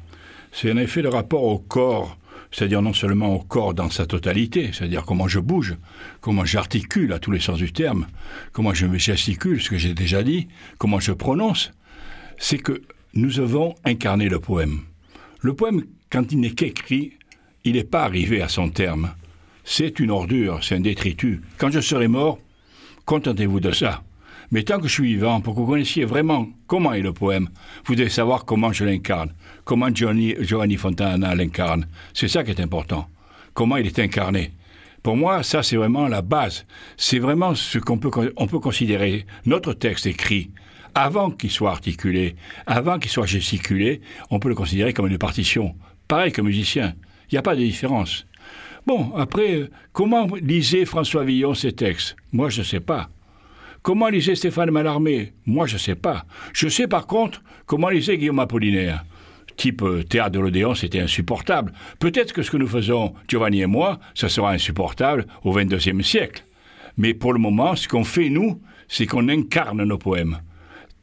[0.56, 2.18] c'est en effet le rapport au corps,
[2.50, 5.76] c'est-à-dire non seulement au corps dans sa totalité, c'est-à-dire comment je bouge,
[6.22, 8.08] comment j'articule à tous les sens du terme,
[8.54, 11.74] comment je me gesticule, ce que j'ai déjà dit, comment je prononce,
[12.38, 12.82] c'est que
[13.14, 14.80] nous avons incarné le poème.
[15.42, 17.12] Le poème, quand il n'est qu'écrit,
[17.66, 19.12] il n'est pas arrivé à son terme.
[19.66, 21.42] C'est une ordure, c'est un détritus.
[21.58, 22.40] Quand je serai mort,
[23.04, 24.05] contentez-vous de ça.
[24.52, 27.50] Mais tant que je suis vivant, pour que vous connaissiez vraiment comment est le poème,
[27.86, 31.88] vous devez savoir comment je l'incarne, comment Giovanni, Fontana l'incarne.
[32.14, 33.08] C'est ça qui est important.
[33.54, 34.52] Comment il est incarné.
[35.02, 36.66] Pour moi, ça, c'est vraiment la base.
[36.98, 40.52] C'est vraiment ce qu'on peut, on peut considérer notre texte écrit.
[40.94, 42.36] Avant qu'il soit articulé,
[42.66, 45.76] avant qu'il soit gesticulé, on peut le considérer comme une partition.
[46.08, 46.96] Pareil que musicien.
[47.30, 48.26] Il n'y a pas de différence.
[48.88, 52.16] Bon, après, comment lisait François Villon ces textes?
[52.32, 53.10] Moi, je ne sais pas.
[53.86, 55.34] Comment lisait Stéphane Mallarmé?
[55.46, 56.26] Moi, je ne sais pas.
[56.54, 59.06] Je sais par contre comment lisait Guillaume Apollinaire.
[59.58, 61.72] Type euh, théâtre de l'Odéon, c'était insupportable.
[62.00, 66.44] Peut-être que ce que nous faisons, Giovanni et moi, ça sera insupportable au XXIe siècle.
[66.98, 70.40] Mais pour le moment, ce qu'on fait, nous, c'est qu'on incarne nos poèmes.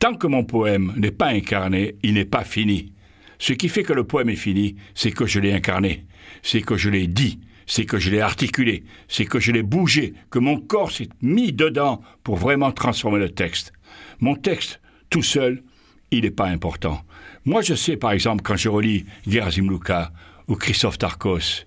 [0.01, 2.93] Tant que mon poème n'est pas incarné, il n'est pas fini.
[3.39, 6.05] Ce qui fait que le poème est fini, c'est que je l'ai incarné,
[6.43, 10.15] c'est que je l'ai dit, c'est que je l'ai articulé, c'est que je l'ai bougé,
[10.31, 13.73] que mon corps s'est mis dedans pour vraiment transformer le texte.
[14.21, 14.81] Mon texte,
[15.11, 15.63] tout seul,
[16.11, 17.03] il n'est pas important.
[17.45, 20.13] Moi, je sais, par exemple, quand je relis Gerasim Luka
[20.49, 21.65] ou Christophe Tarkos,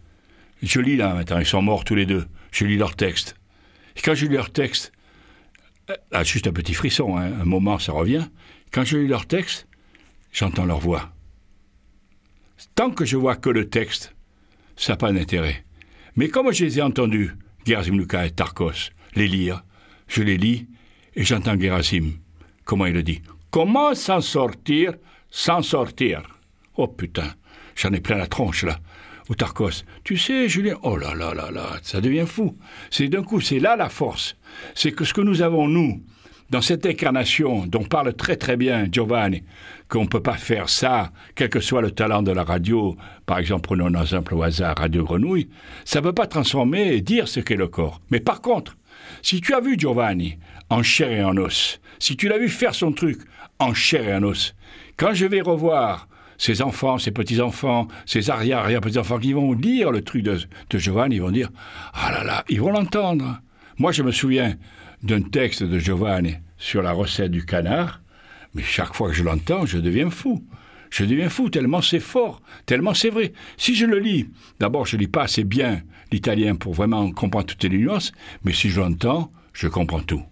[0.62, 3.36] je lis là maintenant, ils sont morts tous les deux, je lis leur texte.
[3.98, 4.92] Et quand je lis leur texte,
[5.88, 8.26] là, ah, juste un petit frisson, hein, un moment, ça revient.
[8.72, 9.68] Quand je lis leur texte,
[10.32, 11.12] j'entends leur voix.
[12.76, 14.16] Tant que je vois que le texte,
[14.76, 15.65] ça n'a pas d'intérêt.
[16.16, 17.32] Mais comme je les ai entendus,
[17.66, 19.64] Gerasim Luka et Tarkos, les lire,
[20.08, 20.68] je les lis
[21.16, 22.12] et j'entends Gerasim.
[22.64, 23.22] Comment il le dit
[23.52, 24.94] Comment s'en sortir
[25.30, 26.24] sans sortir?
[26.78, 27.34] Oh putain,
[27.76, 28.80] j'en ai plein la tronche là.
[29.28, 32.58] Ou Tarkos, tu sais, Julien, oh là là là là, ça devient fou.
[32.92, 34.38] C'est d'un coup, c'est là la force.
[34.76, 36.04] C'est que ce que nous avons, nous,
[36.50, 39.44] dans cette incarnation dont parle très très bien Giovanni,
[39.90, 42.96] qu'on ne peut pas faire ça, quel que soit le talent de la radio,
[43.26, 45.50] par exemple, prenons un exemple au hasard, Radio Grenouille,
[45.84, 48.02] ça ne peut pas transformer et dire ce qu'est le corps.
[48.12, 48.78] Mais par contre,
[49.22, 50.38] si tu as vu Giovanni
[50.70, 53.20] en chair et en os, si tu l'as vu faire son truc
[53.60, 54.56] en chair et en os,
[54.98, 56.08] quand je vais revoir
[56.38, 60.38] ses enfants, ses petits-enfants, ses arrière-arrière-petits-enfants qui vont lire le truc de,
[60.70, 61.50] de Giovanni, ils vont dire
[61.94, 63.40] Ah là là, ils vont l'entendre.
[63.78, 64.56] Moi, je me souviens
[65.04, 68.02] d'un texte de Giovanni sur la recette du canard,
[68.54, 70.44] mais chaque fois que je l'entends, je deviens fou.
[70.90, 73.34] Je deviens fou tellement c'est fort, tellement c'est vrai.
[73.58, 75.82] Si je le lis, d'abord je lis pas assez bien
[76.12, 78.12] l'italien pour vraiment comprendre toutes les nuances,
[78.44, 80.24] mais si je l'entends, je comprends tout.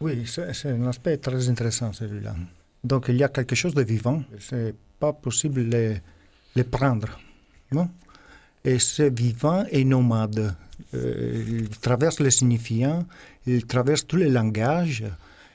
[0.00, 2.34] Oui, c'est un aspect très intéressant celui-là.
[2.82, 5.94] Donc il y a quelque chose de vivant, c'est pas possible de
[6.56, 7.20] le prendre.
[7.70, 7.88] Non?
[8.64, 10.56] Et c'est vivant et nomade.
[10.94, 13.06] Euh, il traverse les signifiants,
[13.46, 15.04] il traverse tous les langages,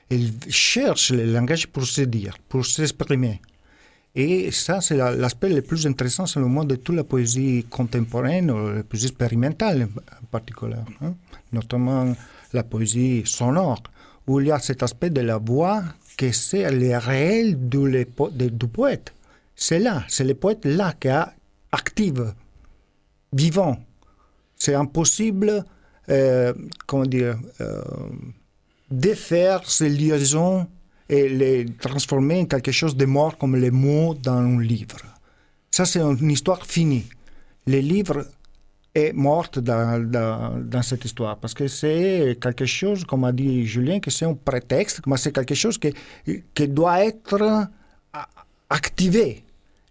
[0.10, 3.42] il cherche les langages pour se dire, pour s'exprimer.
[4.16, 8.70] Et ça, c'est l'aspect le plus intéressant, selon moi, de toute la poésie contemporaine, ou
[8.74, 9.88] la poésie expérimentale
[10.24, 11.14] en particulier, hein.
[11.54, 12.16] notamment
[12.54, 13.84] la poésie sonore,
[14.26, 15.84] où il y a cet aspect de la voix
[16.18, 18.08] que c'est le réel du,
[18.52, 19.14] du poète.
[19.56, 21.10] C'est là, c'est le poète là qui
[21.72, 22.34] active,
[23.34, 23.78] vivant.
[24.56, 25.62] C'est impossible, euh,
[26.86, 27.82] comment dire, euh,
[28.90, 30.68] défaire ces liaisons
[31.10, 34.98] et les transformer en quelque chose de mort comme les mots dans un livre.
[35.72, 37.06] Ça, c'est une histoire finie.
[37.66, 38.26] Le livre
[38.96, 44.10] est mort dans, cette histoire parce que c'est quelque chose, comme a dit Julien, que
[44.10, 45.94] c'est un prétexte, mais c'est quelque chose qui,
[46.54, 47.68] qui doit être
[48.70, 49.44] activé.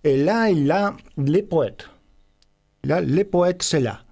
[0.02, 1.88] Et là, il a les poètes.
[2.84, 4.05] Là, les poètes, c'est là.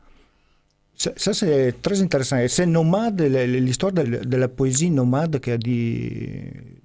[0.96, 2.38] Ça, c'est très intéressant.
[2.38, 6.42] Et c'est nomade, l'histoire de, la poésie nomade qu'a dit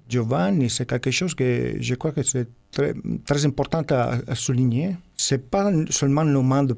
[0.08, 4.96] Giovanni, c'est quelque chose que je crois que c'est très, important à, à souligner.
[5.16, 6.74] C'est pas seulement nomade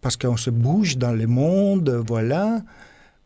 [0.00, 2.60] parce qu'on se bouge dans le monde, voilà,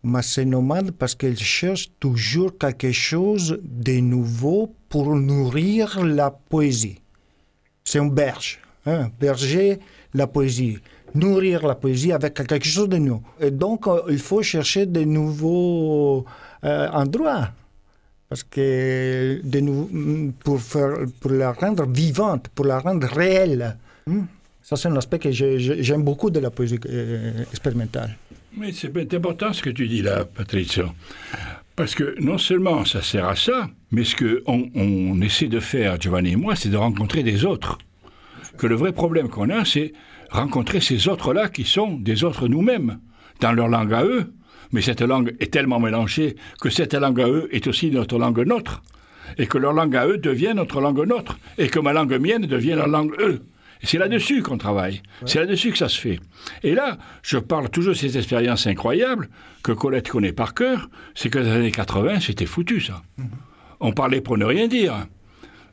[0.02, 7.00] mais c'est nomade parce qu'elle cherche toujours quelque chose de nouveau pour nourrir la poésie.
[7.84, 9.78] C'est un berge, hein, berger
[10.14, 10.78] la poésie
[11.14, 13.22] nourrir la poésie avec quelque chose de nouveau.
[13.40, 16.24] Et donc, euh, il faut chercher de nouveaux
[16.64, 17.50] euh, endroits
[18.28, 23.76] parce que de nous, pour, faire, pour la rendre vivante, pour la rendre réelle.
[24.06, 24.22] Hmm?
[24.62, 28.16] Ça, c'est un aspect que j'aime beaucoup de la poésie euh, expérimentale.
[28.56, 30.86] Mais c'est important ce que tu dis là, Patricio.
[31.74, 36.00] Parce que non seulement ça sert à ça, mais ce qu'on on essaie de faire,
[36.00, 37.78] Giovanni et moi, c'est de rencontrer des autres.
[38.58, 39.92] Que le vrai problème qu'on a, c'est
[40.30, 42.98] rencontrer ces autres-là qui sont des autres nous-mêmes,
[43.40, 44.32] dans leur langue à eux.
[44.72, 48.46] Mais cette langue est tellement mélangée que cette langue à eux est aussi notre langue
[48.46, 48.82] nôtre.
[49.38, 51.38] Et que leur langue à eux devient notre langue nôtre.
[51.58, 53.42] Et que ma langue mienne devient leur langue eux.
[53.82, 55.02] C'est là-dessus qu'on travaille.
[55.24, 56.20] C'est là-dessus que ça se fait.
[56.62, 59.28] Et là, je parle toujours de ces expériences incroyables
[59.62, 60.90] que Colette connaît par cœur.
[61.14, 63.02] C'est que dans les années 80, c'était foutu, ça.
[63.16, 63.30] Mhm.
[63.80, 65.06] On parlait pour ne rien dire.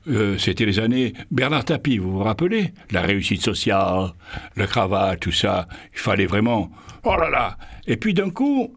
[0.09, 2.73] Euh, c'était les années Bernard Tapie, vous vous rappelez?
[2.91, 4.13] La réussite sociale,
[4.55, 5.67] le cravate, tout ça.
[5.93, 6.71] Il fallait vraiment.
[7.03, 7.57] Oh là là
[7.87, 8.75] Et puis d'un coup,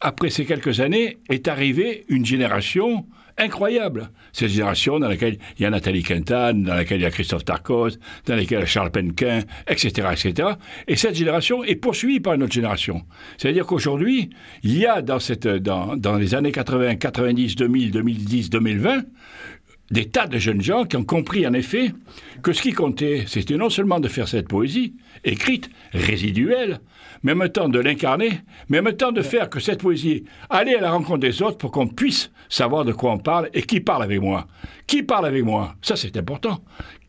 [0.00, 3.06] après ces quelques années, est arrivée une génération
[3.38, 4.10] incroyable.
[4.32, 7.44] Cette génération dans laquelle il y a Nathalie Quintane, dans laquelle il y a Christophe
[7.44, 10.48] Tarkoz, dans laquelle il y a Charles Penquin, etc., etc.
[10.86, 13.02] Et cette génération est poursuivie par une autre génération.
[13.38, 14.30] C'est-à-dire qu'aujourd'hui,
[14.62, 19.02] il y a dans, dans les années 80, 90, 2000, 2010, 2020,
[19.90, 21.92] des tas de jeunes gens qui ont compris en effet
[22.42, 24.94] que ce qui comptait, c'était non seulement de faire cette poésie,
[25.24, 26.80] écrite, résiduelle,
[27.22, 30.24] mais en même temps de l'incarner, mais en même temps de faire que cette poésie
[30.48, 33.62] allait à la rencontre des autres pour qu'on puisse savoir de quoi on parle et
[33.62, 34.46] qui parle avec moi.
[34.86, 35.74] Qui parle avec moi?
[35.82, 36.60] Ça, c'est important.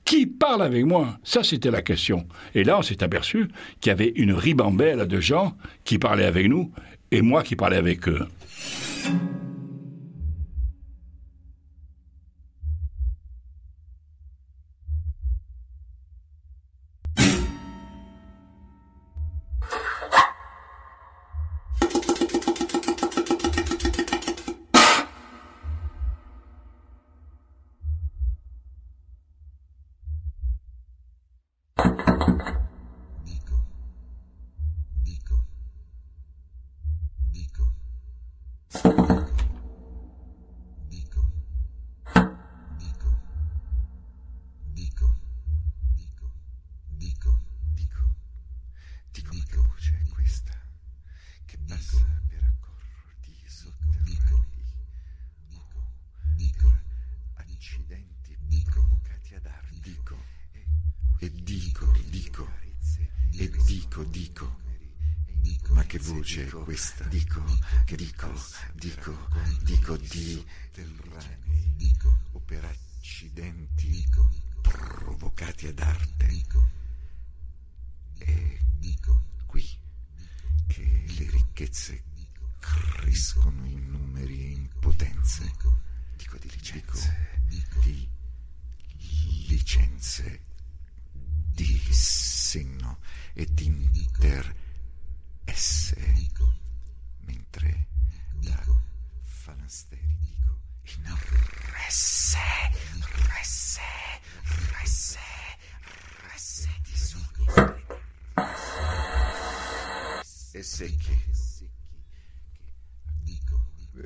[0.03, 1.19] Qui parle avec moi?
[1.23, 2.25] Ça, c'était la question.
[2.55, 3.47] Et là, on s'est aperçu
[3.79, 5.53] qu'il y avait une ribambelle de gens
[5.83, 6.71] qui parlaient avec nous
[7.11, 8.25] et moi qui parlais avec eux.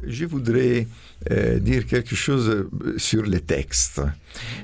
[0.08, 0.88] Je voudrais
[1.32, 2.68] euh, dire quelque chose
[2.98, 4.02] sur les textes,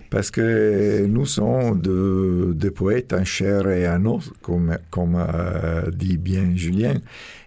[0.10, 5.90] parce que nous sommes des de poètes en chair et en os, comme, comme euh,
[5.92, 6.96] dit bien Julien,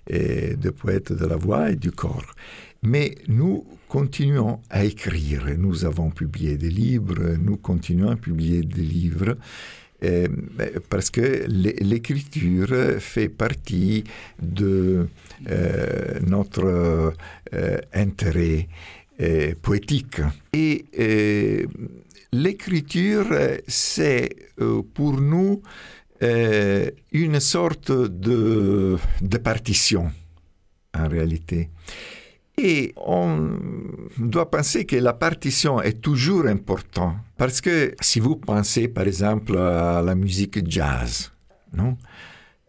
[0.09, 2.35] et de poètes de la voix et du corps.
[2.83, 3.65] Mais nous
[3.95, 5.45] continuons à écrire.
[5.57, 9.37] Nous avons publié des livres, nous continuons à publier des livres.
[10.03, 10.27] Euh,
[10.91, 14.03] parce que l'écriture fait partie
[14.43, 15.07] de
[15.49, 17.15] euh, notre
[17.55, 18.67] euh, intérêt
[19.63, 20.23] poétique.
[20.53, 20.87] Et
[22.33, 23.29] l'écriture,
[23.69, 24.29] c'est
[24.93, 25.63] pour nous
[27.13, 30.11] une sorte de, de partition,
[30.95, 31.69] en réalité.
[32.57, 33.59] Et on
[34.19, 39.59] doit penser que la partition est toujours importante parce que si vous pensez par exemple
[39.59, 41.33] à la musique jazz,
[41.73, 41.97] non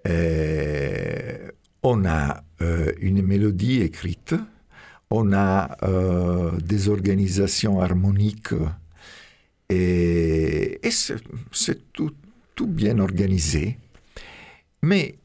[0.07, 1.49] euh,
[1.83, 4.35] on a euh, une mélodie écrite,
[5.09, 8.53] on a euh, des organisations harmoniques
[9.69, 12.11] et, c'est tout,
[12.67, 13.77] bien organisé.
[14.81, 15.15] Mais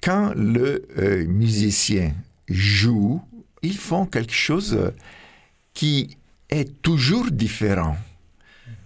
[0.00, 0.84] quand le
[1.26, 2.12] musicien
[2.48, 3.20] joue,
[3.62, 4.92] ils font quelque chose
[5.74, 6.16] qui
[6.50, 7.96] est toujours différent,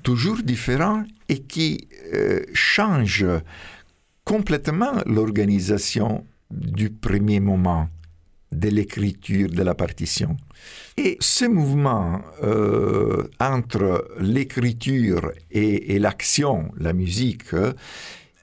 [0.03, 3.27] toujours différent et qui euh, change
[4.24, 7.89] complètement l'organisation du premier moment
[8.53, 10.36] de l'écriture de la partition.
[10.97, 17.51] Et ce mouvement euh, entre l'écriture et, l'action, la musique,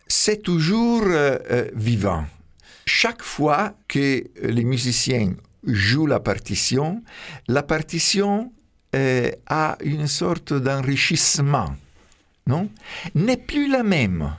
[0.07, 2.25] c'est toujours euh, vivant.
[2.85, 5.33] Chaque fois que les musiciens
[5.65, 7.03] jouent la partition,
[7.47, 8.51] la partition
[8.95, 11.75] euh, a une sorte d'enrichissement,
[12.47, 12.69] non?
[13.15, 14.35] N'est plus la même.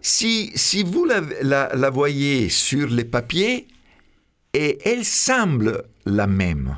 [0.00, 1.22] Si, si vous la,
[1.74, 3.66] la, voyez sur les papiers,
[4.52, 6.76] et elle semble la même,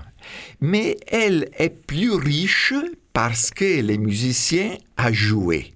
[0.60, 2.72] mais elle est plus riche
[3.12, 5.74] parce que les musiciens a joué.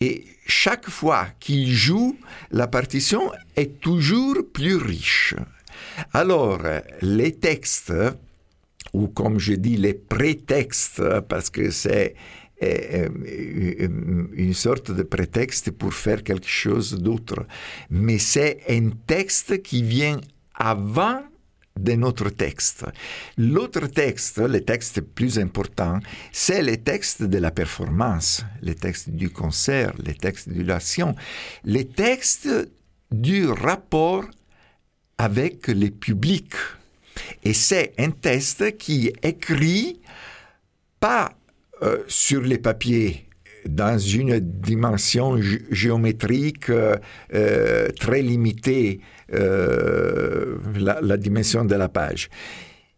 [0.00, 2.18] Et chaque fois qu'il joue,
[2.50, 5.34] la partition est toujours plus riche.
[6.12, 6.60] Alors,
[7.02, 7.92] les textes,
[8.92, 12.14] ou comme je dis, les prétextes, parce que c'est
[12.60, 17.46] une sorte de prétexte pour faire quelque chose d'autre,
[17.90, 20.20] mais c'est un texte qui vient
[20.54, 21.22] avant
[21.78, 22.84] de notre texte.
[23.36, 25.98] L'autre texte, le texte plus important,
[26.30, 31.16] c'est le texte de la performance, le texte du concert, le texte de l'action,
[31.64, 32.48] le texte
[33.10, 34.24] du rapport
[35.18, 36.52] avec le public.
[37.44, 40.00] Et c'est un texte qui est écrit
[41.00, 41.32] pas
[41.82, 43.28] euh, sur les papiers
[43.66, 45.38] dans une dimension
[45.70, 46.96] géométrique euh,
[47.32, 49.00] euh, très limitée,
[49.30, 52.28] la, la, dimension de la page.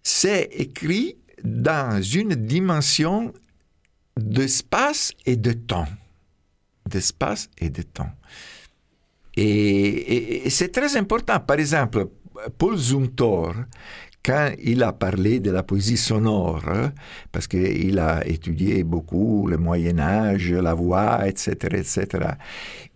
[0.03, 3.33] C'est écrit dans une dimension
[4.17, 5.89] d'espace et de temps.
[6.89, 8.11] D'espace et de temps.
[9.37, 11.41] Et, c'est très important.
[11.41, 12.09] Par exemple,
[12.57, 13.55] Paul Zumthor,
[14.25, 16.65] quand il a parlé de la poésie sonore,
[17.31, 22.07] parce qu'il a étudié beaucoup le Moyen Âge, la voix, etc., etc.,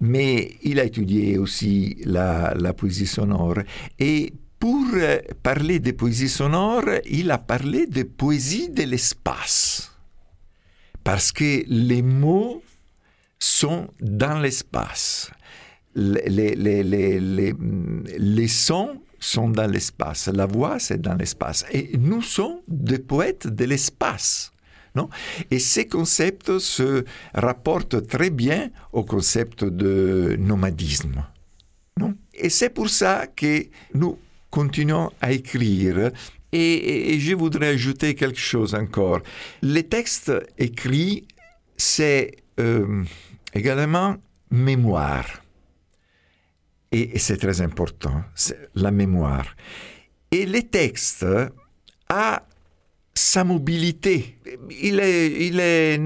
[0.01, 3.59] mais il a étudié aussi la, la poésie sonore.
[3.99, 4.87] Et pour
[5.43, 9.93] parler de poésie sonore, il a parlé de poésie de l'espace,
[11.05, 12.63] parce que les mots
[13.39, 15.31] sont dans l'espace.
[15.95, 17.55] Les,
[18.49, 20.29] sons sont dans l'espace.
[20.29, 21.65] La voix, c'est dans l'espace.
[21.73, 24.53] Et nous sommes des poètes de l'espace.
[24.95, 25.09] Non?
[25.51, 27.05] Et ces concepts se
[27.35, 31.25] rapportent très bien au concept de nomadisme.
[31.99, 32.15] Non?
[32.35, 34.19] Et c'est pour ça que nous
[34.51, 36.11] continuons à écrire.
[36.53, 39.21] Et, et, je voudrais ajouter quelque chose encore.
[39.63, 41.29] Les textes écrits,
[41.77, 43.05] c'est euh,
[43.55, 44.17] également
[44.51, 45.40] mémoire.
[46.93, 49.55] Et, c'est très important, c'est la mémoire.
[50.31, 51.27] Et les textes
[52.09, 52.43] a
[53.15, 54.39] sa mobilité.
[54.83, 55.99] Il est, il est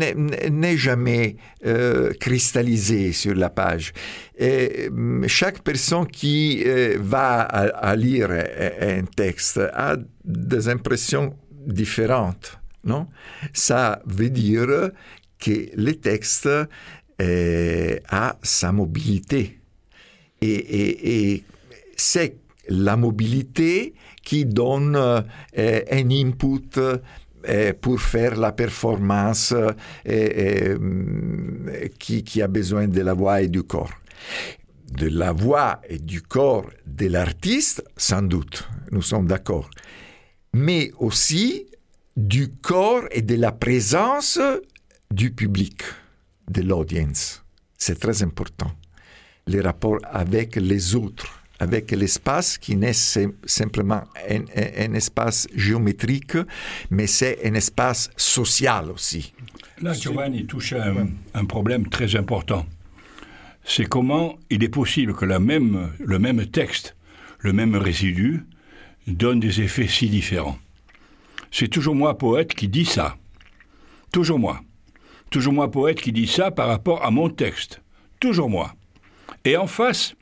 [0.51, 3.93] n'est jamais euh, cristallisé sur la page.
[4.39, 4.91] Et
[5.27, 11.37] chaque personne qui euh, va lire un texte a des impressions
[11.67, 12.59] différentes.
[12.85, 13.09] Non?
[13.53, 14.91] Ça veut dire
[15.39, 16.49] que le texte
[17.23, 19.61] euh, a sa mobilité.
[20.45, 21.43] Et,
[21.97, 22.37] c'est
[22.69, 25.21] la mobilité qui donne euh,
[25.57, 26.79] un input
[27.49, 29.55] euh, pour faire la performance
[30.09, 30.79] euh,
[31.99, 33.93] qui, a besoin de la voix et du corps.
[34.91, 39.69] De la voix et du corps de l'artiste, sans doute, nous sommes d'accord.
[40.55, 41.67] Mais aussi
[42.17, 44.39] du corps et de la présence
[45.11, 45.83] du public,
[46.49, 47.45] de l'audience.
[47.77, 48.71] C'est très important.
[49.47, 56.37] Les rapports avec les autres avec l'espace qui n'est simplement un, un, un, espace géométrique,
[56.91, 59.33] mais c'est un espace social aussi.
[59.81, 62.67] Là, Giovanni touche à un, un problème très important.
[63.65, 66.97] C'est comment il est possible que la même, le même texte,
[67.39, 68.45] le même résidu,
[69.07, 70.59] donne des effets si différents.
[71.51, 73.17] C'est toujours moi, poète, qui dit ça.
[74.13, 74.61] Toujours moi.
[75.31, 77.81] Toujours moi, poète, qui dit ça par rapport à mon texte.
[78.21, 78.75] Toujours moi.
[79.45, 80.15] Et en face,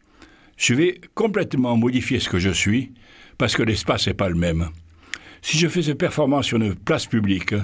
[0.56, 2.92] je vais complètement modifier ce que je suis
[3.38, 4.68] parce que l'espace n'est pas le même.
[5.42, 7.54] Si je fais cette performance sur une place publique,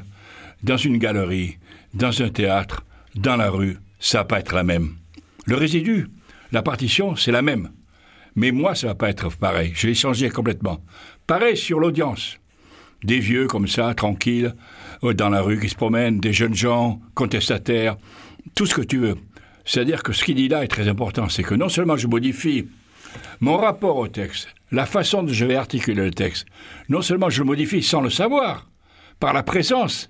[0.63, 1.59] dans une galerie,
[1.95, 4.97] dans un théâtre, dans la rue, ça va pas être la même.
[5.47, 6.09] Le résidu,
[6.53, 7.71] la partition, c'est la même.
[8.37, 9.73] Mais moi, ça va pas être pareil.
[9.75, 10.81] Je vais changer complètement.
[11.27, 12.39] Pareil sur l'audience.
[13.05, 14.55] Des vieux comme ça, tranquilles,
[15.05, 17.97] euh, dans la rue qui se promènent, des jeunes gens, contestataires,
[18.55, 19.17] tout ce que tu veux.
[19.69, 21.29] C'est-à-dire que ce qu'il dit là est très important.
[21.29, 22.67] C'est que non seulement je modifie
[23.41, 26.47] mon rapport au texte, la façon dont je vais articuler le texte,
[26.89, 28.71] non seulement je le modifie sans le savoir,
[29.21, 30.09] par la présence,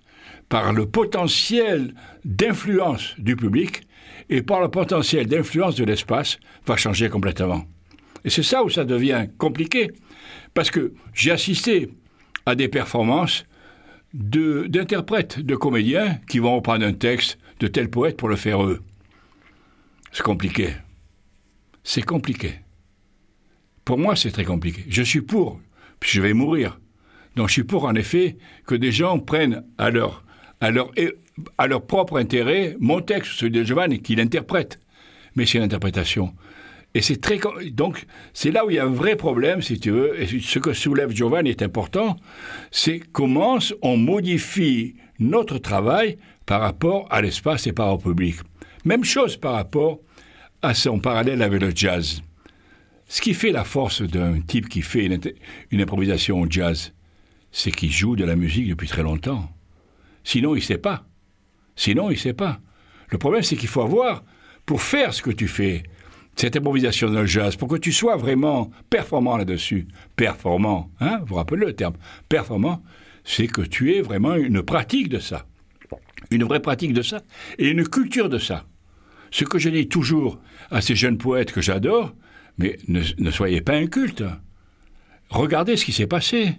[0.49, 1.93] par le potentiel
[2.25, 3.83] d'influence du public
[4.31, 7.65] et par le potentiel d'influence de l'espace, va changer complètement.
[8.25, 9.91] Et c'est ça où ça devient compliqué,
[10.55, 11.91] parce que j'ai assisté
[12.47, 13.45] à des performances
[14.15, 18.81] d'interprètes, de, comédiens qui vont reprendre un texte de tel poète pour le faire eux.
[20.19, 20.71] C'est compliqué.
[21.85, 22.55] C'est compliqué.
[23.85, 24.85] Pour moi, c'est très compliqué.
[24.89, 25.61] Je suis pour,
[26.01, 26.81] puis je vais mourir.
[27.37, 28.37] Donc je suis pour, en effet,
[28.67, 30.25] que des gens prennent à leur,
[30.61, 30.91] à leur,
[31.57, 34.81] à leur propre intérêt mon texte, celui de Giovanni, et qu'ils l'interprètent.
[35.37, 36.35] Mais c'est l'interprétation.
[36.95, 37.39] Et c'est très
[37.71, 40.21] donc c'est là où il y a un vrai problème, si tu veux.
[40.21, 42.17] Et ce que soulève Giovanni est important,
[42.73, 48.39] c'est comment on modifie notre travail par rapport à l'espace et par rapport au public.
[48.85, 50.01] Même chose par rapport
[50.63, 52.23] à son parallèle avec le jazz.
[53.07, 55.07] Ce qui fait la force d'un type qui fait
[55.71, 56.93] une, improvisation au jazz,
[57.53, 59.51] c'est qu'il joue de la musique depuis très longtemps.
[60.25, 61.07] Sinon, il ne sait pas.
[61.75, 62.61] Sinon, il ne sait pas.
[63.09, 64.25] Le problème, c'est qu'il faut avoir,
[64.67, 65.85] pour faire ce que tu fais,
[66.37, 71.37] cette improvisation dans le jazz, pour que tu sois vraiment performant là-dessus, performant, hein, vous
[71.37, 71.95] rappelez le terme,
[72.29, 72.83] performant,
[73.25, 75.47] c'est que tu aies vraiment une pratique de ça,
[76.31, 77.23] une vraie pratique de ça,
[77.59, 78.67] et une culture de ça.
[79.31, 80.39] Ce que je dis toujours
[80.71, 82.15] à ces jeunes poètes que j'adore,
[82.59, 84.25] mais ne, soyez pas incultes.
[85.31, 86.57] Regardez ce qui s'est passé.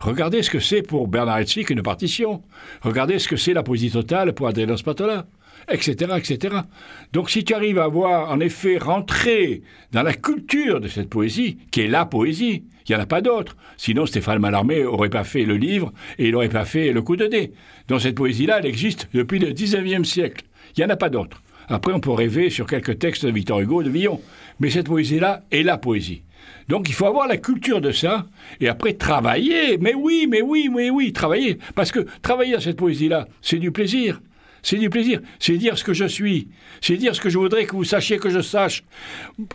[0.00, 2.42] Regardez ce que c'est pour Bernard Hetzig une partition.
[2.80, 5.26] Regardez ce que c'est la poésie totale pour Adrien Spatola
[5.68, 6.56] etc., etc.
[7.12, 9.62] Donc si tu arrives à voir, en effet, rentrer
[9.92, 13.20] dans la culture de cette poésie, qui est la poésie, il n'y en a pas
[13.20, 13.56] d'autre.
[13.76, 17.16] Sinon, Stéphane Mallarmé n'aurait pas fait le livre et il n'aurait pas fait le coup
[17.16, 17.52] de dé.
[17.88, 20.44] Donc cette poésie-là, elle existe depuis le XIXe siècle.
[20.76, 21.42] Il n'y en a pas d'autre.
[21.72, 24.20] Après, on peut rêver sur quelques textes de Victor Hugo, de Villon.
[24.60, 26.22] Mais cette poésie-là est la poésie.
[26.68, 28.26] Donc il faut avoir la culture de ça
[28.60, 29.78] et après travailler.
[29.78, 31.58] Mais oui, mais oui, mais oui, travailler.
[31.74, 34.20] Parce que travailler à cette poésie-là, c'est du plaisir.
[34.62, 35.20] C'est du plaisir.
[35.38, 36.48] C'est dire ce que je suis.
[36.80, 38.84] C'est dire ce que je voudrais que vous sachiez que je sache.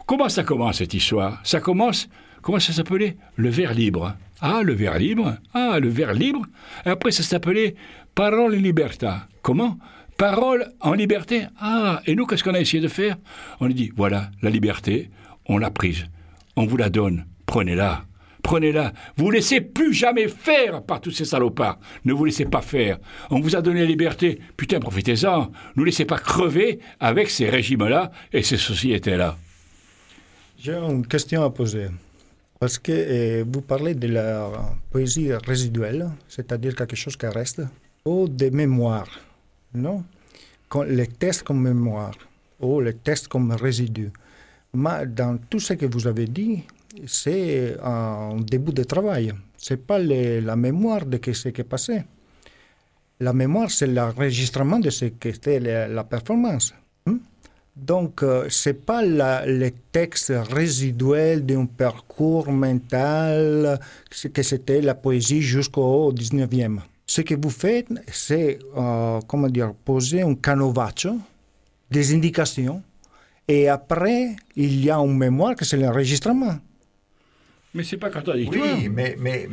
[0.06, 1.39] Comment ça commence cette histoire?
[1.45, 2.10] Ça commence,
[2.41, 3.15] comment ça s'appelait?
[3.35, 4.15] Le vers libre.
[4.41, 5.38] Ah, le vers libre.
[5.53, 6.41] Ah, le vers libre.
[6.84, 7.76] après, ça s'appelait
[8.14, 9.07] Parole en liberté.
[9.41, 9.77] Comment?
[10.18, 11.45] Parole en liberté.
[11.60, 13.18] Ah, et nous, qu'est-ce qu'on a essayé de faire?
[13.60, 15.10] On a dit, voilà, la liberté,
[15.45, 16.06] on l'a prise.
[16.56, 17.26] On vous la donne.
[17.45, 18.07] Prenez-la
[18.48, 18.94] prenez-la.
[19.18, 21.80] Vous laissez plus jamais faire par tous ces salopards.
[22.06, 22.98] Ne vous laissez pas faire.
[23.30, 24.39] On vous a donné la liberté.
[24.56, 25.52] Putain, profitez-en.
[25.76, 29.38] Ne laissez pas crever avec ces régimes-là et ces sociétés-là.
[30.57, 31.88] J'ai une question à poser.
[32.60, 34.49] Parce que euh, vous parlez de la
[34.91, 37.61] poésie résiduelle, c'est-à-dire quelque chose qui reste,
[38.06, 39.10] ou des mémoires,
[39.78, 40.04] non
[40.88, 42.16] Les textes comme mémoire,
[42.60, 44.12] ou les textes comme résidu.
[44.74, 46.64] Mais dans tout ce que vous avez dit,
[47.06, 49.34] c'est un début de travail.
[49.58, 52.04] Ce n'est pas la mémoire de ce qui est passé.
[53.20, 56.74] La mémoire, c'est l'enregistrement de ce qu'était la, la performance.
[57.06, 57.18] Hmm?
[57.76, 63.80] Donc, euh, ce n'est pas le texte résiduel d'un parcours mental
[64.34, 66.80] que c'était la poésie jusqu'au 19e.
[67.10, 71.18] Ce que vous faites, c'est, euh, comment dire, poser un canovaccio,
[71.90, 72.84] des indications,
[73.48, 76.58] et après, il y a une mémoire que c'est l'enregistrement.
[77.74, 78.76] Mais c'est pas contradictoire.
[78.76, 79.48] Oui, mais, mais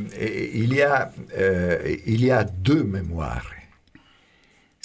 [0.52, 3.46] il, y a, euh, il y a deux mémoires.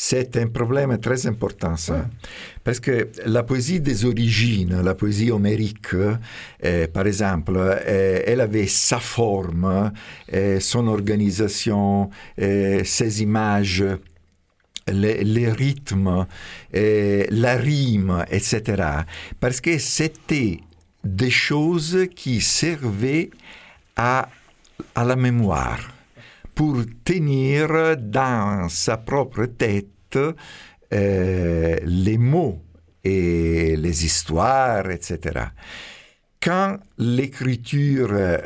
[0.02, 2.08] C'est un problème très important, ça.
[2.64, 8.68] Parce que la poésie des origines, la poésie homérique, euh, par exemple, euh, elle avait
[8.68, 9.92] sa forme,
[10.62, 13.84] son organisation, ses images,
[14.88, 16.26] les, rythmes,
[16.72, 18.82] la rime, etc.
[19.42, 20.62] Parce que c'était
[21.04, 23.32] des choses qui servaient
[23.98, 24.30] à
[24.96, 25.99] la mémoire,
[26.60, 30.20] pour tenir dans sa propre tête
[30.94, 32.62] euh, les mots
[33.02, 35.40] et les histoires, etc.
[36.42, 38.40] Quand l'écriture euh,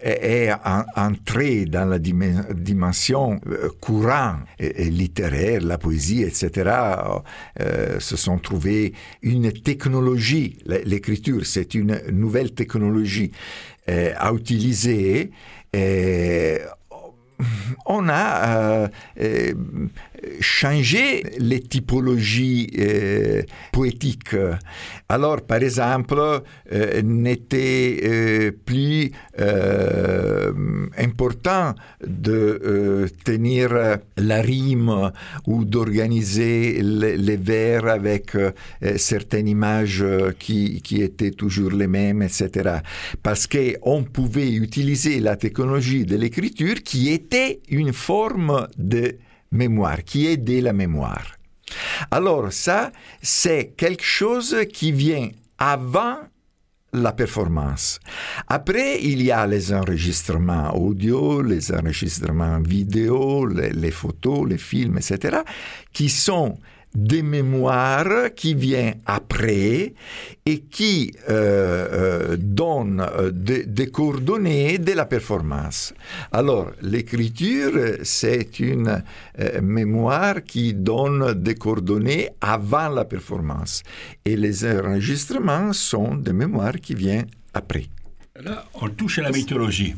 [0.00, 0.50] est
[0.96, 6.70] entrée dans la dimension euh, courante et littéraire, la poésie, etc.,
[7.98, 10.56] se sont trouvés une technologie.
[10.64, 13.32] L'écriture, c'est une nouvelle technologie
[13.86, 15.30] à utiliser.
[17.86, 18.88] On a
[19.20, 19.54] euh,
[20.40, 22.70] changé les typologies
[23.72, 24.36] poétiques.
[25.08, 26.42] Alors, par exemple,
[27.02, 29.12] n'était plus
[31.20, 35.12] important de tenir la rime
[35.46, 38.36] ou d'organiser les, vers avec
[38.96, 40.04] certaines images
[40.38, 42.78] qui, qui étaient toujours les mêmes, etc.
[43.22, 49.16] Parce qu'on pouvait utiliser la technologie de l'écriture qui était une forme de
[49.52, 51.36] mémoire, qui de la mémoire.
[52.10, 55.28] Alors ça, c'est quelque chose qui vient
[55.58, 56.16] avant
[56.92, 58.00] la performance.
[58.48, 64.98] Après, il y a les enregistrements audio, les enregistrements vidéo, les, les photos, les films,
[64.98, 65.38] etc.,
[65.92, 66.58] qui sont
[66.94, 69.94] des mémoires qui viennent après
[70.44, 75.94] et qui euh, euh, donnent euh, des, coordonnées de la performance.
[76.32, 77.72] Alors, l'écriture,
[78.02, 79.02] c'est une
[79.62, 83.82] mémoire qui donne des coordonnées avant la performance.
[84.24, 87.86] Et les enregistrements sont des mémoires qui viennent après.
[88.42, 89.94] Là, on touche à la mythologie.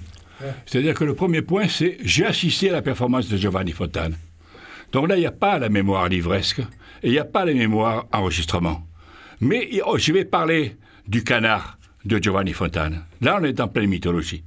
[0.67, 4.17] C'est-à-dire que le premier point, c'est j'ai assisté à la performance de Giovanni Fontane.
[4.91, 6.61] Donc là, il n'y a pas la mémoire livresque
[7.03, 8.87] il n'y a pas la mémoire enregistrement.
[9.41, 10.77] Mais oh, je vais parler
[11.07, 13.05] du canard de Giovanni Fontane.
[13.21, 14.45] Là, on est en pleine mythologie.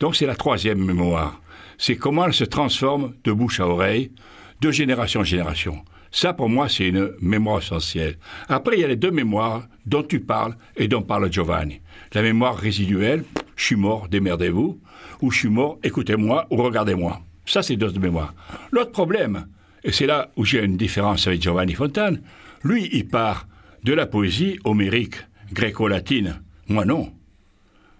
[0.00, 1.40] Donc c'est la troisième mémoire.
[1.78, 4.12] C'est comment elle se transforme de bouche à oreille,
[4.60, 5.84] de génération en génération.
[6.10, 8.16] Ça, pour moi, c'est une mémoire essentielle.
[8.48, 11.80] Après, il y a les deux mémoires dont tu parles et dont parle Giovanni.
[12.14, 13.24] La mémoire résiduelle,
[13.56, 14.80] je suis mort, démerdez-vous,
[15.20, 17.20] ou je suis mort, écoutez-moi ou regardez-moi.
[17.44, 18.34] Ça, c'est deux mémoires.
[18.70, 19.46] L'autre problème,
[19.92, 22.20] c'est là où j'ai une différence avec Giovanni Fontane.
[22.62, 23.46] Lui, il part
[23.84, 25.16] de la poésie homérique,
[25.52, 26.40] gréco-latine.
[26.68, 27.12] Moi, non.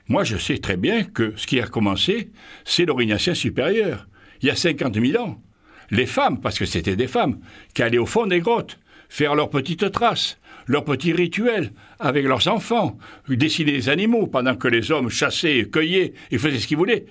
[0.09, 2.31] Moi, je sais très bien que ce qui a commencé,
[2.65, 4.09] c'est l'orignacien supérieur,
[4.41, 5.41] il y a 50 000 ans.
[5.91, 7.39] Les femmes, parce que c'était des femmes,
[7.75, 12.49] qui allaient au fond des grottes, faire leurs petites traces, leurs petits rituels avec leurs
[12.49, 12.99] enfants,
[13.29, 17.07] dessiner les animaux pendant que les hommes chassaient, cueillaient et faisaient ce qu'ils voulaient.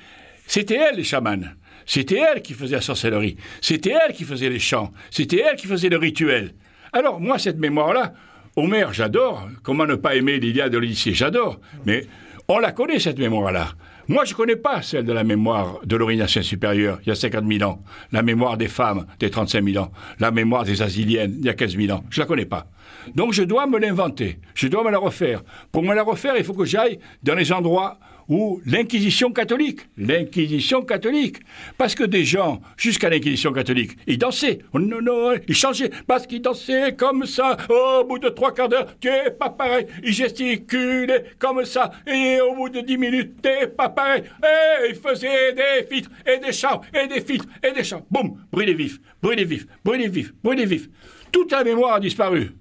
[0.48, 1.56] C'était elles, les chamanes.
[1.86, 3.38] C'était elle qui faisait la sorcellerie.
[3.62, 4.92] C'était elle qui faisait les chants.
[5.12, 6.54] C'était elle qui faisait le rituel.
[6.94, 8.14] Alors, moi, cette mémoire-là,
[8.56, 9.50] Homère, j'adore.
[9.64, 11.14] Comment ne pas aimer l'Iliade de l'Odyssée?
[11.14, 11.60] J'adore.
[11.86, 12.08] Mais
[12.48, 13.70] on la connaît, cette mémoire-là.
[14.08, 17.16] Moi, je ne connais pas celle de la mémoire de l'orignacien supérieur, il y a
[17.16, 17.82] 50 000 ans.
[18.12, 19.92] La mémoire des femmes, des 35 000 ans.
[20.20, 22.04] La mémoire des asiliennes, il y a 15 000 ans.
[22.12, 22.68] Je ne la connais pas.
[23.16, 24.40] Donc, je dois me l'inventer.
[24.54, 25.44] Je dois me la refaire.
[25.72, 29.82] Pour me la refaire, il faut que j'aille dans les endroits ou l'Inquisition catholique.
[29.98, 31.38] L'Inquisition catholique.
[31.78, 34.60] Parce que des gens, jusqu'à l'Inquisition catholique, ils dansaient.
[34.74, 35.92] Oh non, non, ils changeaient.
[36.08, 37.58] Parce qu'ils dansaient comme ça.
[37.70, 39.88] Au bout de trois quarts d'heure, tu n'es pas pareil.
[40.04, 41.92] Ils gesticulaient comme ça.
[42.08, 44.24] Et au bout de dix minutes, tu n'es pas pareil.
[44.44, 48.06] Et ils faisaient des filtres et des chants et des filtres et des chants.
[48.10, 50.90] Boum, brûlez vif, brûlez vif, brûlez vif, brûlez vif.
[51.32, 52.52] Toute la mémoire a disparu.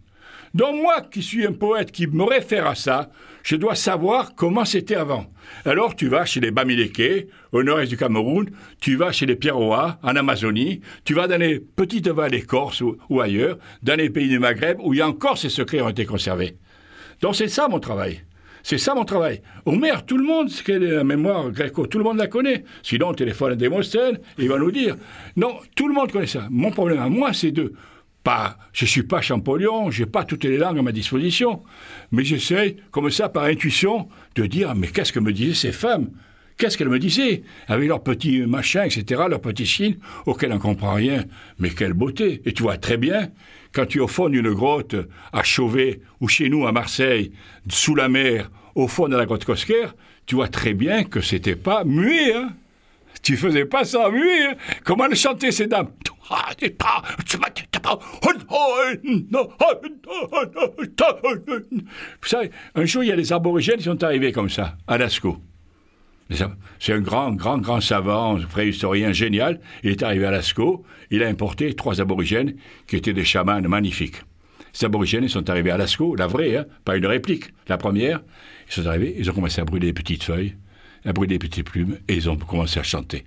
[0.54, 3.10] Donc moi, qui suis un poète qui me réfère à ça,
[3.44, 5.26] je dois savoir comment c'était avant.
[5.64, 8.50] Alors tu vas chez les Bamileke, au nord-est du Cameroun,
[8.80, 13.20] tu vas chez les Pierrois, en Amazonie, tu vas dans les petites vallées corses ou,
[13.20, 16.06] ailleurs, dans les pays du Maghreb, où il y a encore ces secrets ont été
[16.06, 16.56] conservés.
[17.20, 18.22] Donc c'est ça mon travail.
[18.62, 19.42] C'est ça mon travail.
[19.66, 22.64] Homère, tout le monde, ce qu'est la mémoire gréco, tout le monde la connaît.
[22.82, 24.96] Sinon, on téléphone à Démosthène, il va nous dire.
[25.36, 26.46] Non, tout le monde connaît ça.
[26.50, 27.74] Mon problème à moi, c'est de
[28.72, 31.62] je suis pas Champollion, j'ai pas toutes les langues à ma disposition,
[32.10, 36.10] mais j'essaie, comme ça, par intuition, de dire mais qu'est-ce que me disaient ces femmes?
[36.56, 37.42] Qu'est-ce qu'elles me disaient?
[37.66, 41.24] Avec leurs petits machins, etc., leurs petits signes, auxquels on ne comprend rien.
[41.58, 43.30] Mais quelle beauté Et tu vois très bien,
[43.72, 44.94] quand tu es au fond d'une grotte,
[45.32, 47.32] à Chauvet, ou chez nous à Marseille,
[47.68, 49.86] sous la mer, au fond de la grotte Cosquer,
[50.26, 52.50] tu vois très bien que c'était pas muet, hein
[53.22, 54.46] tu faisais pas ça muet.
[54.46, 55.88] Hein Comment elles chantaient ces dames?
[62.74, 65.38] Un jour, il y a des aborigènes qui sont arrivés comme ça, à Lascaux.
[66.80, 69.60] C'est un grand, grand, grand savant, préhistorien génial.
[69.82, 70.84] Il est arrivé à Lascaux.
[71.10, 72.54] Il a importé trois aborigènes
[72.86, 74.22] qui étaient des chamans magnifiques.
[74.72, 77.54] Ces aborigènes sont arrivés à Lascaux, la vraie, hein, pas une réplique.
[77.68, 78.20] La première,
[78.66, 80.56] ils sont arrivés, ils ont commencé à brûler des petites feuilles,
[81.04, 83.24] à brûler des petites plumes, et ils ont commencé à chanter.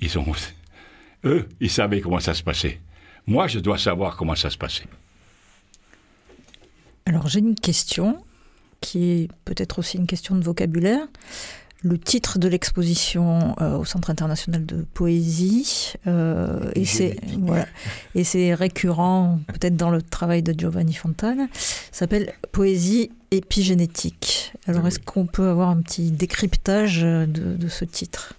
[0.00, 0.26] Ils ont
[1.24, 2.80] eux, ils savaient comment ça se passait.
[3.26, 4.86] Moi, je dois savoir comment ça se passait.
[7.06, 8.24] Alors j'ai une question
[8.80, 11.06] qui est peut-être aussi une question de vocabulaire.
[11.82, 17.66] Le titre de l'exposition euh, au Centre international de poésie, euh, et c'est voilà,
[18.14, 21.48] et c'est récurrent peut-être dans le travail de Giovanni Fontane,
[21.92, 24.54] s'appelle Poésie épigénétique.
[24.66, 28.34] Alors est-ce qu'on peut avoir un petit décryptage de ce titre?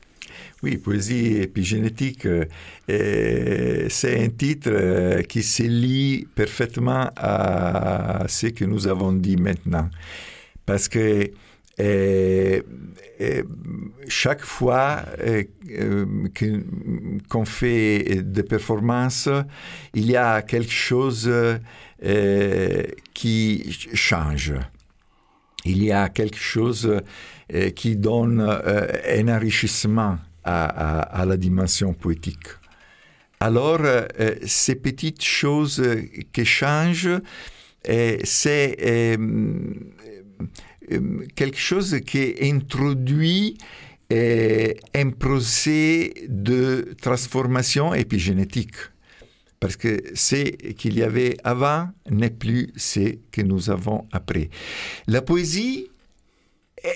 [0.65, 8.65] Oui, poésie épigénétique, euh, c'est un titre euh, qui se lie parfaitement à ce que
[8.65, 9.91] nous avons dit maintenant.
[10.65, 11.29] Parce que
[11.79, 12.61] euh,
[14.07, 15.03] chaque fois
[17.29, 19.29] qu'on fait des performances,
[19.93, 21.31] il y a quelque chose
[23.13, 24.55] qui change.
[25.63, 27.03] Il y a quelque chose
[27.75, 32.47] qui donne un enrichissement à, la dimension poétique.
[33.39, 34.05] Alors, euh,
[34.45, 35.83] ces petites choses
[36.31, 37.09] qui changent,
[37.89, 39.17] euh, c'est euh,
[41.35, 43.57] quelque chose qui introduit
[44.11, 48.75] un procès de transformation épigénétique.
[49.59, 54.49] Parce que ce qu'il y avait avant n'est plus ce que nous avons après.
[55.07, 55.87] La poésie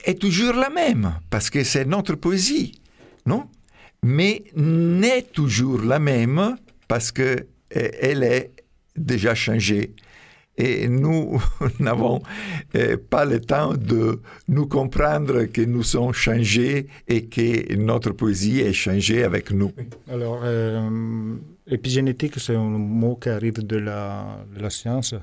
[0.06, 2.80] est toujours la même, parce que c'est notre poésie
[3.26, 3.48] non
[4.04, 6.56] Mais n'est toujours la même
[6.88, 8.52] parce que eh, elle est
[8.96, 9.94] déjà changée.
[10.58, 11.42] Et nous
[11.80, 12.22] n'avons
[12.74, 18.60] eh, pas le temps de nous comprendre que nous sommes changés et que notre poésie
[18.60, 19.72] est changée avec nous.
[20.12, 21.36] Alors, euh,
[21.66, 25.16] épigénétique, c'est un mot qui arrive de la, de la science.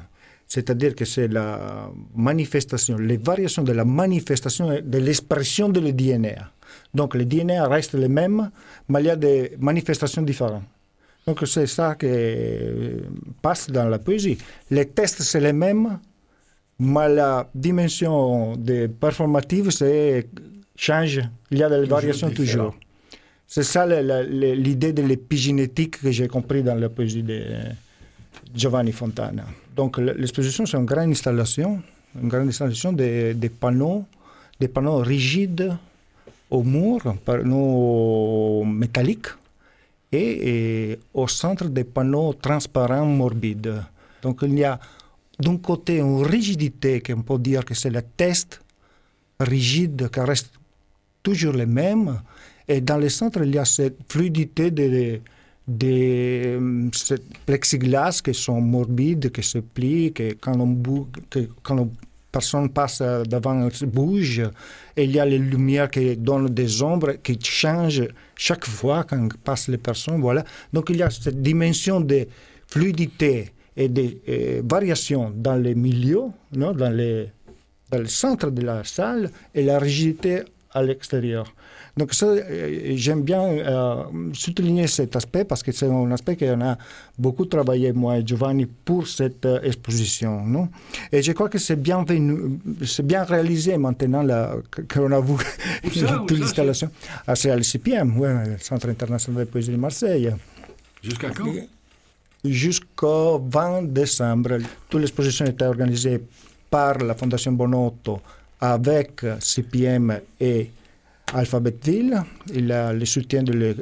[0.46, 5.92] C'est-à-dire que c'est la manifestation, les variations de la manifestation de l'expression de le.
[6.96, 8.50] Donc le DNA reste le même,
[8.88, 10.64] mais il y a des manifestations différentes.
[11.26, 12.06] Donc c'est ça qui
[13.42, 14.38] passe dans la poésie.
[14.70, 15.98] Les tests, c'est les mêmes,
[16.78, 19.68] mais la dimension de performative
[20.74, 21.20] change.
[21.50, 22.74] Il y a des variations toujours.
[23.46, 27.40] C'est ça l'idée de l'épigénétique que j'ai compris dans la poésie de
[28.54, 29.44] Giovanni Fontana.
[29.76, 31.82] Donc l'exposition, c'est une grande installation,
[32.20, 34.04] une grande installation des, des panneaux,
[34.58, 35.76] des panneaux rigides
[36.50, 39.28] au mur, panneaux métalliques,
[40.12, 43.82] et, au centre des panneaux transparents morbides.
[44.22, 44.78] Donc il y a
[45.38, 48.60] d'un côté une rigidité qu'on peut dire que c'est le test
[49.38, 50.52] rigide qui reste
[51.22, 52.20] toujours le même,
[52.66, 55.20] et dans le centre il y a cette fluidité de,
[55.68, 56.88] de,
[57.44, 61.06] plexiglas qui sont morbides, qui se plient, que quand on,
[61.70, 61.90] on
[62.36, 63.00] personne passe
[63.34, 64.42] devant, bouge,
[64.94, 68.08] et il y a les lumières qui donnent des ombres qui changent
[68.46, 70.20] chaque fois quand passent les personnes.
[70.20, 70.44] Voilà.
[70.72, 72.26] Donc il y a cette dimension de
[72.66, 74.04] fluidité et de
[74.74, 80.42] variation dans les milieux, non, dans le centre de la salle, et la rigidité
[80.76, 81.46] à l'extérieur.
[81.96, 84.04] Donc ça, euh, j'aime bien euh,
[84.34, 86.76] souligner cet aspect parce que c'est un aspect qu'on a
[87.18, 90.44] beaucoup travaillé, moi et Giovanni, pour cette euh, exposition.
[90.44, 90.68] Non?
[91.10, 92.04] Et je crois que c'est bien,
[92.84, 94.24] c'est bien réalisé maintenant
[94.92, 95.36] qu'on a vu
[96.28, 96.90] toute l'installation.
[97.26, 100.34] Ah, c'est à l'ICPM, ouais, le Centre international de poésie de Marseille.
[101.02, 101.46] Jusqu'à quand?
[102.44, 104.58] Jusqu'au 20 décembre.
[104.90, 106.20] Toute l'exposition était organisée
[106.70, 108.20] par la Fondation Bonotto
[108.60, 110.70] avec CPM et
[111.34, 112.22] Alphabetville.
[112.54, 113.76] Il a le soutien de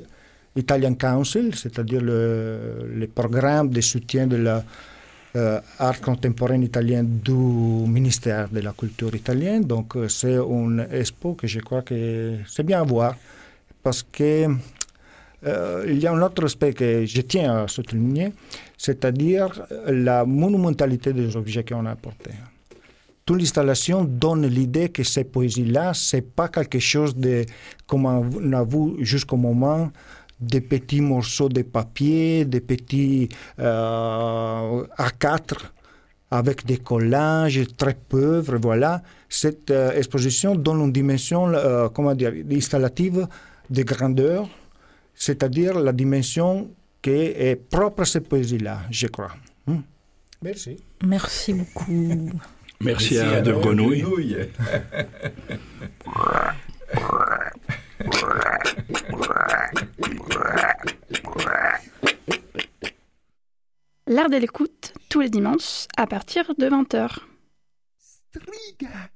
[0.57, 4.63] l'Italian Council, c'est-à-dire le, programme de soutien de l'art
[5.37, 5.61] euh,
[6.01, 9.61] contemporain italien du ministère de la Culture italien.
[9.61, 13.17] Donc euh, c'est une expo que je crois que c'est bien à voir
[13.83, 14.47] parce que
[15.47, 18.33] euh, il y a un autre aspect que je tiens à souligner,
[18.79, 22.31] c'est-à-dire la monumentalité des objets qu'on a apportés
[23.25, 27.45] toute l'installation donne l'idée que ces poésies-là, c'est pas quelque chose de,
[27.87, 29.91] comme on a vu jusqu'au moment,
[30.41, 33.29] des petits morceaux de papier, des petits
[33.59, 35.57] euh, A4
[36.31, 39.03] avec des collages très pauvres, voilà.
[39.29, 43.29] Cette euh, exposition donne une dimension, euh, comment dire, installative
[43.71, 44.49] de grandeur,
[45.15, 46.71] c'est-à-dire la dimension
[47.01, 49.33] qui est propre à cette poésie-là, je crois.
[49.67, 49.81] Hmm.
[50.43, 50.77] Merci.
[51.05, 52.31] Merci beaucoup.
[52.85, 54.05] Merci, à, De Grenouille.
[64.07, 67.21] L'art de l'écoute, tous les dimanches, à partir de 20h.
[67.99, 69.11] Striga.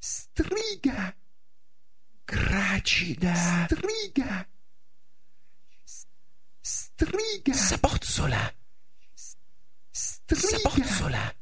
[0.00, 1.14] Striga.
[2.28, 3.34] Gracida.
[3.66, 4.46] Striga.
[6.62, 7.54] Striga.
[7.54, 8.52] Saporzola.
[9.92, 10.48] Striga.
[10.48, 11.35] Saporzola.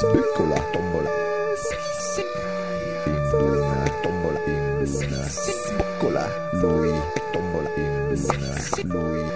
[0.00, 1.10] Películas, tómbola.
[3.06, 5.20] Induna, tómbola, induna.
[5.76, 6.22] Película,
[6.52, 7.00] Louis,
[7.32, 8.58] tómbola, induna,
[8.94, 9.32] Louis.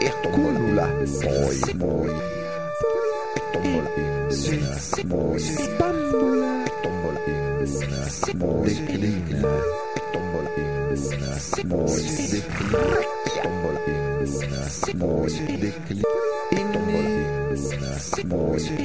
[0.00, 0.86] Es tómbola,
[1.34, 2.12] hoy, hoy.
[3.34, 4.72] Es tómbola, induna,
[5.10, 5.40] hoy.
[5.40, 6.50] Spámbola.
[6.64, 7.20] Es tómbola,
[7.58, 8.64] induna, hoy.
[8.64, 9.50] Declina.
[9.96, 11.30] Es tómbola, induna,
[11.74, 12.02] hoy.
[12.30, 12.76] Declina.
[12.76, 15.32] Es tómbola, induna, hoy.
[15.58, 16.08] Declina.
[16.50, 17.08] Es tómbola,
[17.60, 18.78] Buenas noches.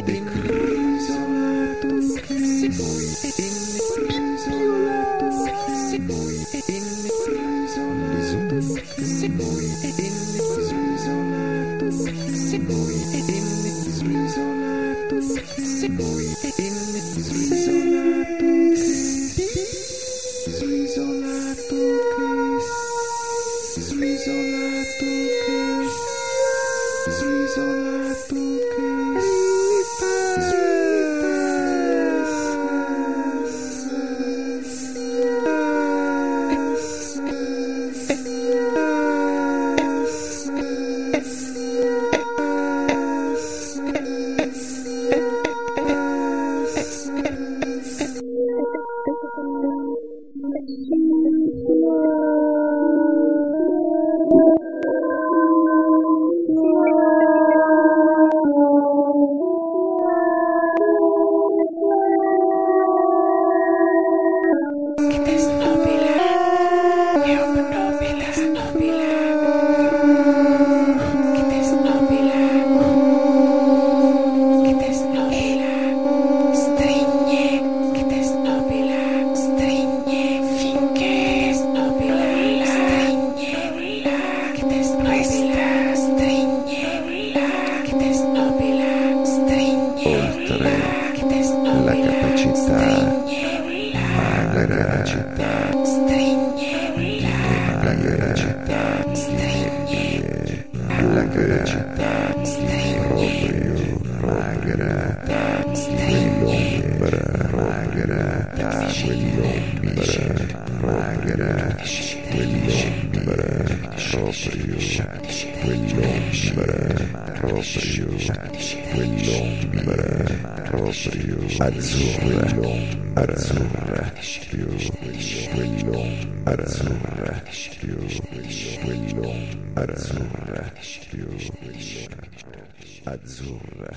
[133.14, 133.92] Azzurra.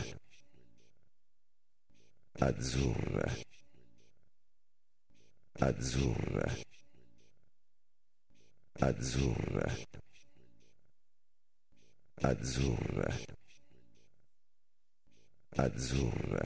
[2.39, 3.27] Azzurra.
[5.69, 6.47] Azzurra.
[8.89, 9.67] Azzurra.
[12.31, 13.09] Azzurra.
[15.65, 16.45] Azzurra.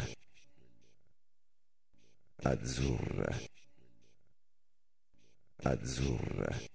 [2.42, 3.30] Azzurra.
[5.62, 6.69] Azzurra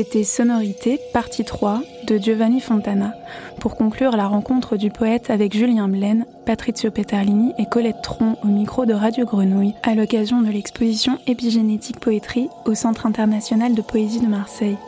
[0.00, 3.12] C'était Sonorité, partie 3 de Giovanni Fontana,
[3.58, 8.46] pour conclure la rencontre du poète avec Julien Blaine, Patrizio Peterlini et Colette Tron au
[8.46, 14.20] micro de Radio Grenouille, à l'occasion de l'exposition Épigénétique Poétrie au Centre international de poésie
[14.20, 14.78] de Marseille.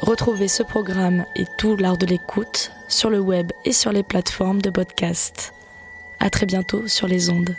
[0.00, 4.62] Retrouvez ce programme et tout l'art de l'écoute sur le web et sur les plateformes
[4.62, 5.52] de podcast.
[6.20, 7.54] À très bientôt sur les ondes.